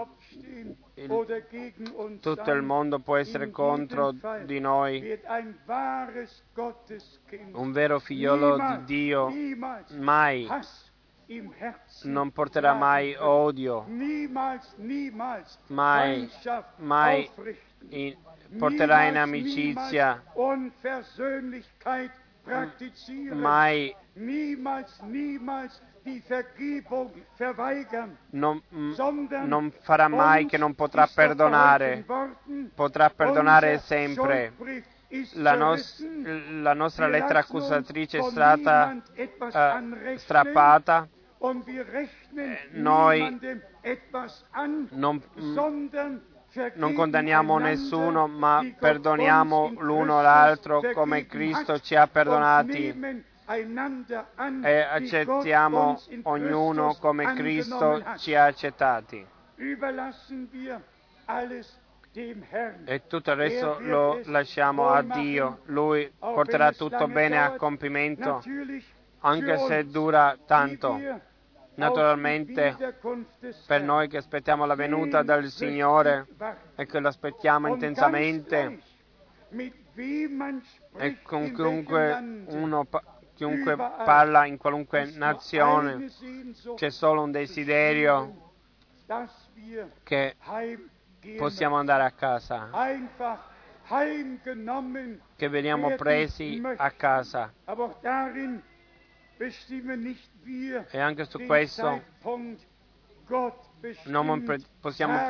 il- 0.95 2.19
tutto 2.21 2.51
il 2.51 2.61
mondo 2.61 2.99
può 2.99 3.17
essere 3.17 3.49
contro 3.49 4.13
di 4.45 4.59
noi. 4.59 5.19
Un 7.53 7.71
vero 7.71 7.99
figliolo 7.99 8.57
di 8.57 8.83
Dio 8.85 9.29
mai 9.97 10.47
non 12.03 12.31
porterà 12.31 12.73
mai 12.73 13.15
odio, 13.17 13.85
Mai, 15.67 16.29
mai 16.77 17.29
in- 17.89 18.15
porterà 18.57 19.03
in 19.03 19.17
amicizia, 19.17 20.21
mai. 23.35 23.95
Non, 28.31 28.61
non 29.45 29.71
farà 29.81 30.07
mai 30.07 30.45
che 30.47 30.57
non 30.57 30.73
potrà 30.73 31.07
perdonare, 31.13 32.03
potrà 32.75 33.09
perdonare 33.09 33.77
sempre. 33.79 34.51
La, 35.33 35.55
nos- 35.55 35.99
la 36.61 36.73
nostra 36.73 37.07
lettera 37.07 37.39
accusatrice 37.39 38.17
è 38.17 38.21
stata 38.31 38.95
eh, 40.13 40.17
strappata, 40.17 41.07
Eh, 41.43 42.67
noi 42.73 43.39
non, 44.91 45.19
non 46.75 46.93
condanniamo 46.93 47.57
nessuno, 47.57 48.27
ma 48.27 48.63
perdoniamo 48.77 49.73
l'uno 49.79 50.21
l'altro 50.21 50.81
come 50.93 51.25
Cristo 51.25 51.79
ci 51.79 51.95
ha 51.95 52.05
perdonati 52.05 52.89
e 54.61 54.79
accettiamo 54.81 55.99
ognuno 56.23 56.95
come 56.99 57.33
Cristo 57.33 58.03
ci 58.17 58.35
ha 58.35 58.45
accettati. 58.45 59.25
E 62.85 63.07
tutto 63.07 63.31
il 63.31 63.37
resto 63.37 63.79
Er 63.79 63.85
lo 63.85 64.21
lasciamo 64.25 64.89
a 64.89 65.01
Dio. 65.01 65.61
Lui 65.65 66.11
porterà 66.19 66.71
tutto 66.71 67.07
bene 67.07 67.41
a 67.41 67.55
compimento, 67.55 68.43
anche 69.21 69.57
se 69.57 69.85
dura 69.87 70.37
tanto. 70.45 71.29
Naturalmente, 71.81 72.77
Per 73.65 73.81
noi 73.81 74.07
che 74.07 74.17
aspettiamo 74.17 74.65
la 74.65 74.75
venuta 74.75 75.23
del 75.23 75.49
Signore 75.49 76.27
e 76.75 76.85
che 76.85 76.99
lo 76.99 77.07
aspettiamo 77.07 77.67
intensamente, 77.67 78.79
e 80.97 81.21
con 81.23 81.51
chiunque 81.51 82.43
uno 82.49 82.87
chiunque 83.33 83.75
parla 83.75 84.45
in 84.45 84.57
qualunque 84.57 85.11
nazione, 85.15 86.07
c'è 86.75 86.91
solo 86.91 87.23
un 87.23 87.31
desiderio 87.31 88.51
che 90.03 90.35
possiamo 91.35 91.77
andare 91.77 92.03
a 92.03 92.11
casa, 92.11 92.69
che 95.35 95.49
veniamo 95.49 95.95
presi 95.95 96.61
a 96.75 96.91
casa. 96.91 97.51
E 100.91 100.99
anche 100.99 101.25
su 101.25 101.39
questo 101.45 102.01
non 104.03 104.61
possiamo 104.79 105.25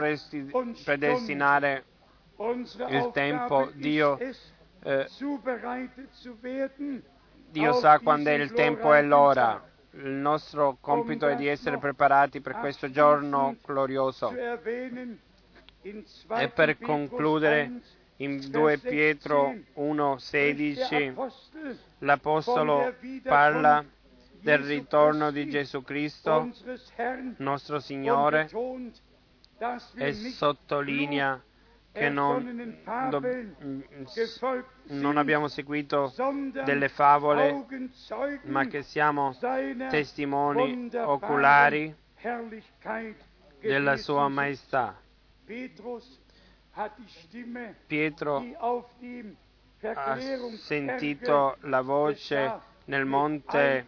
predestinare 0.83 1.85
il 2.89 3.09
tempo. 3.13 3.71
Dio, 3.73 4.17
eh, 4.83 5.07
Dio 7.51 7.73
sa 7.73 7.99
quando 7.99 8.29
è 8.29 8.33
il 8.33 8.51
tempo 8.51 8.93
e 8.93 9.01
l'ora. 9.01 9.69
Il 9.91 10.09
nostro 10.09 10.77
compito 10.81 11.27
è 11.27 11.35
di 11.35 11.47
essere 11.47 11.77
preparati 11.77 12.41
per 12.41 12.57
questo 12.59 12.89
giorno 12.91 13.55
glorioso. 13.65 14.27
zu 14.27 14.35
erwähnen, 14.35 15.19
in 15.83 16.03
2. 16.27 16.41
E 16.41 16.49
per 16.49 16.77
concludere, 16.79 17.63
1, 17.63 17.81
in 18.17 18.49
2 18.49 18.77
Pietro 18.77 19.49
spricht 19.49 19.77
1,16 19.77 20.89
der 20.89 21.09
Apostel 21.09 21.77
l'Apostolo 21.99 22.93
parla 23.23 23.85
del 24.41 24.59
ritorno 24.59 25.31
di 25.31 25.49
Gesù 25.49 25.83
Cristo, 25.83 26.49
nostro 27.37 27.79
Signore, 27.79 28.49
e 29.95 30.13
sottolinea 30.13 31.41
che 31.91 32.09
non, 32.09 32.79
do- 33.09 33.21
mm, 33.21 33.81
non 34.85 35.17
abbiamo 35.17 35.47
seguito 35.47 36.13
delle 36.63 36.89
favole, 36.89 37.65
ma 38.43 38.65
che 38.65 38.81
siamo 38.81 39.35
testimoni 39.89 40.89
oculari 40.95 41.93
della 43.59 43.97
Sua. 43.97 44.27
Maestà. 44.29 44.99
Pietro 47.85 48.45
ha 49.93 50.17
sentito 50.57 51.57
la 51.61 51.81
voce 51.81 52.59
nel 52.85 53.05
monte 53.05 53.87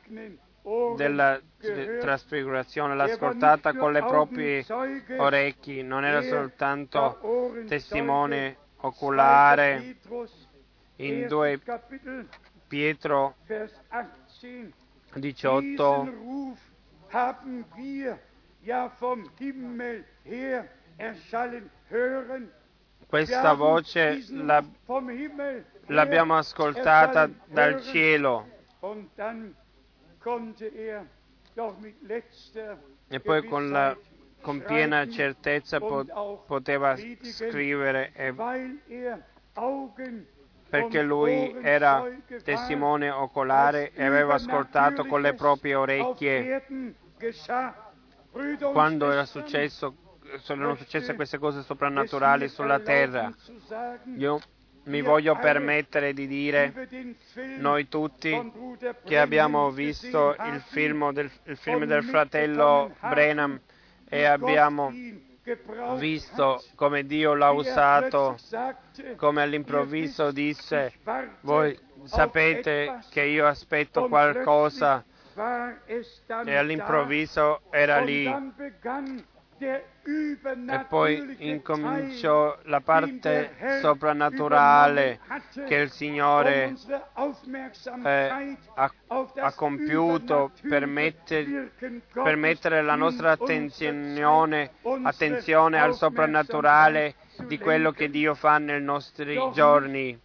della 0.96 1.40
gehört. 1.60 2.00
trasfigurazione, 2.00 2.96
l'ha 2.96 3.04
ascoltata 3.04 3.74
con 3.74 3.92
le 3.92 4.00
nur 4.00 4.10
proprie 4.10 4.66
Augenzeuge, 4.68 5.18
orecchi, 5.18 5.82
non 5.84 6.06
era 6.06 6.20
er 6.20 6.26
soltanto 6.26 7.20
testimone 7.68 8.56
2. 8.56 8.88
oculare. 8.88 9.98
In 10.98 11.22
erstes 11.22 11.30
2 11.30 11.60
Kapitel, 11.64 12.28
Pietro 12.68 13.36
Vers 13.46 13.74
18. 13.90 14.74
18 15.16 15.62
Diesen 15.62 16.20
Ruf 16.24 16.60
haben 17.10 17.66
wir 17.76 18.20
ja 18.62 18.90
vom 18.90 19.30
Himmel 19.38 20.06
her 20.24 20.70
erschallen 20.98 21.70
hören. 21.90 22.52
Wir 23.00 23.08
questa 23.08 23.54
voce 23.54 24.24
l'abbiamo 25.88 26.36
ascoltata 26.36 27.30
dal 27.46 27.82
cielo 27.82 28.48
e 33.08 33.20
poi 33.20 33.46
con, 33.46 33.70
la- 33.70 33.98
con 34.42 34.64
piena 34.64 35.08
certezza 35.08 35.80
poteva 35.80 36.96
scrivere 37.22 38.12
er 38.14 38.34
perché 40.70 41.04
lui 41.04 41.56
era 41.62 42.04
testimone 42.44 43.10
ocolare 43.10 43.92
e 43.94 44.04
aveva 44.04 44.36
ascoltato 44.36 45.06
con 45.06 45.22
le 45.22 45.34
proprie 45.36 45.76
orecchie 45.76 46.64
quando 48.72 49.12
era 49.12 49.26
successo, 49.26 49.96
sono 50.40 50.76
successe 50.76 51.14
queste 51.14 51.38
cose 51.38 51.62
soprannaturali 51.62 52.50
sulla 52.50 52.80
terra. 52.80 53.32
Io 54.18 54.40
mi 54.86 55.02
voglio 55.02 55.36
permettere 55.38 56.14
di 56.14 56.28
dire, 56.28 56.74
noi 57.58 57.88
tutti 57.88 58.52
che 59.06 59.18
abbiamo 59.18 59.72
visto 59.72 60.36
il 60.46 60.62
film 60.68 61.12
del, 61.12 61.32
il 61.46 61.58
film 61.58 61.86
del 61.86 62.04
fratello 62.04 62.96
Brenham 63.00 63.60
e 64.10 64.26
abbiamo 64.26 64.92
visto 65.98 66.64
come 66.76 67.06
Dio 67.06 67.34
l'ha 67.34 67.52
usato, 67.52 68.38
come 69.16 69.42
all'improvviso 69.42 70.32
disse, 70.32 70.94
voi 71.42 71.78
sapete 72.04 73.00
che 73.10 73.22
io 73.22 73.48
aspetto 73.48 74.08
qualcosa 74.08 75.04
e 76.46 76.56
all'improvviso 76.56 77.62
era 77.72 78.00
lì. 78.00 78.32
E 79.66 80.86
poi 80.90 81.36
incominciò 81.40 82.58
la 82.64 82.82
parte 82.82 83.56
soprannaturale 83.80 85.22
che 85.66 85.76
il 85.76 85.92
Signore 85.92 86.76
eh, 88.04 88.58
ha, 88.76 88.94
ha, 89.36 89.54
compiuto 89.54 90.52
per, 90.68 90.86
metter, 90.88 91.72
per, 92.12 92.36
mettere 92.36 92.82
la 92.82 92.96
nostra 92.96 93.32
attenzione, 93.32 94.72
attenzione 95.04 95.80
al 95.80 95.96
soprannaturale 95.96 97.16
di 97.48 97.58
quello 97.58 97.92
che 97.92 98.10
Dio 98.10 98.36
fa 98.36 98.58
nei 98.58 98.82
nostri 98.82 99.40
giorni. 99.54 100.20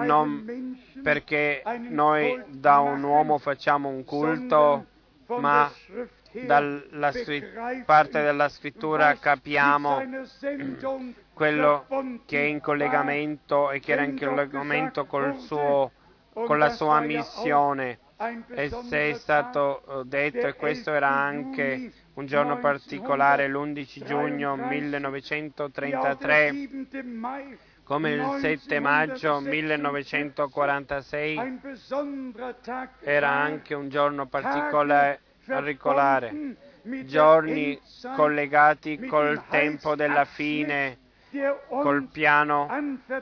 non 0.00 0.76
perché 1.04 1.62
noi 1.88 2.42
da 2.48 2.80
un 2.80 3.00
uomo 3.04 3.38
facciamo 3.38 3.88
un 3.88 4.02
culto, 4.02 4.86
ma 5.38 5.70
dalla 6.42 7.12
parte 7.84 8.22
della 8.22 8.48
scrittura 8.48 9.14
capiamo 9.14 10.02
quello 11.32 11.86
che 12.26 12.40
è 12.40 12.46
in 12.46 12.60
collegamento 12.60 13.70
e 13.70 13.78
che 13.80 13.92
era 13.92 14.02
in 14.02 14.18
collegamento 14.18 15.06
suo, 15.38 15.92
con 16.32 16.58
la 16.58 16.70
sua 16.70 16.98
missione. 17.00 18.00
E 18.54 18.70
se 18.88 19.10
è 19.10 19.12
stato 19.14 20.00
eh, 20.00 20.04
detto, 20.04 20.46
e 20.46 20.54
questo 20.54 20.92
era 20.92 21.08
anche 21.08 21.90
un 22.14 22.26
giorno 22.26 22.58
particolare, 22.58 23.48
l'11 23.48 24.04
giugno 24.04 24.56
1933, 24.56 26.68
come 27.82 28.10
il 28.10 28.36
7 28.40 28.80
maggio 28.80 29.40
1946 29.40 31.60
era 33.00 33.30
anche 33.30 33.74
un 33.74 33.88
giorno 33.88 34.26
particolare, 34.26 35.20
giorni 37.04 37.80
collegati 38.16 38.98
col 39.06 39.42
tempo 39.48 39.94
della 39.94 40.24
fine, 40.24 40.98
col 41.68 42.08
piano 42.12 42.68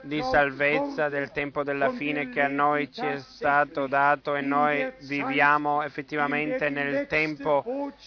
di 0.03 0.23
salvezza 0.23 1.09
del 1.09 1.31
tempo 1.31 1.63
della 1.63 1.91
fine 1.91 2.29
che 2.29 2.43
a 2.43 2.49
noi 2.49 2.93
ci 2.93 3.01
è 3.01 3.19
stato 3.19 3.87
dato 3.87 4.35
e 4.35 4.43
noi 4.43 4.93
viviamo 5.01 5.83
effettivamente 5.83 6.69
nel 6.69 7.07
tempo 7.07 7.65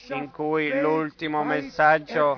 in 0.10 0.30
cui 0.32 0.80
l'ultimo 0.80 1.44
messaggio 1.44 2.38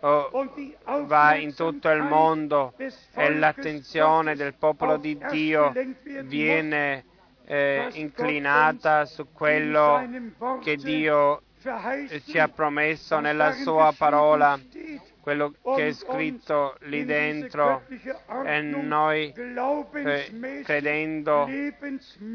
va 0.00 1.34
in 1.36 1.54
tutto 1.54 1.88
il 1.88 2.02
mondo 2.02 2.74
e 3.14 3.34
l'attenzione 3.34 4.34
del 4.34 4.54
popolo 4.54 4.96
di 4.96 5.18
Dio 5.30 5.72
viene 6.24 7.04
eh, 7.46 7.88
inclinata 7.94 9.04
su 9.04 9.32
quello 9.32 10.02
che 10.62 10.76
Dio 10.76 11.42
ci 12.26 12.38
ha 12.38 12.48
promesso 12.48 13.18
nella 13.20 13.52
sua 13.52 13.94
parola, 13.96 14.58
quello 15.20 15.54
che 15.76 15.88
è 15.88 15.92
scritto 15.92 16.76
lì 16.82 17.04
dentro 17.04 17.82
e 18.44 18.60
noi 18.60 19.32
eh, 19.32 20.62
credendo 20.62 21.46
e, 21.46 21.74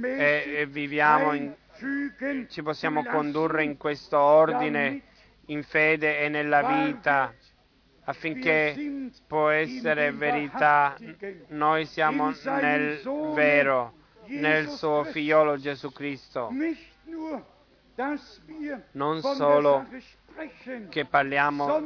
e 0.02 0.66
viviamo 0.68 1.34
in, 1.34 1.54
ci 2.50 2.64
possiamo 2.64 3.04
condurre 3.04 3.64
in 3.64 3.78
questo 3.78 4.18
ordine 4.18 5.04
in 5.46 5.64
fede 5.64 6.20
e 6.20 6.30
nella 6.30 6.64
vita 6.64 7.34
affinché 8.06 9.12
può 9.28 9.50
essere 9.50 10.12
verità. 10.12 10.96
Noi 11.50 11.86
siamo 11.86 12.34
nel 12.60 13.02
vero, 13.34 13.94
nel 14.30 14.70
suo 14.70 15.04
figliolo 15.04 15.58
Gesù 15.58 15.92
Cristo. 15.92 16.50
Non 18.92 19.22
solo 19.22 19.86
che 20.90 21.06
parliamo 21.06 21.82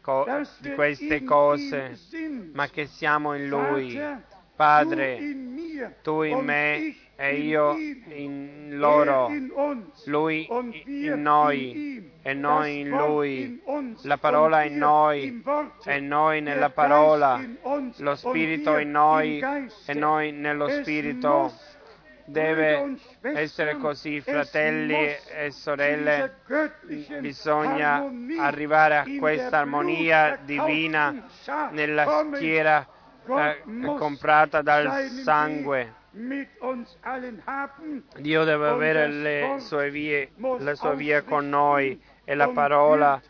co- 0.00 0.24
di 0.58 0.72
queste 0.72 1.22
cose, 1.24 1.98
ma 2.52 2.68
che 2.68 2.86
siamo 2.86 3.34
in 3.34 3.48
Lui. 3.48 4.00
Padre, 4.56 5.18
tu 6.02 6.22
in 6.22 6.38
me 6.38 6.94
e 7.16 7.34
io 7.36 7.74
in 7.76 8.76
loro, 8.78 9.30
Lui 10.04 10.46
in 10.84 11.20
noi 11.20 12.12
e 12.22 12.34
noi 12.34 12.80
in 12.80 12.88
Lui, 12.88 13.62
la 14.02 14.16
parola 14.18 14.62
in 14.64 14.76
noi 14.76 15.42
e 15.84 16.00
noi 16.00 16.40
nella 16.40 16.70
parola, 16.70 17.40
lo 17.96 18.14
Spirito 18.16 18.76
in 18.78 18.90
noi 18.90 19.42
e 19.86 19.94
noi 19.94 20.32
nello 20.32 20.68
Spirito. 20.68 21.52
Deve 22.30 22.96
essere 23.22 23.76
così, 23.76 24.20
fratelli 24.20 24.94
e 24.94 25.50
sorelle, 25.50 26.36
bisogna 27.18 28.08
arrivare 28.38 28.96
a 28.98 29.04
questa 29.18 29.58
armonia 29.58 30.38
divina 30.42 31.26
nella 31.72 32.28
schiera 32.32 32.86
eh, 33.26 33.62
comprata 33.96 34.62
dal 34.62 35.08
sangue. 35.08 35.94
Dio 38.16 38.44
deve 38.44 38.68
avere 38.68 39.08
le 39.08 39.56
sue 39.58 39.90
vie, 39.90 40.30
la 40.58 40.74
sua 40.76 40.94
via 40.94 41.22
con 41.22 41.48
noi 41.48 42.00
e 42.24 42.34
la 42.36 42.48
parola 42.48 43.20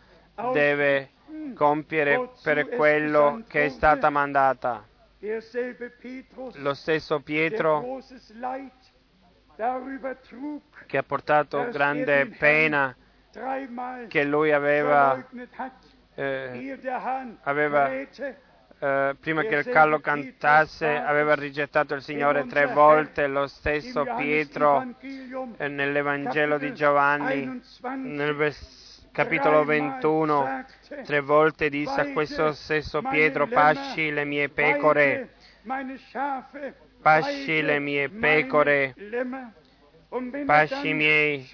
deve 0.53 1.11
compiere 1.55 2.31
per 2.43 2.69
quello 2.69 3.43
che 3.49 3.65
è 3.65 3.69
stata 3.71 4.11
mandata. 4.11 4.85
Lo 6.55 6.73
stesso 6.73 7.21
Pietro 7.21 8.01
che 10.87 10.97
ha 10.97 11.03
portato 11.03 11.69
grande 11.71 12.27
pena 12.39 12.97
che 14.09 14.25
lui 14.25 14.53
aveva, 14.53 15.25
eh, 16.15 16.79
aveva 17.43 17.91
eh, 17.91 19.17
prima 19.21 19.43
che 19.43 19.55
il 19.57 19.65
callo 19.67 20.01
cantasse, 20.01 20.89
aveva 20.97 21.35
rigettato 21.35 21.95
il 21.95 22.03
Signore 22.03 22.47
tre 22.47 22.67
volte, 22.67 23.27
lo 23.27 23.47
stesso 23.47 24.05
Pietro 24.17 24.95
eh, 25.59 25.69
nell'Evangelo 25.69 26.57
di 26.57 26.73
Giovanni, 26.73 27.61
nel 27.99 28.35
vers- 28.35 29.07
capitolo 29.13 29.65
21, 29.65 30.65
tre 31.05 31.21
volte 31.21 31.69
disse 31.69 32.01
a 32.01 32.13
questo 32.13 32.53
stesso 32.53 33.03
Pietro, 33.03 33.47
pasci 33.47 34.11
le 34.11 34.25
mie 34.25 34.49
pecore, 34.49 35.35
pasci 37.01 37.63
le 37.63 37.79
mie 37.79 38.09
pecore, 38.09 38.95
pasci 40.45 40.89
i 40.89 40.95
miei 40.95 41.49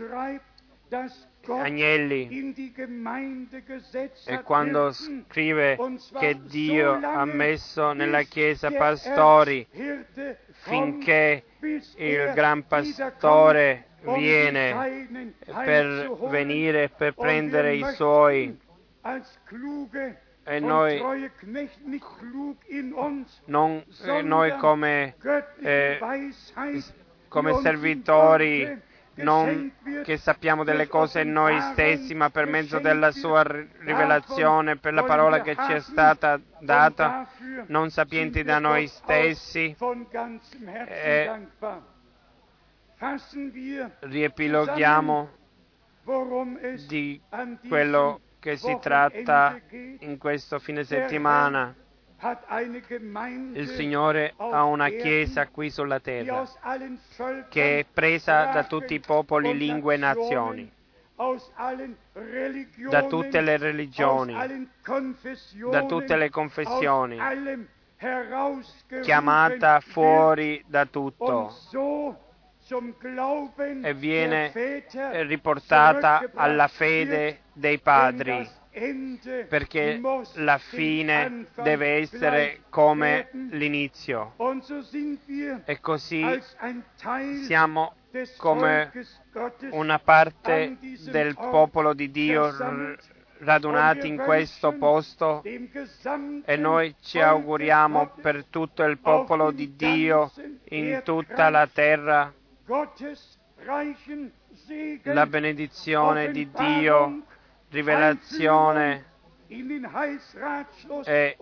agnelli. 1.48 2.54
E 4.24 4.42
quando 4.42 4.92
scrive 4.92 5.78
che 6.18 6.38
Dio 6.42 6.92
ha 7.02 7.24
messo 7.24 7.92
nella 7.92 8.22
Chiesa 8.22 8.70
pastori 8.70 9.66
finché 10.62 11.44
il 11.96 12.32
gran 12.34 12.66
pastore 12.66 13.88
viene 14.02 15.36
per 15.44 16.16
venire 16.28 16.88
per 16.88 17.14
prendere 17.14 17.74
i 17.74 17.84
suoi 17.94 18.58
e 20.48 20.60
noi, 20.60 21.02
non, 23.46 23.84
noi 24.22 24.56
come, 24.58 25.16
eh, 25.60 25.98
come 27.28 27.54
servitori 27.54 28.82
non 29.14 29.72
che 30.04 30.16
sappiamo 30.18 30.62
delle 30.62 30.86
cose 30.86 31.24
noi 31.24 31.60
stessi, 31.72 32.14
ma 32.14 32.30
per 32.30 32.46
mezzo 32.46 32.78
della 32.78 33.10
sua 33.10 33.42
rivelazione, 33.42 34.76
per 34.76 34.94
la 34.94 35.02
parola 35.02 35.40
che 35.40 35.56
ci 35.56 35.72
è 35.72 35.80
stata 35.80 36.40
data, 36.60 37.28
non 37.66 37.90
sapienti 37.90 38.44
da 38.44 38.60
noi 38.60 38.86
stessi. 38.86 39.74
E 40.86 41.48
riepiloghiamo 43.98 45.30
di 46.86 47.20
quello 47.68 48.20
che 48.46 48.56
si 48.56 48.78
tratta 48.80 49.58
in 49.70 50.18
questo 50.18 50.60
fine 50.60 50.84
settimana. 50.84 51.74
Il 53.54 53.68
Signore 53.74 54.34
ha 54.36 54.62
una 54.62 54.88
chiesa 54.88 55.48
qui 55.48 55.68
sulla 55.68 55.98
terra 55.98 56.46
che 57.48 57.80
è 57.80 57.86
presa 57.92 58.44
da 58.52 58.62
tutti 58.62 58.94
i 58.94 59.00
popoli, 59.00 59.56
lingue 59.56 59.94
e 59.94 59.96
nazioni, 59.96 60.72
da 62.88 63.02
tutte 63.08 63.40
le 63.40 63.56
religioni, 63.56 64.68
da 65.68 65.84
tutte 65.84 66.16
le 66.16 66.30
confessioni, 66.30 67.18
chiamata 69.02 69.80
fuori 69.80 70.62
da 70.68 70.86
tutto 70.86 71.52
e 73.82 73.94
viene 73.94 74.52
riportata 75.24 76.28
alla 76.34 76.66
fede 76.66 77.42
dei 77.52 77.78
padri, 77.78 78.48
perché 79.48 80.00
la 80.34 80.58
fine 80.58 81.46
deve 81.62 81.98
essere 81.98 82.62
come 82.68 83.28
l'inizio. 83.50 84.34
E 85.64 85.80
così 85.80 86.24
siamo 87.44 87.94
come 88.36 88.90
una 89.70 89.98
parte 90.00 90.76
del 91.10 91.34
popolo 91.34 91.94
di 91.94 92.10
Dio 92.10 92.52
radunati 93.38 94.08
in 94.08 94.16
questo 94.16 94.72
posto. 94.72 95.44
e 95.44 96.56
noi 96.56 96.96
ci 97.00 97.20
auguriamo 97.20 98.14
per 98.20 98.46
tutto 98.46 98.82
il 98.82 98.98
popolo 98.98 99.52
di 99.52 99.76
Dio 99.76 100.32
in 100.70 101.02
tutta 101.04 101.48
la 101.48 101.68
terra 101.72 102.32
la 105.04 105.26
benedizione 105.26 106.30
di 106.32 106.50
Dio, 106.50 107.22
rivelazione, 107.70 109.04
e 111.04 111.36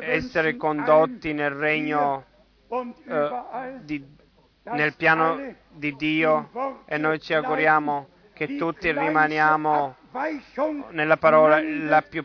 essere 0.00 0.56
condotti 0.56 1.32
nel 1.32 1.50
regno 1.50 2.24
eh, 3.06 3.78
di- 3.82 4.04
nel 4.64 4.94
piano 4.96 5.54
di 5.70 5.94
Dio. 5.94 6.50
E 6.86 6.98
noi 6.98 7.20
ci 7.20 7.32
auguriamo 7.34 8.08
che 8.32 8.56
tutti 8.56 8.90
rimaniamo 8.92 9.96
nella 10.90 11.16
parola 11.16 11.60
la 11.62 12.02
più, 12.02 12.24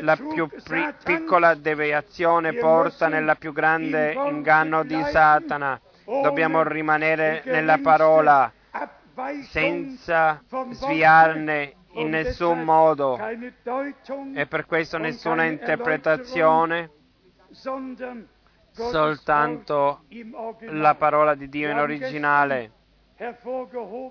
la 0.00 0.16
più 0.16 0.48
pri- 0.62 0.94
piccola 1.02 1.54
deviazione 1.54 2.52
porta 2.54 3.08
nella 3.08 3.34
più 3.36 3.52
grande 3.52 4.12
inganno 4.12 4.82
di 4.84 5.02
Satana. 5.04 5.80
Dobbiamo 6.04 6.62
rimanere 6.62 7.42
nella 7.44 7.78
parola 7.78 8.52
senza 9.44 10.42
sviarne 10.70 11.74
in 11.92 12.10
nessun 12.10 12.62
modo 12.62 13.18
e 14.34 14.46
per 14.46 14.66
questo 14.66 14.98
nessuna 14.98 15.44
interpretazione, 15.44 16.90
soltanto 18.72 20.04
la 20.60 20.94
parola 20.94 21.34
di 21.34 21.48
Dio 21.48 21.70
in 21.70 21.78
originale. 21.78 22.72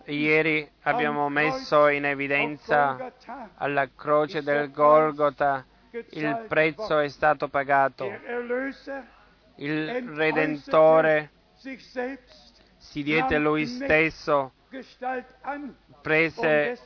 Ieri 0.05 0.69
abbiamo 0.81 1.29
messo 1.29 1.87
in 1.87 2.03
evidenza 2.03 3.13
alla 3.55 3.89
croce 3.95 4.41
del 4.41 4.69
Golgota 4.71 5.65
il 6.09 6.45
prezzo 6.47 6.99
è 6.99 7.07
stato 7.07 7.47
pagato. 7.47 8.05
Il 9.55 10.13
Redentore 10.13 11.31
si 12.77 13.01
diede 13.03 13.37
lui 13.37 13.65
stesso, 13.65 14.51
prese 16.01 16.77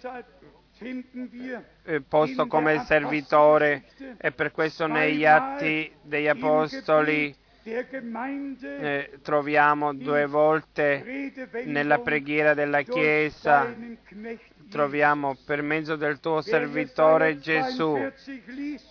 eh, 1.83 2.01
posto 2.01 2.47
come 2.47 2.83
servitore 2.85 3.83
e 4.17 4.31
per 4.31 4.51
questo 4.51 4.87
negli 4.87 5.25
atti 5.25 5.91
degli 6.01 6.27
Apostoli 6.27 7.35
eh, 7.63 9.19
troviamo 9.21 9.93
due 9.93 10.25
volte 10.25 11.31
nella 11.65 11.99
preghiera 11.99 12.53
della 12.55 12.81
Chiesa, 12.81 13.73
troviamo 14.69 15.37
per 15.45 15.61
mezzo 15.61 15.95
del 15.95 16.19
tuo 16.19 16.41
servitore 16.41 17.37
Gesù. 17.39 18.11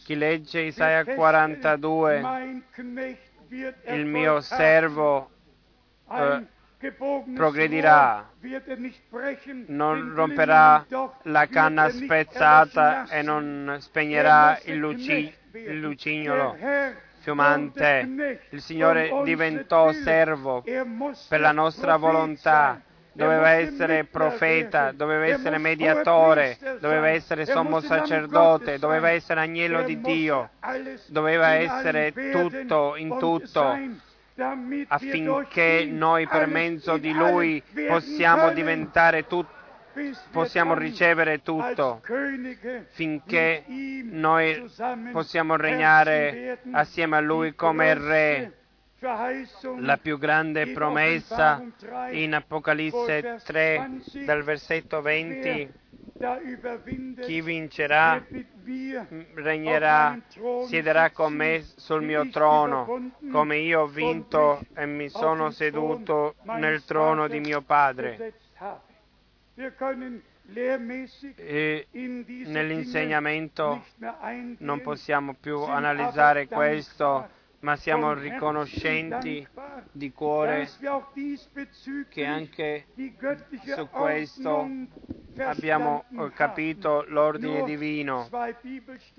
Chi 0.04 0.14
legge 0.14 0.60
Isaia 0.60 1.04
42, 1.04 2.62
il 3.88 4.06
mio 4.06 4.40
servo 4.40 5.30
eh, 6.12 6.46
progredirà, 7.34 8.30
non 9.66 10.14
romperà 10.14 10.86
la 11.22 11.46
canna 11.48 11.88
spezzata 11.88 13.08
e 13.08 13.22
non 13.22 13.76
spegnerà 13.80 14.60
il, 14.64 14.76
luci- 14.76 15.34
il 15.52 15.80
lucignolo 15.80 16.56
fiumante. 17.20 18.40
Il 18.50 18.60
Signore 18.60 19.10
diventò 19.24 19.92
servo 19.92 20.62
per 20.62 21.40
la 21.40 21.52
nostra 21.52 21.96
volontà. 21.96 22.80
Doveva 23.12 23.50
essere 23.50 24.04
profeta, 24.04 24.92
doveva 24.92 25.26
essere 25.26 25.58
mediatore, 25.58 26.56
doveva 26.78 27.08
essere 27.08 27.44
sommo 27.44 27.80
sacerdote, 27.80 28.78
doveva 28.78 29.10
essere 29.10 29.40
agnello 29.40 29.82
di 29.82 30.00
Dio, 30.00 30.50
doveva 31.06 31.48
essere 31.54 32.12
tutto 32.32 32.94
in 32.96 33.18
tutto 33.18 33.76
affinché 34.88 35.86
noi 35.90 36.26
per 36.26 36.46
mezzo 36.46 36.96
di 36.96 37.12
Lui 37.12 37.62
possiamo 37.86 38.52
diventare 38.52 39.26
tutto 39.26 39.58
possiamo 40.30 40.74
ricevere 40.74 41.42
tutto 41.42 42.00
finché 42.90 43.64
noi 44.04 44.70
possiamo 45.12 45.56
regnare 45.56 46.60
assieme 46.72 47.16
a 47.16 47.20
Lui 47.20 47.54
come 47.54 47.94
Re. 47.94 48.54
La 49.78 49.96
più 49.96 50.18
grande 50.18 50.72
promessa 50.72 51.64
in 52.10 52.34
Apocalisse 52.34 53.40
3 53.42 53.90
dal 54.26 54.42
versetto 54.42 55.00
20 55.00 55.72
chi 57.22 57.40
vincerà 57.40 58.22
regnerà, 59.34 60.18
siederà 60.66 61.10
con 61.12 61.32
me 61.32 61.64
sul 61.76 62.02
mio 62.02 62.28
trono, 62.28 63.12
come 63.32 63.56
io 63.56 63.82
ho 63.82 63.86
vinto 63.86 64.60
e 64.74 64.84
mi 64.84 65.08
sono 65.08 65.50
seduto 65.50 66.34
nel 66.42 66.84
trono 66.84 67.26
di 67.26 67.40
mio 67.40 67.62
Padre. 67.62 68.34
E 71.36 71.86
nell'insegnamento 71.92 73.84
non 74.58 74.80
possiamo 74.80 75.34
più 75.34 75.60
analizzare 75.60 76.46
questo, 76.48 77.28
ma 77.60 77.76
siamo 77.76 78.14
riconoscenti 78.14 79.46
di 79.92 80.12
cuore 80.12 80.66
che 82.08 82.24
anche 82.24 82.86
su 83.76 83.88
questo 83.90 84.66
abbiamo 85.36 86.04
capito 86.34 87.04
l'ordine 87.08 87.62
divino. 87.64 88.28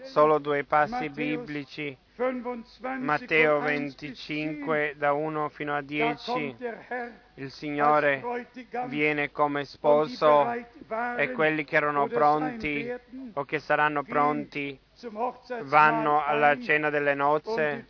Solo 0.02 0.40
due 0.40 0.64
passi 0.64 1.10
biblici, 1.10 1.96
Matteo 2.99 3.60
25 3.61 4.93
da 4.95 5.11
1 5.14 5.49
fino 5.49 5.76
a 5.76 5.81
10. 5.81 6.56
Il 7.35 7.49
Signore 7.49 8.22
viene 8.88 9.31
come 9.31 9.65
sposo 9.65 10.52
e 11.18 11.31
quelli 11.31 11.64
che 11.64 11.76
erano 11.76 12.06
pronti 12.07 12.93
o 13.34 13.43
che 13.43 13.57
saranno 13.57 14.03
pronti 14.03 14.80
vanno 15.64 16.23
alla 16.23 16.60
cena 16.60 16.91
delle 16.91 17.15
nozze 17.15 17.88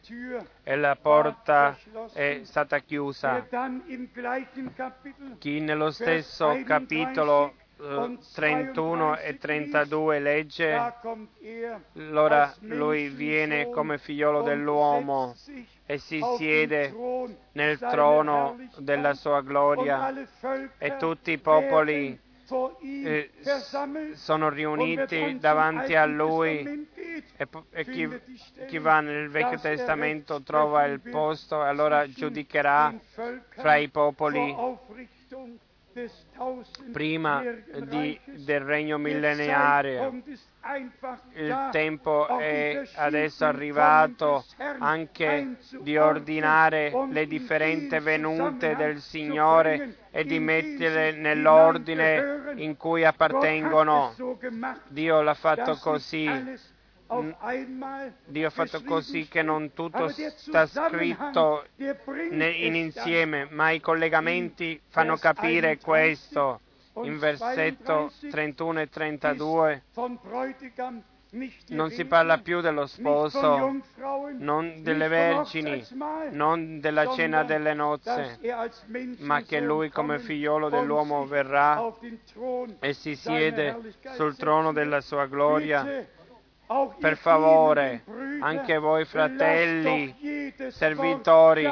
e 0.64 0.76
la 0.78 0.96
porta 0.96 1.78
è 2.14 2.40
stata 2.44 2.80
chiusa. 2.80 3.46
Chi 5.40 5.60
nello 5.60 5.92
stesso 5.92 6.58
capitolo 6.64 7.56
31 8.34 9.18
e 9.18 9.38
32 9.38 10.20
legge, 10.20 10.94
allora 11.96 12.54
lui 12.60 13.10
viene 13.10 13.70
come 13.70 13.98
figliolo 13.98 14.44
dell'uomo 14.44 15.34
e 15.86 15.98
si 15.98 16.22
siede 16.38 16.94
nel 17.54 17.80
trono 17.80 18.58
della 18.78 19.16
sua 19.16 19.42
gloria 19.42 20.14
e 20.78 20.98
tutti 20.98 21.32
i 21.32 21.40
popoli 21.40 22.20
eh, 22.82 23.32
sono 24.14 24.50
riuniti 24.50 25.38
davanti 25.40 25.96
a 25.96 26.06
lui 26.06 26.88
e, 27.38 27.48
e 27.72 27.86
chi, 27.86 28.10
chi, 28.68 28.78
va 28.78 29.00
nel 29.00 29.30
Vecchio 29.30 29.58
Testamento 29.58 30.42
trova 30.44 30.84
il 30.84 31.00
posto 31.00 31.64
e 31.64 31.68
allora 31.68 32.08
giudicherà 32.10 32.94
fra 33.50 33.76
i 33.78 33.88
popoli 33.88 34.54
prima 36.92 37.44
di, 37.84 38.20
del 38.26 38.62
regno 38.62 38.98
millenario. 38.98 40.22
Il 41.34 41.70
tempo 41.72 42.28
è 42.38 42.82
adesso 42.96 43.46
arrivato 43.46 44.46
anche 44.80 45.58
di 45.82 45.98
ordinare 45.98 46.92
le 47.10 47.28
differenti 47.28 47.98
venute 48.00 48.76
del 48.76 49.00
Signore 49.00 49.98
e 50.12 50.24
di 50.24 50.40
metterle 50.40 51.12
nell'ordine 51.12 52.54
in 52.56 52.78
cui 52.78 53.04
appartengono. 53.04 54.14
Dio 54.88 55.22
l'ha 55.22 55.34
fatto 55.34 55.76
così 55.78 56.30
Dio 58.26 58.48
ha 58.48 58.50
fatto 58.50 58.82
così 58.84 59.28
che 59.28 59.42
non 59.42 59.74
tutto 59.74 60.08
sta 60.08 60.66
scritto 60.66 61.66
in 61.78 62.76
insieme, 62.76 63.48
ma 63.50 63.72
i 63.72 63.82
collegamenti 63.82 64.80
fanno 64.88 65.18
capire 65.18 65.78
questo. 65.78 66.62
In 67.04 67.20
versetto 67.20 68.12
31 68.30 68.82
e 68.82 68.90
32 68.90 69.84
non 71.68 71.90
si 71.92 72.04
parla 72.04 72.40
più 72.40 72.60
dello 72.60 72.86
sposo, 72.86 73.80
non 74.38 74.84
delle 74.84 75.08
vergini, 75.08 75.86
non 76.32 76.82
della 76.82 77.08
cena 77.14 77.44
delle 77.44 77.74
nozze, 77.74 78.38
ma 79.20 79.42
che 79.42 79.62
lui 79.62 79.90
come 79.90 80.20
figliolo 80.20 80.68
dell'uomo 80.68 81.26
verrà 81.26 81.94
e 82.80 82.94
si 82.94 83.16
siede 83.16 83.94
sul 84.16 84.36
trono 84.36 84.74
della 84.74 85.00
sua 85.00 85.26
gloria. 85.28 86.20
Per 87.00 87.18
favore, 87.18 88.04
anche 88.40 88.78
voi 88.78 89.04
fratelli, 89.04 90.54
servitori, 90.70 91.70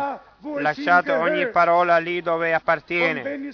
lasciate 0.58 1.14
ogni 1.14 1.48
parola 1.52 1.98
lì 2.00 2.22
dove 2.22 2.54
appartiene. 2.54 3.54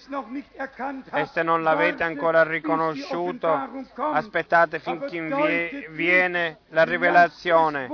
E 1.12 1.26
se 1.28 1.44
non 1.44 1.62
l'avete 1.62 2.02
ancora 2.02 2.44
riconosciuto, 2.44 3.84
aspettate 3.96 4.80
finché 4.80 5.88
viene 5.92 6.58
la 6.70 6.84
rivelazione, 6.84 7.90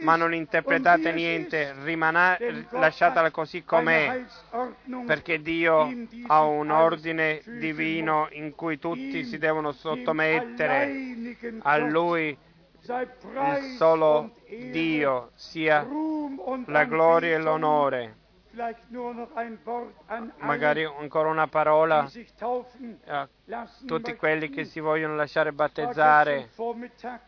ma 0.00 0.16
non 0.16 0.34
interpretate 0.34 1.12
niente, 1.12 1.74
rimana, 1.84 2.36
lasciatela 2.70 3.30
così 3.30 3.62
com'è, 3.62 4.24
perché 5.06 5.40
Dio 5.40 5.88
ha 6.26 6.42
un 6.42 6.70
ordine 6.70 7.40
divino 7.44 8.26
in 8.32 8.52
cui 8.56 8.80
tutti 8.80 9.22
si 9.24 9.38
devono 9.38 9.70
sottomettere. 9.70 10.92
A 11.62 11.76
Lui 11.76 12.36
il 12.88 13.74
solo 13.76 14.30
Dio 14.48 15.30
sia 15.34 15.86
la 16.66 16.84
gloria 16.84 17.36
e 17.36 17.38
l'onore. 17.38 18.16
Magari 20.38 20.84
ancora 20.84 21.28
una 21.28 21.46
parola 21.46 22.08
a 23.06 23.28
tutti 23.86 24.14
quelli 24.16 24.48
che 24.48 24.64
si 24.64 24.80
vogliono 24.80 25.14
lasciare 25.14 25.52
battezzare. 25.52 26.50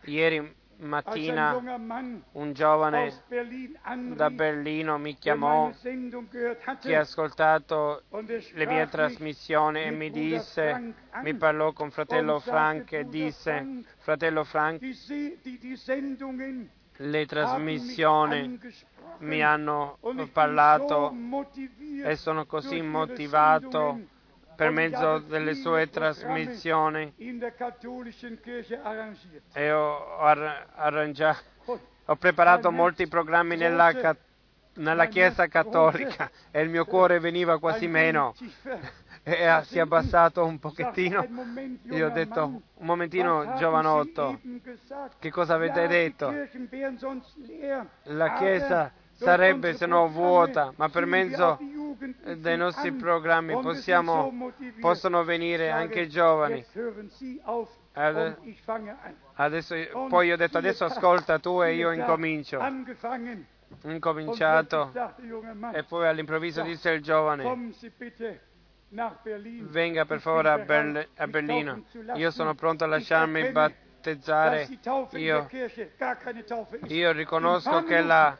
Ieri 0.04 0.54
mattina 0.78 1.56
un 2.32 2.52
giovane 2.52 3.12
da 4.14 4.30
Berlino 4.30 4.98
mi 4.98 5.16
chiamò 5.18 5.70
che 6.80 6.96
ha 6.96 7.00
ascoltato 7.00 8.02
le 8.10 8.66
mie 8.66 8.86
trasmissioni 8.88 9.82
e 9.82 9.90
mi 9.90 10.10
disse, 10.10 10.94
mi 11.22 11.34
parlò 11.34 11.72
con 11.72 11.90
fratello 11.90 12.38
Frank 12.38 12.92
e 12.92 13.08
disse, 13.08 13.84
fratello 13.98 14.44
Frank, 14.44 14.80
le 17.00 17.26
trasmissioni 17.26 18.58
mi 19.18 19.42
hanno 19.42 19.98
parlato 20.32 21.14
e 22.04 22.16
sono 22.16 22.46
così 22.46 22.80
motivato 22.82 24.16
per 24.58 24.72
mezzo 24.72 25.18
delle 25.20 25.54
sue 25.54 25.88
trasmissioni. 25.88 27.12
e 29.52 29.70
ho 29.70 30.18
arrangiato, 30.18 31.80
ho 32.06 32.16
preparato 32.16 32.72
molti 32.72 33.06
programmi 33.06 33.54
nella, 33.54 33.94
nella 34.74 35.06
Chiesa 35.06 35.46
cattolica. 35.46 36.28
E 36.50 36.60
il 36.60 36.70
mio 36.70 36.84
cuore 36.86 37.20
veniva 37.20 37.60
quasi 37.60 37.86
meno. 37.86 38.34
E 39.24 39.60
si 39.64 39.76
è 39.76 39.80
abbassato 39.80 40.42
un 40.46 40.58
pochettino. 40.58 41.26
Io 41.90 42.06
ho 42.06 42.10
detto, 42.10 42.44
un 42.44 42.86
momentino 42.86 43.56
giovanotto, 43.58 44.40
che 45.18 45.30
cosa 45.30 45.54
avete 45.54 45.86
detto? 45.86 46.32
La 48.04 48.32
Chiesa 48.32 48.90
sarebbe 49.12 49.74
se 49.74 49.84
no 49.84 50.08
vuota, 50.08 50.72
ma 50.76 50.88
per 50.88 51.04
mezzo 51.04 51.58
dei 52.36 52.56
nostri 52.56 52.92
programmi 52.92 53.58
possiamo, 53.60 54.52
possono 54.80 55.24
venire 55.24 55.70
anche 55.70 56.00
i 56.00 56.08
giovani. 56.08 56.64
Adesso, 59.34 59.74
poi 60.08 60.32
ho 60.32 60.36
detto 60.36 60.58
adesso 60.58 60.84
ascolta 60.84 61.38
tu 61.38 61.62
e 61.62 61.74
io 61.74 61.92
incomincio. 61.92 62.60
Incominciato 63.82 64.92
e 65.72 65.82
poi 65.84 66.06
all'improvviso 66.06 66.62
disse 66.62 66.90
il 66.90 67.02
giovane 67.02 67.72
venga 68.90 70.06
per 70.06 70.20
favore 70.20 70.48
a, 70.48 70.58
Berl- 70.58 71.08
a 71.16 71.26
Berlino, 71.26 71.84
io 72.14 72.30
sono 72.30 72.54
pronto 72.54 72.84
a 72.84 72.86
lasciarmi 72.86 73.52
battezzare. 73.98 74.68
Io, 75.12 75.48
io 76.86 77.12
riconosco 77.12 77.82
che 77.82 78.00
la, 78.00 78.38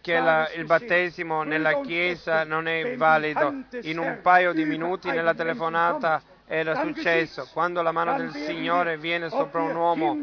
che 0.00 0.20
la, 0.20 0.50
il 0.54 0.64
battesimo 0.64 1.42
nella 1.42 1.80
Chiesa 1.80 2.44
non 2.44 2.68
è 2.68 2.96
valido. 2.96 3.64
In 3.82 3.98
un 3.98 4.18
paio 4.22 4.52
di 4.52 4.64
minuti 4.64 5.10
nella 5.10 5.34
telefonata 5.34 6.22
era 6.44 6.74
successo. 6.74 7.48
Quando 7.52 7.80
la 7.80 7.92
mano 7.92 8.18
del 8.18 8.32
Signore 8.32 8.98
viene 8.98 9.30
sopra 9.30 9.62
un 9.62 9.74
uomo, 9.74 10.18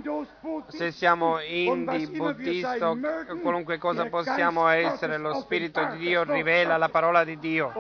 se 0.68 0.92
siamo 0.92 1.40
indi, 1.42 2.06
buddisti, 2.08 2.78
qualunque 3.42 3.80
cosa 3.80 4.06
possiamo 4.06 4.68
essere, 4.68 5.18
lo 5.18 5.34
Spirito 5.40 5.84
di 5.86 5.98
Dio 5.98 6.24
rivela 6.24 6.78
la 6.78 6.90
parola 6.90 7.24
di 7.24 7.40
Dio. 7.40 7.74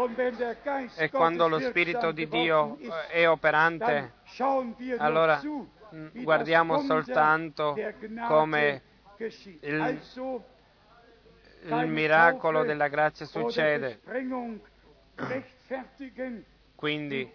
E 0.95 1.09
quando 1.11 1.47
lo 1.47 1.59
Spirito 1.59 2.11
di 2.11 2.27
Dio 2.27 2.79
è 3.09 3.27
operante, 3.27 4.13
allora 4.97 5.39
guardiamo 6.13 6.81
soltanto 6.81 7.75
come 8.27 8.81
il, 9.17 10.01
il 11.63 11.87
miracolo 11.87 12.63
della 12.63 12.87
grazia 12.87 13.25
succede. 13.25 13.99
Quindi 16.75 17.29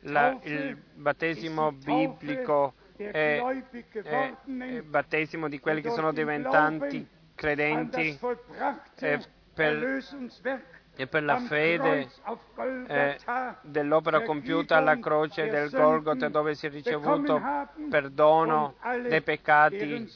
la, 0.00 0.38
il 0.42 0.76
battesimo 0.94 1.72
biblico 1.72 2.74
è, 2.96 3.42
il 4.46 4.82
battesimo 4.82 5.48
di 5.48 5.58
quelli 5.60 5.82
che 5.82 5.90
sono 5.90 6.12
diventati 6.12 7.06
credenti 7.34 8.18
per, 9.54 10.02
e 11.00 11.06
per 11.06 11.22
la 11.22 11.38
fede 11.38 12.10
eh, 12.88 13.16
dell'opera 13.62 14.22
compiuta 14.22 14.76
alla 14.76 14.98
croce 14.98 15.48
del 15.48 15.70
Golgotha 15.70 16.28
dove 16.28 16.54
si 16.54 16.66
è 16.66 16.70
ricevuto 16.70 17.40
perdono 17.88 18.74
dei 19.08 19.22
peccati 19.22 20.06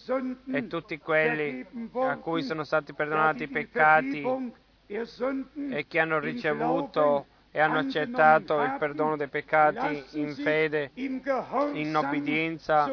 e 0.52 0.66
tutti 0.66 0.98
quelli 0.98 1.66
a 1.94 2.16
cui 2.18 2.42
sono 2.42 2.64
stati 2.64 2.92
perdonati 2.92 3.44
i 3.44 3.48
peccati 3.48 4.52
e 4.86 5.86
che 5.88 5.98
hanno 5.98 6.18
ricevuto 6.18 7.26
e 7.50 7.60
hanno 7.60 7.78
accettato 7.78 8.60
il 8.60 8.76
perdono 8.78 9.16
dei 9.16 9.28
peccati 9.28 10.04
in 10.18 10.34
fede, 10.34 10.90
in 10.96 11.94
obbedienza 11.96 12.90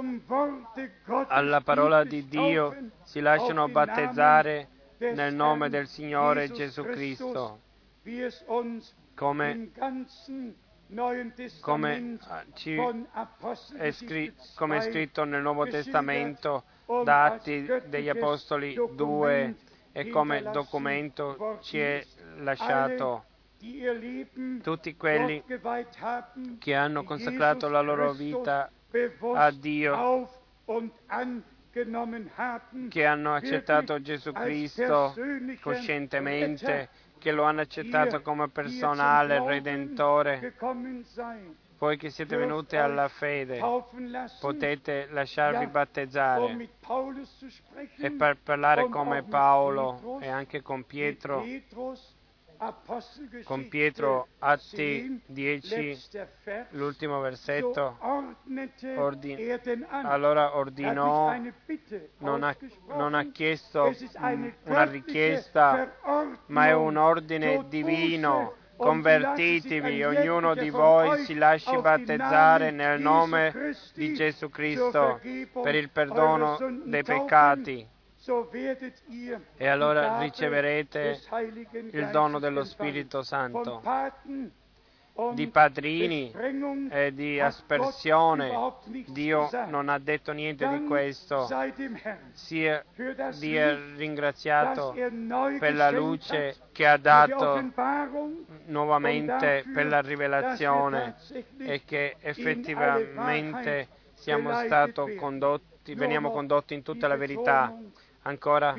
alla 1.27 1.61
parola 1.61 2.03
di 2.03 2.27
Dio, 2.27 2.91
si 3.03 3.19
lasciano 3.19 3.67
battezzare 3.67 4.67
nel 4.99 5.33
nome 5.33 5.69
del 5.69 5.87
Signore 5.87 6.51
Gesù 6.51 6.83
Cristo, 6.83 7.59
come, 9.13 9.71
come, 11.61 12.17
ci 12.53 12.75
è 13.77 13.91
scritto, 13.91 14.43
come 14.55 14.77
è 14.77 14.81
scritto 14.81 15.23
nel 15.23 15.41
Nuovo 15.41 15.67
Testamento 15.67 16.63
da 17.03 17.25
Atti 17.25 17.67
degli 17.87 18.09
Apostoli 18.09 18.73
2 18.95 19.55
e 19.91 20.09
come 20.09 20.41
documento 20.51 21.59
ci 21.61 21.79
è 21.79 22.05
lasciato. 22.37 23.25
tutti 24.63 24.95
quelli 24.95 25.43
che 26.57 26.73
hanno 26.73 27.03
consacrato 27.03 27.69
la 27.69 27.81
loro 27.81 28.11
vita 28.13 28.71
a 29.35 29.51
Dio, 29.51 30.29
che 32.89 33.05
hanno 33.05 33.33
accettato 33.35 34.01
Gesù 34.01 34.31
Cristo 34.31 35.13
coscientemente, 35.61 36.89
che 37.21 37.31
lo 37.31 37.43
hanno 37.43 37.61
accettato 37.61 38.21
come 38.21 38.49
personale 38.49 39.45
Redentore. 39.45 40.55
Voi 41.77 41.97
che 41.97 42.09
siete 42.09 42.35
venuti 42.35 42.75
alla 42.75 43.07
fede, 43.07 43.59
potete 44.39 45.07
lasciarvi 45.11 45.67
battezzare 45.67 46.69
e 47.97 48.11
per 48.11 48.37
parlare 48.43 48.89
come 48.89 49.21
Paolo 49.23 50.19
e 50.19 50.27
anche 50.27 50.63
con 50.63 50.83
Pietro 50.83 51.43
con 53.43 53.67
Pietro, 53.69 54.27
Atti 54.37 55.23
10, 55.25 55.97
l'ultimo 56.71 57.19
versetto, 57.19 57.97
ordin- 58.97 59.85
allora 59.89 60.55
ordinò, 60.55 61.33
non 62.19 62.43
ha, 62.43 62.55
non 62.89 63.15
ha 63.15 63.31
chiesto 63.31 63.91
una 64.65 64.83
richiesta, 64.83 65.91
ma 66.47 66.67
è 66.67 66.73
un 66.73 66.97
ordine 66.97 67.65
divino. 67.67 68.55
Convertitevi, 68.77 70.03
ognuno 70.03 70.55
di 70.55 70.71
voi 70.71 71.23
si 71.25 71.35
lasci 71.35 71.77
battezzare 71.77 72.71
nel 72.71 72.99
nome 72.99 73.75
di 73.93 74.13
Gesù 74.13 74.49
Cristo 74.49 75.19
per 75.61 75.75
il 75.75 75.91
perdono 75.91 76.57
dei 76.85 77.03
peccati 77.03 77.87
e 79.57 79.67
allora 79.67 80.19
riceverete 80.19 81.19
il 81.91 82.09
dono 82.11 82.37
dello 82.37 82.63
Spirito 82.63 83.23
Santo. 83.23 83.81
Di 85.33 85.47
padrini 85.47 86.31
e 86.89 87.13
di 87.13 87.39
aspersione, 87.39 88.51
Dio 89.07 89.49
non 89.67 89.89
ha 89.89 89.99
detto 89.99 90.31
niente 90.31 90.67
di 90.69 90.85
questo. 90.85 91.47
Sia 92.31 92.83
Dio 93.37 93.79
ringraziato 93.97 94.93
per 95.59 95.73
la 95.75 95.91
luce 95.91 96.55
che 96.71 96.87
ha 96.87 96.97
dato 96.97 97.71
nuovamente 98.67 99.65
per 99.73 99.87
la 99.87 100.01
rivelazione 100.01 101.15
e 101.57 101.81
che 101.85 102.15
effettivamente 102.19 103.89
siamo 104.13 104.53
stati 104.63 105.15
condotti, 105.15 105.95
veniamo 105.95 106.29
condotti 106.31 106.73
in 106.75 106.83
tutta 106.83 107.07
la 107.07 107.17
verità. 107.17 107.75
Ancora, 108.23 108.75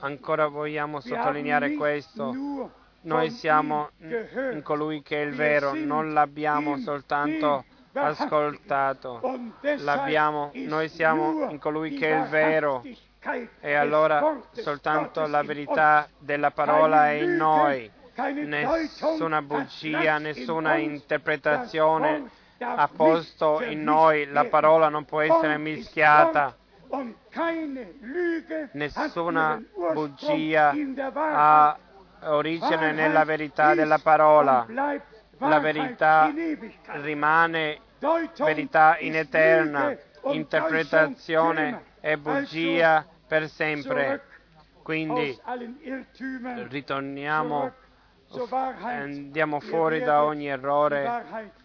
ancora 0.00 0.46
vogliamo 0.48 1.00
sottolineare 1.00 1.72
questo. 1.74 2.70
Noi 3.02 3.30
siamo 3.30 3.88
in 3.98 4.60
colui 4.62 5.00
che 5.00 5.22
è 5.22 5.24
il 5.24 5.34
vero, 5.34 5.72
non 5.74 6.12
l'abbiamo 6.12 6.76
soltanto 6.76 7.64
ascoltato, 7.92 9.20
l'abbiamo, 9.78 10.50
noi 10.52 10.90
siamo 10.90 11.48
in 11.50 11.58
colui 11.58 11.94
che 11.94 12.10
è 12.10 12.22
il 12.22 12.28
vero. 12.28 12.82
E 13.60 13.74
allora 13.74 14.40
soltanto 14.52 15.26
la 15.26 15.42
verità 15.42 16.06
della 16.18 16.50
parola 16.50 17.08
è 17.08 17.14
in 17.14 17.36
noi, 17.36 17.90
nessuna 18.44 19.40
bugia, 19.40 20.18
nessuna 20.18 20.76
interpretazione 20.76 22.30
ha 22.60 22.88
posto 22.94 23.62
in 23.62 23.82
noi, 23.82 24.26
la 24.26 24.44
parola 24.44 24.88
non 24.88 25.04
può 25.04 25.20
essere 25.20 25.56
mischiata, 25.56 26.54
nessuna 28.72 29.62
bugia 29.92 30.74
ha 31.14 31.78
origine 32.22 32.92
nella 32.92 33.24
verità 33.24 33.74
della 33.74 33.98
parola. 33.98 34.66
La 35.38 35.58
verità 35.58 36.30
rimane 37.00 37.80
verità 38.36 38.98
in 38.98 39.16
eterna, 39.16 39.96
interpretazione 40.24 41.82
e 42.00 42.18
bugia 42.18 43.06
per 43.26 43.48
sempre. 43.48 44.24
Quindi 44.82 45.38
ritorniamo, 46.68 47.72
andiamo 48.82 49.60
fuori 49.60 50.00
da 50.00 50.24
ogni 50.24 50.48
errore. 50.48 51.58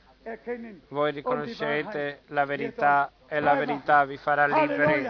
Voi 0.88 1.12
riconoscete 1.12 2.22
la 2.28 2.46
verità 2.46 3.12
e 3.28 3.40
la 3.40 3.54
verità 3.54 4.06
vi 4.06 4.18
farà 4.18 4.48
liberi. 4.48 5.08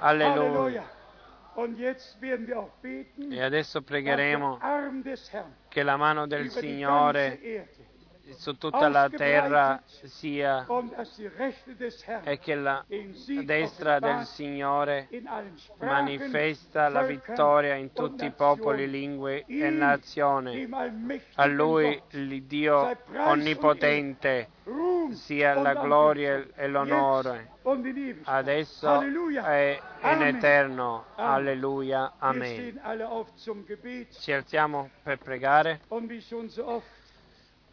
Alleluia. 0.00 0.90
E 3.30 3.42
adesso 3.42 3.82
pregheremo 3.82 4.58
che 5.68 5.82
la 5.82 5.96
mano 5.96 6.26
del 6.26 6.50
Signore 6.50 7.40
su 8.30 8.56
tutta 8.56 8.88
la 8.88 9.08
terra 9.08 9.82
sia 9.86 10.66
e 12.24 12.38
che 12.38 12.54
la 12.54 12.84
destra 13.44 13.98
del 13.98 14.24
Signore 14.24 15.08
manifesta 15.78 16.88
la 16.88 17.02
vittoria 17.02 17.74
in 17.74 17.92
tutti 17.92 18.24
i 18.24 18.30
popoli, 18.30 18.88
lingue 18.88 19.44
e 19.46 19.70
nazioni. 19.70 20.68
A 21.34 21.46
Lui, 21.46 22.00
l'Iddio 22.10 22.96
onnipotente, 23.16 24.48
sia 25.12 25.54
la 25.54 25.74
gloria 25.74 26.46
e 26.54 26.68
l'onore, 26.68 27.50
adesso 28.24 29.00
e 29.02 29.80
in 30.02 30.22
eterno. 30.22 31.04
Alleluia. 31.16 32.14
Amen. 32.18 32.80
Ci 34.10 34.32
alziamo 34.32 34.90
per 35.02 35.18
pregare. 35.18 35.80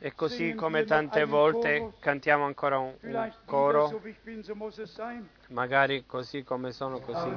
E 0.02 0.16
così 0.16 0.54
come 0.54 0.86
tante 0.86 1.26
volte 1.26 1.92
cantiamo 2.00 2.46
ancora 2.46 2.78
un, 2.78 2.96
un 3.02 3.32
coro, 3.44 4.02
magari 5.50 6.06
così 6.06 6.44
come 6.44 6.72
sono 6.72 7.00
così. 7.00 7.30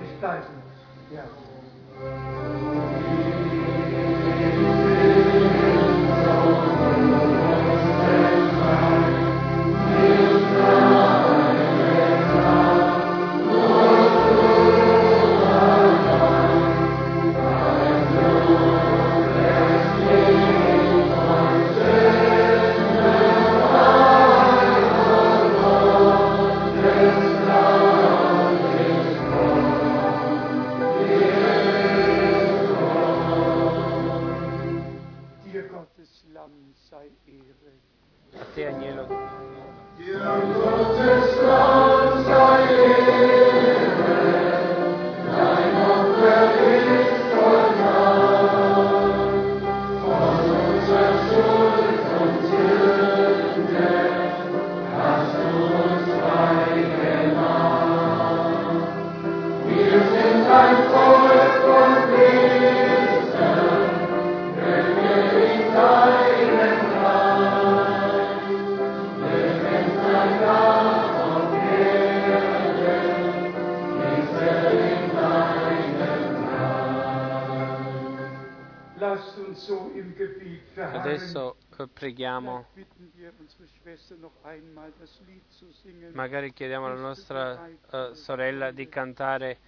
Magari 86.13 86.53
chiediamo 86.53 86.87
alla 86.87 87.01
nostra 87.01 87.69
eh, 87.69 88.11
sorella 88.15 88.71
di 88.71 88.89
cantare 88.89 89.59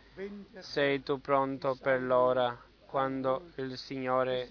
Sei 0.58 1.02
tu 1.02 1.20
pronto 1.20 1.74
per 1.74 2.00
l'ora, 2.00 2.56
quando 2.86 3.50
il 3.56 3.76
Signore 3.76 4.48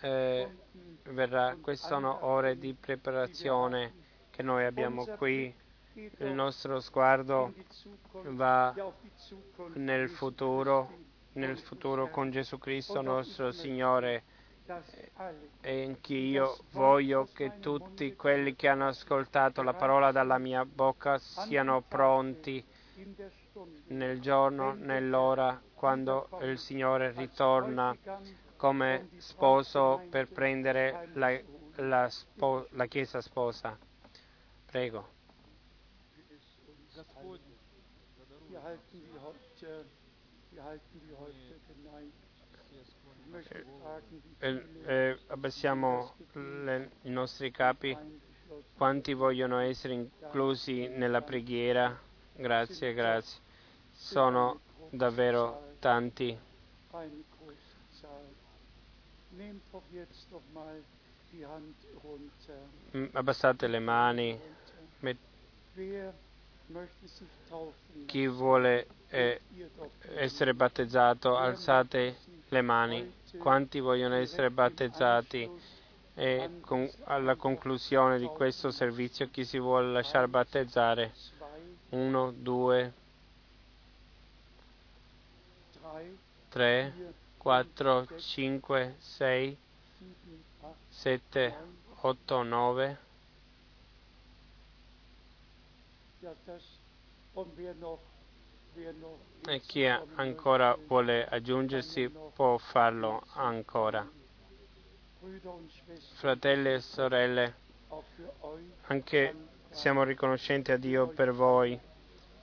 eh, 0.00 0.48
verrà. 1.02 1.54
Queste 1.60 1.88
sono 1.88 2.24
ore 2.24 2.56
di 2.58 2.72
preparazione 2.72 3.92
che 4.30 4.42
noi 4.42 4.64
abbiamo 4.64 5.04
qui. 5.04 5.54
Il 5.92 6.32
nostro 6.32 6.80
sguardo 6.80 7.52
va 8.22 8.74
nel 9.74 10.08
futuro, 10.08 10.98
nel 11.32 11.58
futuro 11.58 12.08
con 12.08 12.30
Gesù 12.30 12.56
Cristo 12.56 13.02
nostro 13.02 13.52
Signore. 13.52 14.22
Alle 14.66 15.50
E 15.60 15.84
anch'io 15.84 16.56
voglio 16.70 17.28
che 17.34 17.58
tutti 17.60 18.14
quelli 18.16 18.56
che 18.56 18.68
hanno 18.68 18.86
ascoltato 18.88 19.62
la 19.62 19.74
parola 19.74 20.10
dalla 20.10 20.38
mia 20.38 20.64
bocca 20.64 21.18
siano 21.18 21.82
pronti 21.82 22.64
nel 23.88 24.20
giorno, 24.20 24.72
nell'ora, 24.72 25.60
quando 25.74 26.30
il 26.40 26.58
Signore 26.58 27.12
ritorna 27.12 27.94
come 28.56 29.10
sposo 29.18 30.00
per 30.08 30.28
prendere 30.28 31.10
la, 31.12 31.38
la 31.76 32.08
spo- 32.08 32.66
la 32.70 32.86
Chiesa 32.86 33.20
sposa. 33.20 33.76
Prego. 34.64 35.12
Wir 38.48 38.62
halten 38.62 39.02
die 39.02 39.18
Häupter, 39.18 39.84
wir 40.50 40.62
halten 40.62 41.00
die 41.00 41.12
Häupter 41.14 41.63
Eh, 44.38 44.62
eh, 44.86 45.18
abbassiamo 45.28 46.14
le- 46.32 46.90
i 47.02 47.10
nostri 47.10 47.50
capi. 47.50 47.96
Quanti 48.76 49.14
vogliono 49.14 49.58
essere 49.58 49.94
inclusi 49.94 50.88
nella 50.88 51.22
preghiera? 51.22 51.98
Grazie, 52.32 52.92
grazie. 52.94 53.40
Sono 53.92 54.60
davvero 54.90 55.60
tanti. 55.80 56.38
Mm, 62.96 63.06
Abbassate 63.12 63.66
le 63.66 63.78
mani. 63.80 64.40
Met- 65.00 65.18
Chi 68.06 68.26
vuole 68.26 68.86
eh, 69.08 69.40
essere 70.16 70.54
battezzato, 70.54 71.36
alzate 71.36 72.16
le 72.48 72.62
mani. 72.62 73.06
Quanti 73.36 73.80
vogliono 73.80 74.14
essere 74.14 74.50
battezzati? 74.50 75.50
E 76.14 76.50
con- 76.60 76.88
alla 77.04 77.34
conclusione 77.36 78.18
di 78.18 78.30
questo 78.32 78.70
servizio 78.70 79.28
chi 79.30 79.44
si 79.44 79.58
vuole 79.58 79.90
lasciare 79.92 80.28
battezzare? 80.28 81.12
Uno, 81.90 82.32
due, 82.32 82.92
tre, 86.48 86.92
quattro, 87.36 88.06
cinque, 88.16 88.96
sei, 88.98 89.56
sette, 90.88 91.54
otto, 92.02 92.42
nove. 92.42 92.98
E 99.46 99.60
chi 99.60 99.84
ancora 99.86 100.76
vuole 100.86 101.26
aggiungersi 101.26 102.08
può 102.08 102.56
farlo 102.56 103.24
ancora. 103.32 104.08
Fratelli 106.14 106.72
e 106.72 106.80
sorelle, 106.80 107.54
anche 108.86 109.34
siamo 109.70 110.02
riconoscenti 110.02 110.72
a 110.72 110.78
Dio 110.78 111.08
per 111.08 111.32
voi, 111.32 111.78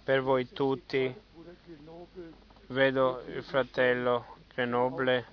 per 0.04 0.22
voi 0.22 0.48
tutti. 0.52 1.14
Vedo 2.68 3.24
il 3.28 3.44
fratello 3.44 4.38
Grenoble 4.54 5.26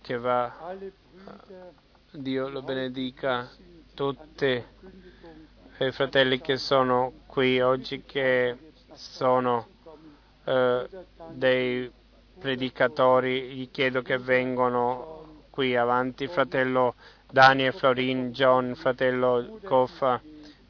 che 0.00 0.18
va, 0.18 0.76
Dio 2.12 2.48
lo 2.48 2.62
benedica, 2.62 3.48
sind 3.96 4.64
i 5.86 5.92
fratelli 5.92 6.40
che 6.40 6.58
sono 6.58 7.12
qui 7.26 7.60
oggi 7.60 8.02
che 8.04 8.54
sono 8.92 9.66
eh, 10.44 10.86
dei 11.30 11.90
predicatori, 12.38 13.52
gli 13.52 13.70
chiedo 13.70 14.02
che 14.02 14.18
vengano 14.18 15.44
qui 15.48 15.76
avanti, 15.76 16.26
fratello 16.26 16.96
Daniel 17.30 17.72
Florin, 17.72 18.30
John, 18.30 18.74
fratello 18.74 19.58
Coffa, 19.64 20.20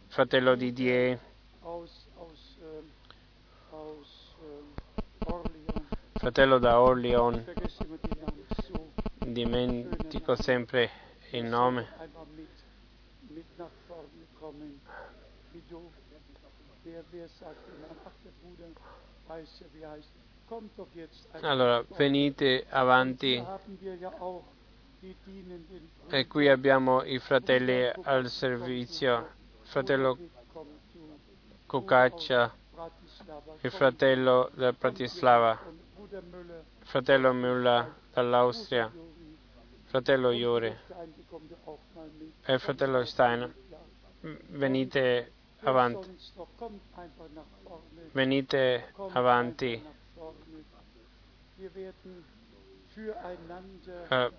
fratello 0.07 0.55
Didier, 0.55 1.19
fratello 6.13 6.59
da 6.59 6.81
Orleon, 6.81 7.45
dimentico 9.19 10.37
sempre 10.37 10.91
il 11.31 11.45
nome. 11.45 11.89
Allora, 21.41 21.85
venite 21.97 22.67
avanti 22.69 23.45
e 26.09 26.27
qui 26.27 26.49
abbiamo 26.49 27.03
i 27.05 27.19
fratelli 27.19 27.91
al 28.03 28.29
servizio, 28.29 29.31
fratello 29.63 30.19
Cucaccia, 31.67 32.55
il 33.61 33.71
fratello 33.71 34.51
da 34.55 34.73
Bratislava, 34.73 35.59
fratello 36.81 37.33
Müller 37.33 37.93
dall'Austria, 38.13 38.93
fratello 39.85 40.31
mit. 40.31 40.77
e 42.45 42.59
fratello 42.59 43.05
Stein. 43.05 43.55
Venite 44.21 45.33
avanti, 45.63 46.17
venite 48.13 48.93
avanti. 49.13 49.83
Eh, 54.09 54.33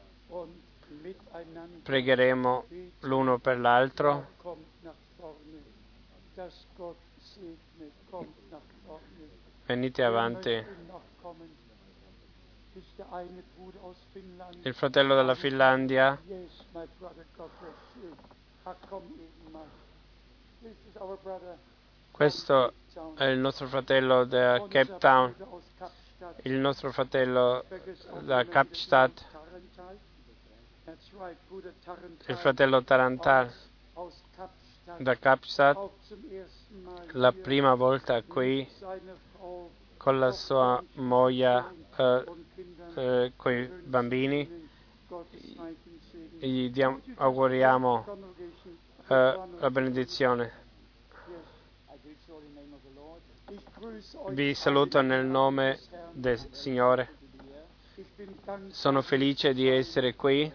pregheremo 1.84 2.66
l'uno 3.02 3.40
per 3.40 3.60
l'altro. 3.60 4.28
Venite 9.66 10.04
avanti. 10.04 10.66
Il 14.64 14.74
fratello 14.74 15.16
della 15.16 15.36
Finlandia, 15.36 16.20
questo 22.12 22.74
è 23.16 23.24
il 23.26 23.40
nostro 23.40 23.68
fratello 23.68 24.26
da 24.26 24.64
Cape 24.68 24.98
Town, 25.00 25.36
il 26.44 26.54
nostro 26.54 26.92
fratello 26.92 27.64
da 28.22 28.46
Kapstadt, 28.46 29.26
il 32.28 32.36
fratello 32.38 32.84
Tarantal 32.84 33.52
da 34.98 35.16
Kapstadt, 35.18 35.90
la 37.14 37.32
prima 37.32 37.74
volta 37.74 38.22
qui 38.22 38.68
con 39.98 40.20
la 40.20 40.32
sua 40.32 40.84
moglie, 40.94 41.64
eh, 41.98 42.24
eh, 42.96 43.32
con 43.36 43.52
i 43.52 43.66
bambini. 43.66 44.70
Gli 46.40 46.70
diamo- 46.70 47.02
auguriamo 47.16 48.06
eh, 49.12 49.40
la 49.60 49.70
benedizione. 49.70 50.60
Vi 54.30 54.54
saluto 54.54 55.02
nel 55.02 55.26
nome 55.26 55.80
del 56.14 56.40
Signore. 56.52 57.18
Sono 58.70 59.02
felice 59.02 59.54
di 59.54 59.68
essere 59.68 60.16
qui 60.16 60.50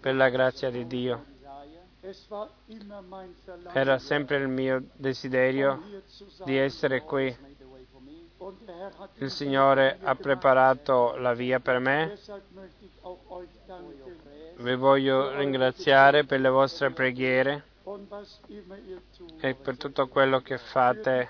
per 0.00 0.14
la 0.14 0.28
grazia 0.28 0.70
di 0.70 0.86
Dio. 0.86 1.24
Era 3.72 3.98
sempre 3.98 4.36
il 4.36 4.48
mio 4.48 4.82
desiderio 4.94 5.82
di 6.44 6.56
essere 6.56 7.02
qui. 7.02 7.34
Il 9.14 9.30
Signore 9.30 9.98
ha 10.02 10.14
preparato 10.14 11.16
la 11.16 11.32
via 11.32 11.58
per 11.58 11.78
me. 11.78 12.16
Vi 14.66 14.74
voglio 14.74 15.30
ringraziare 15.36 16.24
per 16.24 16.40
le 16.40 16.48
vostre 16.48 16.90
preghiere 16.90 17.66
e 19.38 19.54
per 19.54 19.76
tutto 19.76 20.08
quello 20.08 20.40
che 20.40 20.58
fate 20.58 21.28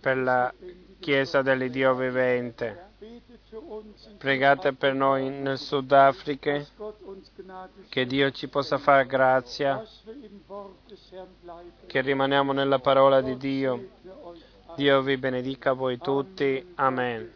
per 0.00 0.16
la 0.16 0.52
Chiesa 0.98 1.42
dell'Iddio 1.42 1.94
vivente. 1.94 2.90
Pregate 4.18 4.72
per 4.72 4.94
noi 4.94 5.30
nel 5.30 5.58
Sudafrica, 5.58 6.60
che 7.88 8.04
Dio 8.04 8.32
ci 8.32 8.48
possa 8.48 8.78
fare 8.78 9.06
grazia, 9.06 9.80
che 11.86 12.00
rimaniamo 12.00 12.50
nella 12.52 12.80
parola 12.80 13.20
di 13.20 13.36
Dio. 13.36 13.90
Dio 14.74 15.02
vi 15.02 15.16
benedica 15.18 15.72
voi 15.72 15.98
tutti. 15.98 16.72
Amen. 16.74 17.30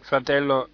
Fratello 0.00 0.70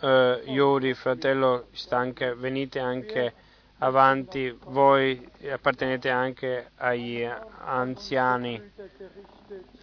eh, 0.00 0.42
Iuri, 0.46 0.94
fratello 0.94 1.68
Stanche, 1.70 2.34
venite 2.34 2.80
anche 2.80 3.32
avanti, 3.78 4.50
voi 4.64 5.30
appartenete 5.48 6.10
anche 6.10 6.70
agli 6.74 7.24
anziani. 7.58 8.72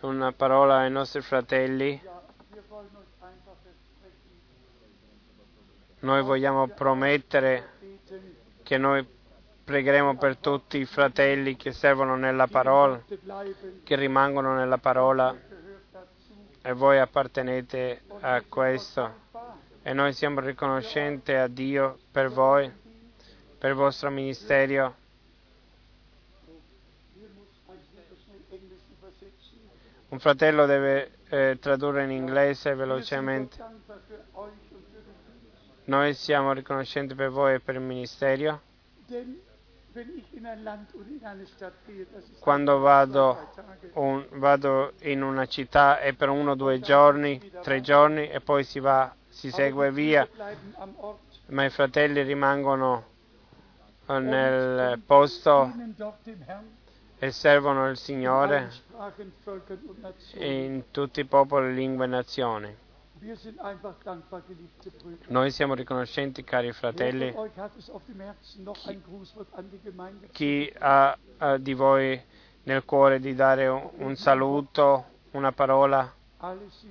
Una 0.02 0.34
parola 0.34 0.80
ai 0.80 0.92
nostri 0.92 1.22
fratelli. 1.22 2.02
Noi 6.00 6.22
vogliamo 6.24 6.68
promettere 6.68 7.70
che 8.64 8.78
noi 8.78 9.08
pregheremo 9.64 10.18
per 10.18 10.36
tutti 10.36 10.80
i 10.80 10.86
fratelli 10.86 11.56
che 11.56 11.72
servono 11.72 12.18
nella 12.18 12.48
parola, 12.48 13.02
che 13.86 13.96
rimangono 13.96 14.54
nella 14.54 14.80
parola. 14.80 15.34
E 16.62 16.74
voi 16.74 17.00
appartenete 17.00 18.02
a 18.20 18.42
questo. 18.48 19.30
E 19.84 19.94
noi 19.94 20.14
siamo 20.14 20.40
riconoscenti 20.42 21.32
a 21.32 21.48
Dio 21.48 21.98
per 22.12 22.30
voi, 22.30 22.72
per 23.58 23.72
il 23.72 23.76
vostro 23.76 24.12
ministero. 24.12 24.96
Un 30.10 30.20
fratello 30.20 30.66
deve 30.66 31.12
eh, 31.30 31.58
tradurre 31.60 32.04
in 32.04 32.12
inglese 32.12 32.76
velocemente. 32.76 33.58
Noi 35.86 36.14
siamo 36.14 36.54
riconoscenti 36.54 37.16
per 37.16 37.30
voi 37.30 37.56
e 37.56 37.60
per 37.60 37.76
il 37.76 37.82
ministero, 37.82 38.62
Quando 42.40 42.80
vado, 42.80 43.50
un, 43.94 44.26
vado 44.32 44.94
in 45.02 45.22
una 45.22 45.46
città 45.48 46.00
è 46.00 46.14
per 46.14 46.30
uno 46.30 46.52
o 46.52 46.56
due 46.56 46.80
giorni, 46.80 47.52
tre 47.62 47.82
giorni 47.82 48.30
e 48.30 48.40
poi 48.40 48.64
si 48.64 48.80
va, 48.80 49.14
si 49.28 49.52
segue 49.52 49.92
via, 49.92 50.26
ma 51.48 51.66
i 51.66 51.70
fratelli 51.70 52.22
rimangono 52.24 53.06
nel 54.06 55.00
posto 55.06 55.74
e 57.18 57.32
servono 57.32 57.90
il 57.90 57.98
Signore 57.98 58.72
in 60.36 60.84
tutti 60.92 61.20
i 61.20 61.26
popoli, 61.26 61.74
lingue 61.74 62.06
e 62.06 62.08
nazioni. 62.08 62.78
Noi 65.28 65.52
siamo 65.52 65.76
riconoscenti, 65.76 66.44
cari 66.44 66.72
fratelli. 66.72 67.32
Chi 70.32 70.74
ha 70.80 71.16
di 71.60 71.74
voi 71.76 72.20
nel 72.64 72.84
cuore 72.84 73.20
di 73.20 73.36
dare 73.36 73.68
un 73.68 74.16
saluto, 74.16 75.06
una 75.32 75.52
parola 75.52 76.12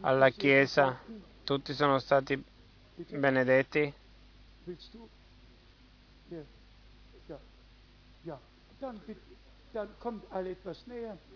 alla 0.03 0.29
Chiesa? 0.31 1.01
Tutti 1.43 1.75
sono 1.75 1.99
stati 1.99 2.41
benedetti? 3.09 3.93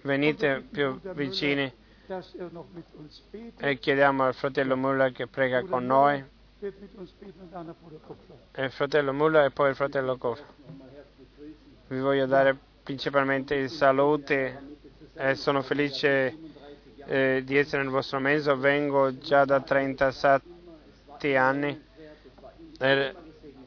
Venite 0.03 0.61
più 0.71 1.01
vicini 1.15 1.83
e 3.57 3.79
chiediamo 3.79 4.25
al 4.25 4.35
fratello 4.35 4.77
Muller 4.77 5.11
che 5.13 5.27
prega 5.27 5.63
con 5.63 5.87
noi. 5.87 6.23
E 8.53 8.65
il 8.65 8.71
fratello 8.71 9.13
Muller 9.15 9.47
e 9.47 9.51
poi 9.51 9.71
il 9.71 9.75
fratello 9.75 10.17
Koff. 10.19 10.43
Vi 11.89 11.99
voglio 11.99 12.27
dare 12.27 12.57
principalmente 12.83 13.55
i 13.55 13.69
saluti 13.69 14.35
e 15.15 15.35
sono 15.35 15.63
felice 15.63 16.37
eh, 17.07 17.43
di 17.45 17.57
essere 17.57 17.83
nel 17.83 17.91
vostro 17.91 18.19
mezzo. 18.19 18.57
Vengo 18.57 19.17
già 19.19 19.47
da 19.47 19.61
37 19.61 21.37
anni 21.37 21.83
e, 22.79 23.15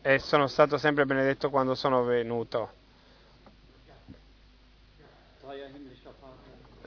e 0.01 0.19
sono 0.19 0.47
stato 0.47 0.77
sempre 0.77 1.05
benedetto 1.05 1.49
quando 1.49 1.73
sono 1.73 2.03
venuto. 2.03 2.76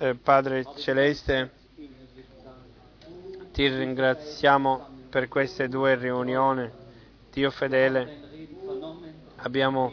Eh, 0.03 0.15
Padre 0.15 0.65
Celeste, 0.79 1.51
ti 3.53 3.69
ringraziamo 3.69 4.89
per 5.11 5.29
queste 5.29 5.69
due 5.69 5.95
riunioni. 5.95 6.67
Dio 7.31 7.51
fedele, 7.51 8.23
abbiamo 9.37 9.93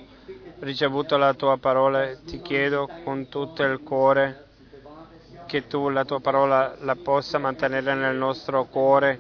ricevuto 0.60 1.18
la 1.18 1.34
tua 1.34 1.58
parola 1.58 2.16
ti 2.20 2.42
chiedo 2.42 2.90
con 3.04 3.28
tutto 3.28 3.64
il 3.64 3.82
cuore 3.82 4.46
che 5.46 5.68
tu 5.68 5.90
la 5.90 6.06
tua 6.06 6.22
parola 6.22 6.78
la 6.80 6.96
possa 6.96 7.38
mantenere 7.38 7.94
nel 7.94 8.16
nostro 8.16 8.64
cuore 8.64 9.20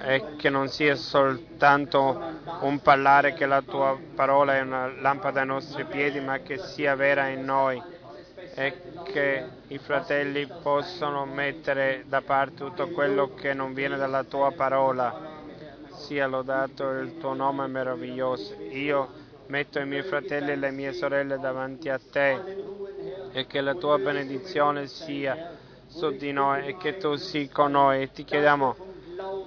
e 0.00 0.36
che 0.36 0.48
non 0.48 0.68
sia 0.68 0.94
soltanto 0.94 2.22
un 2.60 2.78
parlare 2.82 3.34
che 3.34 3.46
la 3.46 3.62
tua 3.62 3.98
parola 4.14 4.54
è 4.54 4.60
una 4.60 4.92
lampada 5.00 5.40
ai 5.40 5.46
nostri 5.46 5.84
piedi, 5.86 6.20
ma 6.20 6.38
che 6.38 6.56
sia 6.56 6.94
vera 6.94 7.26
in 7.26 7.44
noi 7.44 7.94
e 8.58 8.74
che 9.04 9.44
i 9.68 9.76
fratelli 9.76 10.48
possano 10.62 11.26
mettere 11.26 12.04
da 12.08 12.22
parte 12.22 12.54
tutto 12.54 12.88
quello 12.88 13.34
che 13.34 13.52
non 13.52 13.74
viene 13.74 13.98
dalla 13.98 14.24
tua 14.24 14.50
parola. 14.52 15.34
Sia 15.92 16.26
lodato 16.26 16.88
il 16.90 17.18
tuo 17.18 17.34
nome 17.34 17.66
meraviglioso. 17.66 18.54
Io 18.70 19.08
metto 19.48 19.78
i 19.78 19.86
miei 19.86 20.02
fratelli 20.02 20.52
e 20.52 20.56
le 20.56 20.70
mie 20.70 20.94
sorelle 20.94 21.38
davanti 21.38 21.90
a 21.90 22.00
te 22.10 22.40
e 23.32 23.46
che 23.46 23.60
la 23.60 23.74
tua 23.74 23.98
benedizione 23.98 24.86
sia 24.86 25.52
su 25.86 26.10
di 26.16 26.32
noi 26.32 26.66
e 26.66 26.76
che 26.78 26.96
tu 26.96 27.14
sii 27.14 27.50
con 27.50 27.72
noi 27.72 28.02
e 28.02 28.10
ti 28.10 28.24
chiediamo 28.24 28.74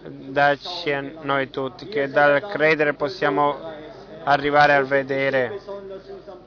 dacci 0.08 0.92
a 0.92 1.02
noi 1.22 1.50
tutti 1.50 1.88
che 1.88 2.10
dal 2.10 2.42
credere 2.48 2.94
possiamo 2.94 3.58
arrivare 4.24 4.74
a 4.74 4.84
vedere 4.84 5.60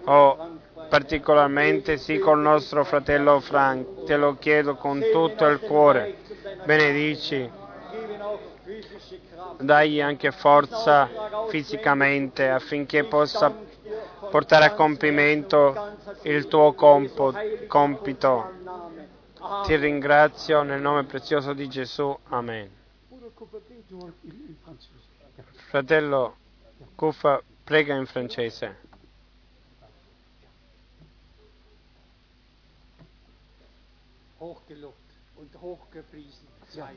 oh, 0.04 0.51
particolarmente 0.92 1.96
sì 1.96 2.18
col 2.18 2.40
nostro 2.40 2.84
fratello 2.84 3.40
Frank. 3.40 4.04
Te 4.04 4.14
lo 4.18 4.36
chiedo 4.36 4.74
con 4.74 5.02
tutto 5.10 5.46
il 5.46 5.58
cuore. 5.60 6.16
Benedici. 6.66 7.50
Dagli 9.56 10.02
anche 10.02 10.32
forza 10.32 11.08
fisicamente 11.48 12.46
affinché 12.50 13.04
possa 13.04 13.50
portare 14.30 14.66
a 14.66 14.74
compimento 14.74 15.94
il 16.24 16.46
tuo 16.48 16.74
compito. 16.74 17.32
Ti 19.64 19.76
ringrazio 19.76 20.62
nel 20.62 20.82
nome 20.82 21.04
prezioso 21.04 21.54
di 21.54 21.70
Gesù. 21.70 22.14
Amen. 22.28 22.68
Fratello 25.70 26.36
Cuffa, 26.94 27.42
prega 27.64 27.94
in 27.94 28.04
francese. 28.04 28.90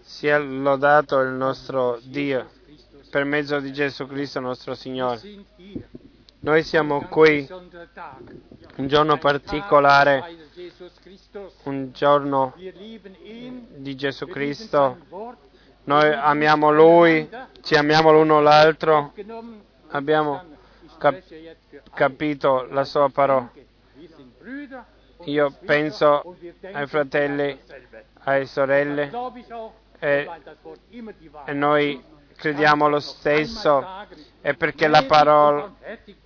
Sia 0.02 0.40
lodato 0.40 1.20
il 1.20 1.30
nostro 1.34 2.00
Dio 2.02 2.50
per 3.12 3.24
mezzo 3.24 3.60
di 3.60 3.72
Gesù 3.72 4.08
Cristo 4.08 4.40
nostro 4.40 4.74
Signore. 4.74 5.22
Noi 6.40 6.64
siamo 6.64 7.02
qui 7.04 7.48
un 8.78 8.88
giorno 8.88 9.18
particolare, 9.20 10.24
un 11.64 11.92
giorno 11.92 12.56
di 12.56 13.96
Gesù 13.96 14.26
Cristo. 14.26 14.98
Noi 15.84 16.14
amiamo 16.14 16.72
Lui, 16.72 17.30
ci 17.62 17.76
amiamo 17.76 18.12
l'uno 18.12 18.42
l'altro, 18.42 19.14
abbiamo 19.90 20.44
cap- 20.98 21.22
capito 21.94 22.66
la 22.72 22.84
sua 22.86 23.08
parola. 23.10 23.52
Io 25.24 25.52
penso 25.66 26.36
ai 26.62 26.88
fratelli, 26.88 27.60
alle 28.24 28.46
sorelle 28.46 29.12
e, 30.00 30.30
e 31.46 31.54
noi 31.54 32.04
crediamo 32.36 32.88
lo 32.88 33.00
stesso 33.00 33.84
e 34.42 34.54
perché 34.56 34.88
la 34.88 35.04
parola, 35.06 35.74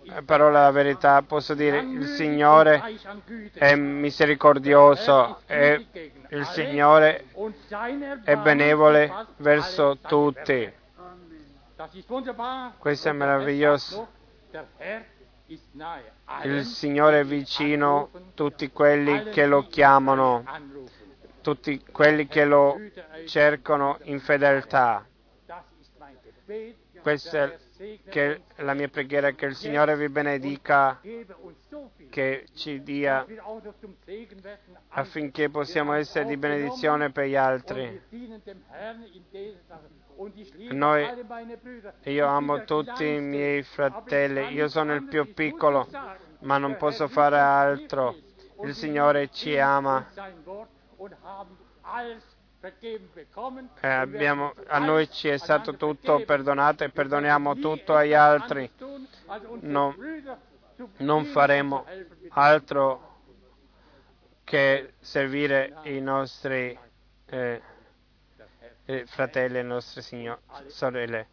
la 0.03 0.21
parola 0.25 0.63
la 0.63 0.71
verità 0.71 1.21
posso 1.21 1.53
dire 1.53 1.79
il 1.79 2.07
Signore 2.07 2.81
è 3.53 3.75
misericordioso 3.75 5.41
e 5.45 5.85
il 6.29 6.45
Signore 6.47 7.25
è 8.23 8.35
benevole 8.35 9.27
verso 9.37 9.97
tutti. 10.05 10.73
Questo 12.77 13.09
è 13.09 13.11
meraviglioso. 13.13 14.07
Il 16.43 16.63
Signore 16.65 17.21
è 17.21 17.25
vicino 17.25 18.09
a 18.13 18.19
tutti 18.35 18.69
quelli 18.69 19.29
che 19.31 19.47
lo 19.47 19.65
chiamano, 19.65 20.43
tutti 21.41 21.83
quelli 21.91 22.27
che 22.27 22.45
lo 22.45 22.79
cercano 23.25 23.97
in 24.03 24.19
fedeltà. 24.19 25.07
Questa 27.01 27.51
è 28.09 28.41
la 28.57 28.73
mia 28.75 28.89
preghiera, 28.89 29.31
che 29.31 29.45
il 29.47 29.55
Signore 29.55 29.95
vi 29.95 30.09
benedica, 30.09 31.01
che 32.09 32.45
ci 32.53 32.83
dia 32.83 33.25
affinché 34.89 35.49
possiamo 35.49 35.93
essere 35.93 36.25
di 36.25 36.37
benedizione 36.37 37.11
per 37.11 37.25
gli 37.25 37.35
altri. 37.35 38.01
Noi, 40.71 41.07
io 42.03 42.27
amo 42.27 42.65
tutti 42.65 43.05
i 43.05 43.21
miei 43.21 43.63
fratelli, 43.63 44.51
io 44.53 44.67
sono 44.67 44.93
il 44.93 45.03
più 45.03 45.33
piccolo, 45.33 45.87
ma 46.39 46.57
non 46.57 46.75
posso 46.75 47.07
fare 47.07 47.39
altro. 47.39 48.17
Il 48.63 48.75
Signore 48.75 49.29
ci 49.31 49.57
ama. 49.57 50.05
E 53.79 53.87
abbiamo, 53.87 54.53
a 54.67 54.79
noi 54.79 55.09
ci 55.09 55.29
è 55.29 55.37
stato 55.37 55.77
tutto 55.77 56.21
perdonato 56.25 56.83
e 56.83 56.89
perdoniamo 56.89 57.55
tutto 57.55 57.95
agli 57.95 58.13
altri. 58.13 58.69
No, 59.61 59.95
non 60.97 61.23
faremo 61.25 61.85
altro 62.31 63.21
che 64.43 64.95
servire 64.99 65.77
i 65.83 66.01
nostri 66.01 66.77
eh, 67.27 67.61
eh, 68.89 69.05
fratelli 69.05 69.59
e 69.59 69.61
nostre 69.61 70.01
signor- 70.01 70.39
sorelle. 70.67 71.27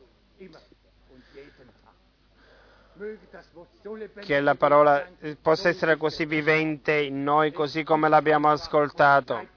Che 4.20 4.40
la 4.40 4.54
parola 4.54 5.08
possa 5.40 5.70
essere 5.70 5.96
così 5.96 6.26
vivente 6.26 6.92
in 6.92 7.22
noi, 7.22 7.52
così 7.52 7.82
come 7.82 8.10
l'abbiamo 8.10 8.50
ascoltato. 8.50 9.48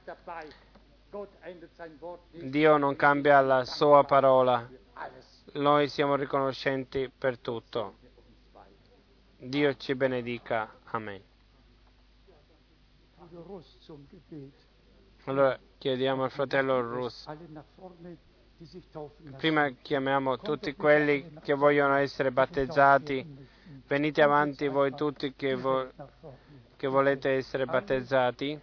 Dio 2.31 2.77
non 2.77 2.95
cambia 2.95 3.41
la 3.41 3.65
sua 3.65 4.05
parola. 4.05 4.69
Noi 5.53 5.89
siamo 5.89 6.15
riconoscenti 6.15 7.09
per 7.09 7.37
tutto. 7.37 7.97
Dio 9.37 9.75
ci 9.75 9.95
benedica. 9.95 10.73
Amen. 10.91 11.21
Allora 15.25 15.57
chiediamo 15.77 16.23
al 16.23 16.31
fratello 16.31 16.81
Russ. 16.81 17.27
Alle 17.27 17.47
nach 17.49 17.63
vorne, 17.75 18.17
die 18.57 18.65
sich 18.65 18.87
taufen 18.89 19.25
lassen. 19.25 19.37
Prima 19.37 19.69
chiamiamo 19.69 20.37
tutti 20.37 20.75
quelli 20.75 21.33
che 21.41 21.53
vogliono 21.53 21.95
essere 21.95 22.31
battezzati. 22.31 23.47
Venite 23.87 24.21
avanti 24.21 24.67
voi 24.67 24.93
tutti 24.93 25.33
che, 25.35 25.55
vo- 25.55 25.89
che 26.75 26.87
volete 26.87 27.31
essere 27.31 27.65
battezzati. 27.65 28.59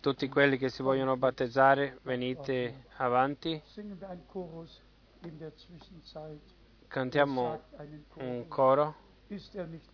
Tutti 0.00 0.28
quelli 0.28 0.56
che 0.58 0.68
si 0.68 0.82
vogliono 0.82 1.16
battezzare, 1.16 1.98
venite 2.02 2.84
avanti. 2.96 3.60
Cantiamo 6.88 7.60
un 8.14 8.48
coro. 8.48 9.08
Ist 9.28 9.54
er 9.54 9.68
nicht 9.68 9.88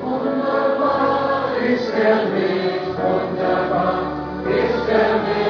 Wunderbar 0.00 1.50
ist 1.68 1.88
der 1.88 2.32
Weg, 2.32 2.80
wunderbar 2.96 3.98
ist 4.46 4.88
der 4.88 5.10
Weg. 5.26 5.45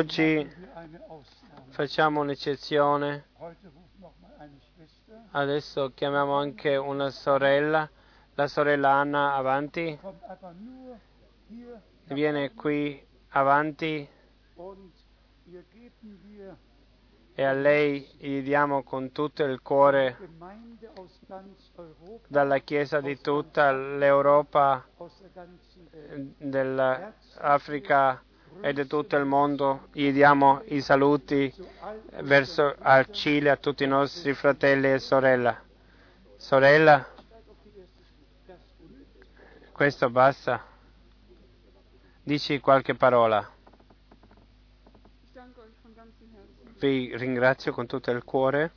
Oggi 0.00 0.50
facciamo 1.68 2.20
un'eccezione. 2.20 3.26
Adesso 5.32 5.92
chiamiamo 5.94 6.36
anche 6.36 6.76
una 6.76 7.10
sorella, 7.10 7.88
la 8.34 8.46
sorella 8.48 8.92
Anna 8.92 9.34
avanti. 9.34 9.98
Viene 12.04 12.54
qui 12.54 13.06
avanti 13.28 14.08
e 17.34 17.44
a 17.44 17.52
lei 17.52 18.10
gli 18.16 18.42
diamo 18.42 18.82
con 18.82 19.12
tutto 19.12 19.44
il 19.44 19.60
cuore 19.60 20.16
dalla 22.26 22.58
Chiesa 22.58 23.00
di 23.02 23.20
tutta 23.20 23.70
l'Europa, 23.70 24.86
Welt. 24.96 26.34
dell'Africa 26.38 28.22
e 28.60 28.72
di 28.72 28.86
tutto 28.86 29.16
il 29.16 29.24
mondo. 29.24 29.88
Gli 29.92 30.12
diamo 30.12 30.62
i 30.66 30.80
saluti 30.80 31.52
verso 32.22 32.74
al 32.78 33.10
Cile 33.10 33.50
a 33.50 33.56
tutti 33.56 33.84
i 33.84 33.88
nostri 33.88 34.34
fratelli 34.34 34.92
e 34.92 34.98
sorelle. 34.98 35.68
Sorella, 36.36 37.06
questo 39.72 40.10
basta. 40.10 40.64
Dici 42.22 42.60
qualche 42.60 42.94
parola. 42.94 43.48
Vi 46.78 47.14
ringrazio 47.16 47.72
con 47.72 47.86
tutto 47.86 48.10
il 48.10 48.24
cuore 48.24 48.72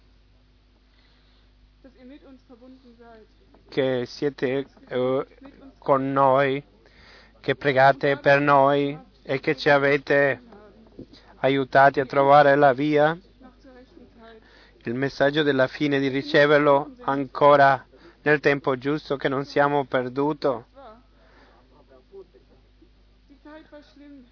che 3.70 4.06
siete 4.06 4.66
eh, 4.88 5.28
con 5.78 6.12
noi, 6.12 6.62
che 7.40 7.56
pregate 7.56 8.18
per 8.18 8.40
noi 8.40 8.98
e 9.24 9.40
che 9.40 9.56
ci 9.56 9.70
avete 9.70 10.42
aiutati 11.38 12.00
a 12.00 12.06
trovare 12.06 12.56
la 12.56 12.74
via, 12.74 13.18
il 14.86 14.94
messaggio 14.94 15.44
della 15.44 15.68
fine 15.68 16.00
di 16.00 16.10
riceverlo 16.10 16.96
ancora 17.02 17.86
nel 18.22 18.40
tempo 18.40 18.78
giusto, 18.78 19.16
che 19.16 19.30
non 19.30 19.46
siamo 19.46 19.86
perduti. 19.86 20.48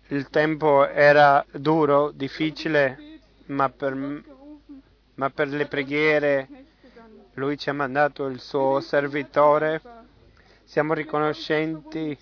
Il 0.08 0.30
tempo 0.30 0.88
era 0.88 1.46
duro, 1.52 2.12
difficile, 2.12 3.20
ma 3.46 3.70
per, 3.70 3.96
ma 5.16 5.30
per 5.30 5.48
le 5.48 5.68
preghiere 5.68 6.48
lui 7.36 7.58
ci 7.58 7.70
ha 7.70 7.74
mandato 7.74 8.26
il 8.28 8.42
suo 8.42 8.82
servitore. 8.82 9.82
Siamo 10.66 10.94
riconoscenti 10.94 12.18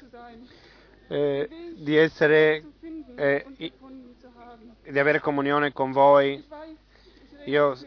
zu 4.19 4.30
haben. 4.38 4.76
di 4.91 4.99
avere 4.99 5.19
comunione 5.19 5.72
con 5.72 5.91
voi. 5.91 6.44
Io 7.45 7.77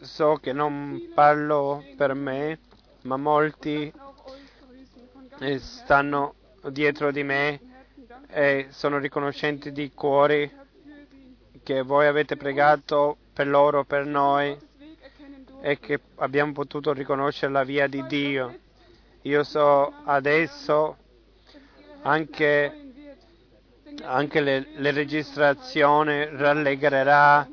so 0.00 0.36
che 0.36 0.52
non 0.52 1.10
parlo 1.14 1.84
per 1.96 2.14
me, 2.14 2.58
ma 3.02 3.16
molti 3.16 3.92
eh, 5.40 5.58
stanno 5.58 6.34
dietro 6.70 7.10
di 7.10 7.22
me 7.22 7.60
e 8.28 8.66
sono 8.70 8.98
riconoscenti 8.98 9.72
di 9.72 9.92
cuore 9.92 10.52
che 11.62 11.82
voi 11.82 12.06
avete 12.06 12.36
pregato 12.36 13.16
per 13.32 13.48
loro, 13.48 13.84
per 13.84 14.04
noi 14.04 14.56
e 15.60 15.78
che 15.78 16.00
abbiamo 16.16 16.52
potuto 16.52 16.92
riconoscere 16.92 17.52
la 17.52 17.64
via 17.64 17.86
di 17.86 18.04
Dio. 18.06 18.58
Io 19.22 19.42
so 19.42 19.92
adesso 20.04 20.96
anche, 22.04 22.92
anche 24.02 24.40
le, 24.40 24.66
le 24.76 24.90
registrazioni 24.90 26.26
rallegrerà 26.36 27.48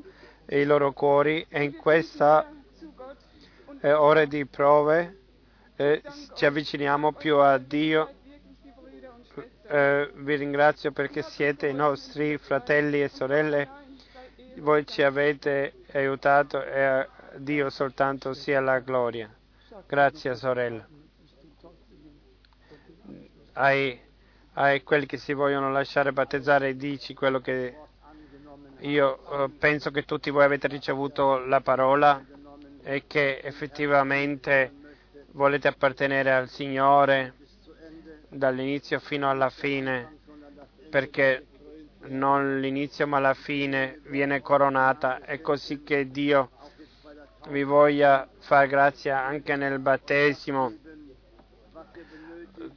i 0.50 0.64
loro 0.66 0.92
cuori 0.92 1.46
e 1.50 1.64
in 1.64 1.76
questa 1.78 2.52
eh, 3.82 3.94
ore 3.94 4.28
di 4.28 4.46
prove 4.46 5.20
eh, 5.78 6.02
ci 6.36 6.46
avviciniamo 6.46 7.14
più 7.14 7.38
a 7.38 7.58
Dio. 7.58 8.14
Eh, 9.68 10.12
vi 10.16 10.36
ringrazio 10.36 10.92
perché 10.92 11.22
siete 11.22 11.68
i 11.68 11.74
nostri 11.74 12.38
fratelli 12.38 13.02
e 13.02 13.08
sorelle. 13.08 13.70
Voi 14.58 14.86
ci 14.86 15.02
avete 15.02 15.74
aiutato 15.94 16.62
e 16.62 16.84
a 16.84 17.10
Dio 17.38 17.70
soltanto 17.70 18.34
sia 18.34 18.60
la 18.60 18.80
gloria. 18.80 19.34
Grazie 19.88 20.36
sorella. 20.36 20.86
Ai, 23.54 24.00
ai 24.62 24.84
quelli 24.84 25.08
che 25.08 25.18
si 25.18 25.34
vogliono 25.34 25.72
lasciare 25.72 26.14
battezzare 26.14 26.76
dici 26.76 27.16
quello 27.16 27.40
che 27.40 27.76
io 28.82 29.46
eh, 29.46 29.50
penso 29.50 29.90
che 29.90 30.06
tutti 30.06 30.30
voi 30.30 30.44
avete 30.44 30.68
ricevuto 30.68 31.40
la 31.40 31.62
parola 31.62 32.24
e 32.84 33.06
che 33.08 33.40
effettivamente 33.40 34.72
volete 35.32 35.68
appartenere 35.68 36.32
al 36.32 36.48
Signore 36.48 37.34
dall'inizio 38.30 39.00
fino 39.00 39.30
alla 39.30 39.50
fine, 39.50 40.18
perché 40.90 41.46
non 42.08 42.60
l'inizio 42.60 43.08
ma 43.08 43.20
la 43.20 43.34
fine 43.34 44.00
viene 44.06 44.42
coronata. 44.42 45.22
È 45.22 45.42
così 45.42 45.84
che 45.84 46.10
Dio 46.10 46.52
vi 47.50 47.64
voglia 47.64 48.28
far 48.40 48.68
grazia 48.68 49.24
anche 49.24 49.56
nel 49.56 49.80
battesimo, 49.80 50.74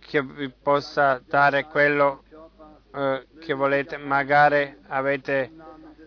che 0.07 0.23
vi 0.23 0.51
possa 0.51 1.21
dare 1.27 1.65
quello 1.65 2.23
eh, 2.95 3.27
che 3.41 3.55
volete. 3.55 3.97
Magari 3.97 4.77
avete 4.89 5.51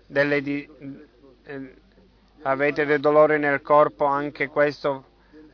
delle 0.06 0.38
eh, 0.38 1.76
avete 2.44 2.86
dei 2.86 2.99
dolori 2.99 3.40
nel 3.40 3.61
corpo, 3.61 4.06
anche 4.06 4.48
questo 4.48 5.06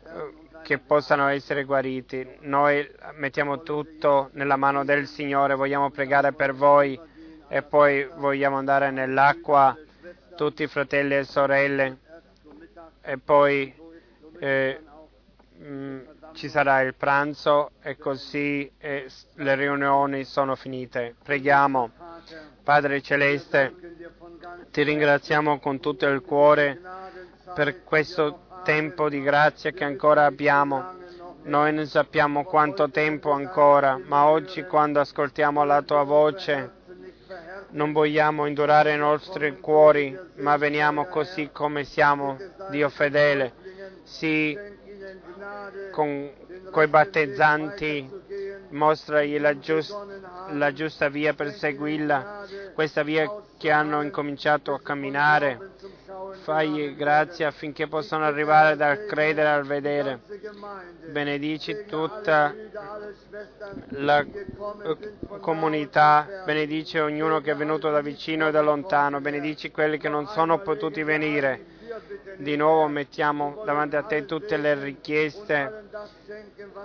eh, 0.05 0.61
che 0.61 0.77
possano 0.77 1.27
essere 1.27 1.63
guariti. 1.63 2.27
Noi 2.41 2.87
mettiamo 3.15 3.63
tutto 3.63 4.29
nella 4.33 4.57
mano 4.57 4.83
del 4.83 5.07
Signore, 5.07 5.55
vogliamo 5.55 5.89
pregare 5.89 6.33
per 6.33 6.53
voi 6.53 6.99
e 7.47 7.61
poi 7.61 8.07
vogliamo 8.15 8.57
andare 8.57 8.91
nell'acqua, 8.91 9.75
tutti 10.35 10.63
i 10.63 10.67
fratelli 10.67 11.15
e 11.15 11.23
sorelle, 11.23 11.97
e 13.01 13.17
poi 13.17 13.73
eh, 14.39 14.79
mh, 15.57 15.99
ci 16.33 16.49
sarà 16.49 16.81
il 16.81 16.95
pranzo 16.95 17.71
e 17.81 17.97
così 17.97 18.71
le 18.79 19.55
riunioni 19.55 20.23
sono 20.23 20.55
finite. 20.55 21.15
Preghiamo. 21.23 21.91
Padre 22.63 23.01
Celeste, 23.01 23.73
ti 24.71 24.83
ringraziamo 24.83 25.59
con 25.59 25.79
tutto 25.79 26.07
il 26.07 26.21
cuore 26.21 26.79
per 27.53 27.83
questo 27.83 28.47
tempo 28.63 29.09
di 29.09 29.21
grazia 29.21 29.71
che 29.71 29.83
ancora 29.83 30.25
abbiamo. 30.25 31.01
Noi 31.43 31.73
non 31.73 31.85
sappiamo 31.87 32.45
quanto 32.45 32.89
tempo 32.89 33.31
ancora, 33.31 33.99
ma 34.01 34.25
oggi 34.27 34.63
quando 34.63 35.01
ascoltiamo 35.01 35.65
la 35.65 35.81
tua 35.81 36.03
voce 36.03 36.81
non 37.71 37.91
vogliamo 37.91 38.45
indurare 38.45 38.93
i 38.93 38.97
nostri 38.97 39.59
cuori, 39.59 40.17
ma 40.35 40.55
veniamo 40.57 41.05
così 41.07 41.49
come 41.51 41.83
siamo, 41.83 42.37
Dio 42.69 42.87
fedele. 42.89 43.53
Sì, 44.03 44.57
con 45.91 46.31
quei 46.71 46.87
battezzanti, 46.87 48.09
mostragli 48.69 49.39
la, 49.39 49.57
giust, 49.59 49.95
la 50.51 50.73
giusta 50.73 51.09
via 51.09 51.33
per 51.33 51.51
seguirla, 51.51 52.45
questa 52.73 53.03
via 53.03 53.31
che 53.57 53.71
hanno 53.71 54.01
incominciato 54.01 54.73
a 54.73 54.81
camminare. 54.81 55.71
Fagli 56.41 56.95
grazia 56.95 57.47
affinché 57.47 57.87
possano 57.87 58.25
arrivare 58.25 58.75
dal 58.75 59.05
credere 59.05 59.47
al 59.49 59.65
vedere. 59.65 60.19
Benedici 61.11 61.85
tutta 61.87 62.53
la 63.89 64.25
comunità, 65.39 66.43
benedici 66.45 66.97
ognuno 66.97 67.39
che 67.39 67.51
è 67.51 67.55
venuto 67.55 67.89
da 67.89 68.01
vicino 68.01 68.47
e 68.47 68.51
da 68.51 68.61
lontano, 68.61 69.21
benedici 69.21 69.71
quelli 69.71 69.97
che 69.97 70.09
non 70.09 70.27
sono 70.27 70.59
potuti 70.59 71.03
venire. 71.03 71.72
Di 72.37 72.55
nuovo 72.55 72.87
mettiamo 72.87 73.61
davanti 73.65 73.95
a 73.95 74.03
te 74.03 74.25
tutte 74.25 74.57
le 74.57 74.73
richieste. 74.75 75.89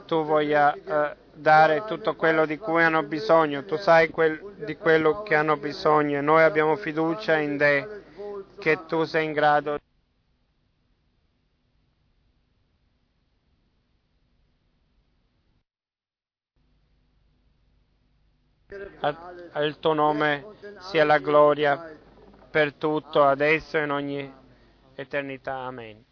Tu 0.06 0.24
voglia 0.24 0.74
eh, 0.74 1.16
dare 1.32 1.84
tutto 1.86 2.14
quello 2.14 2.44
di 2.44 2.58
cui 2.58 2.82
hanno 2.82 3.02
bisogno. 3.02 3.64
Tu 3.64 3.76
sai 3.76 4.10
quel, 4.10 4.38
di 4.56 4.76
quello 4.76 5.22
che 5.22 5.34
hanno 5.34 5.56
bisogno 5.56 6.18
e 6.18 6.20
noi 6.20 6.42
abbiamo 6.42 6.76
fiducia 6.76 7.38
in 7.38 7.56
te 7.56 7.88
che 8.58 8.84
tu 8.86 9.04
sei 9.04 9.24
in 9.24 9.32
grado 9.32 9.78
al 19.52 19.78
tuo 19.78 19.94
nome 19.94 20.44
sia 20.80 21.04
la 21.04 21.18
gloria 21.18 21.96
per 22.50 22.74
tutto, 22.74 23.24
adesso 23.24 23.78
e 23.78 23.84
in 23.84 23.90
ogni 23.90 24.37
eternità. 24.98 25.66
Amen. 25.66 26.07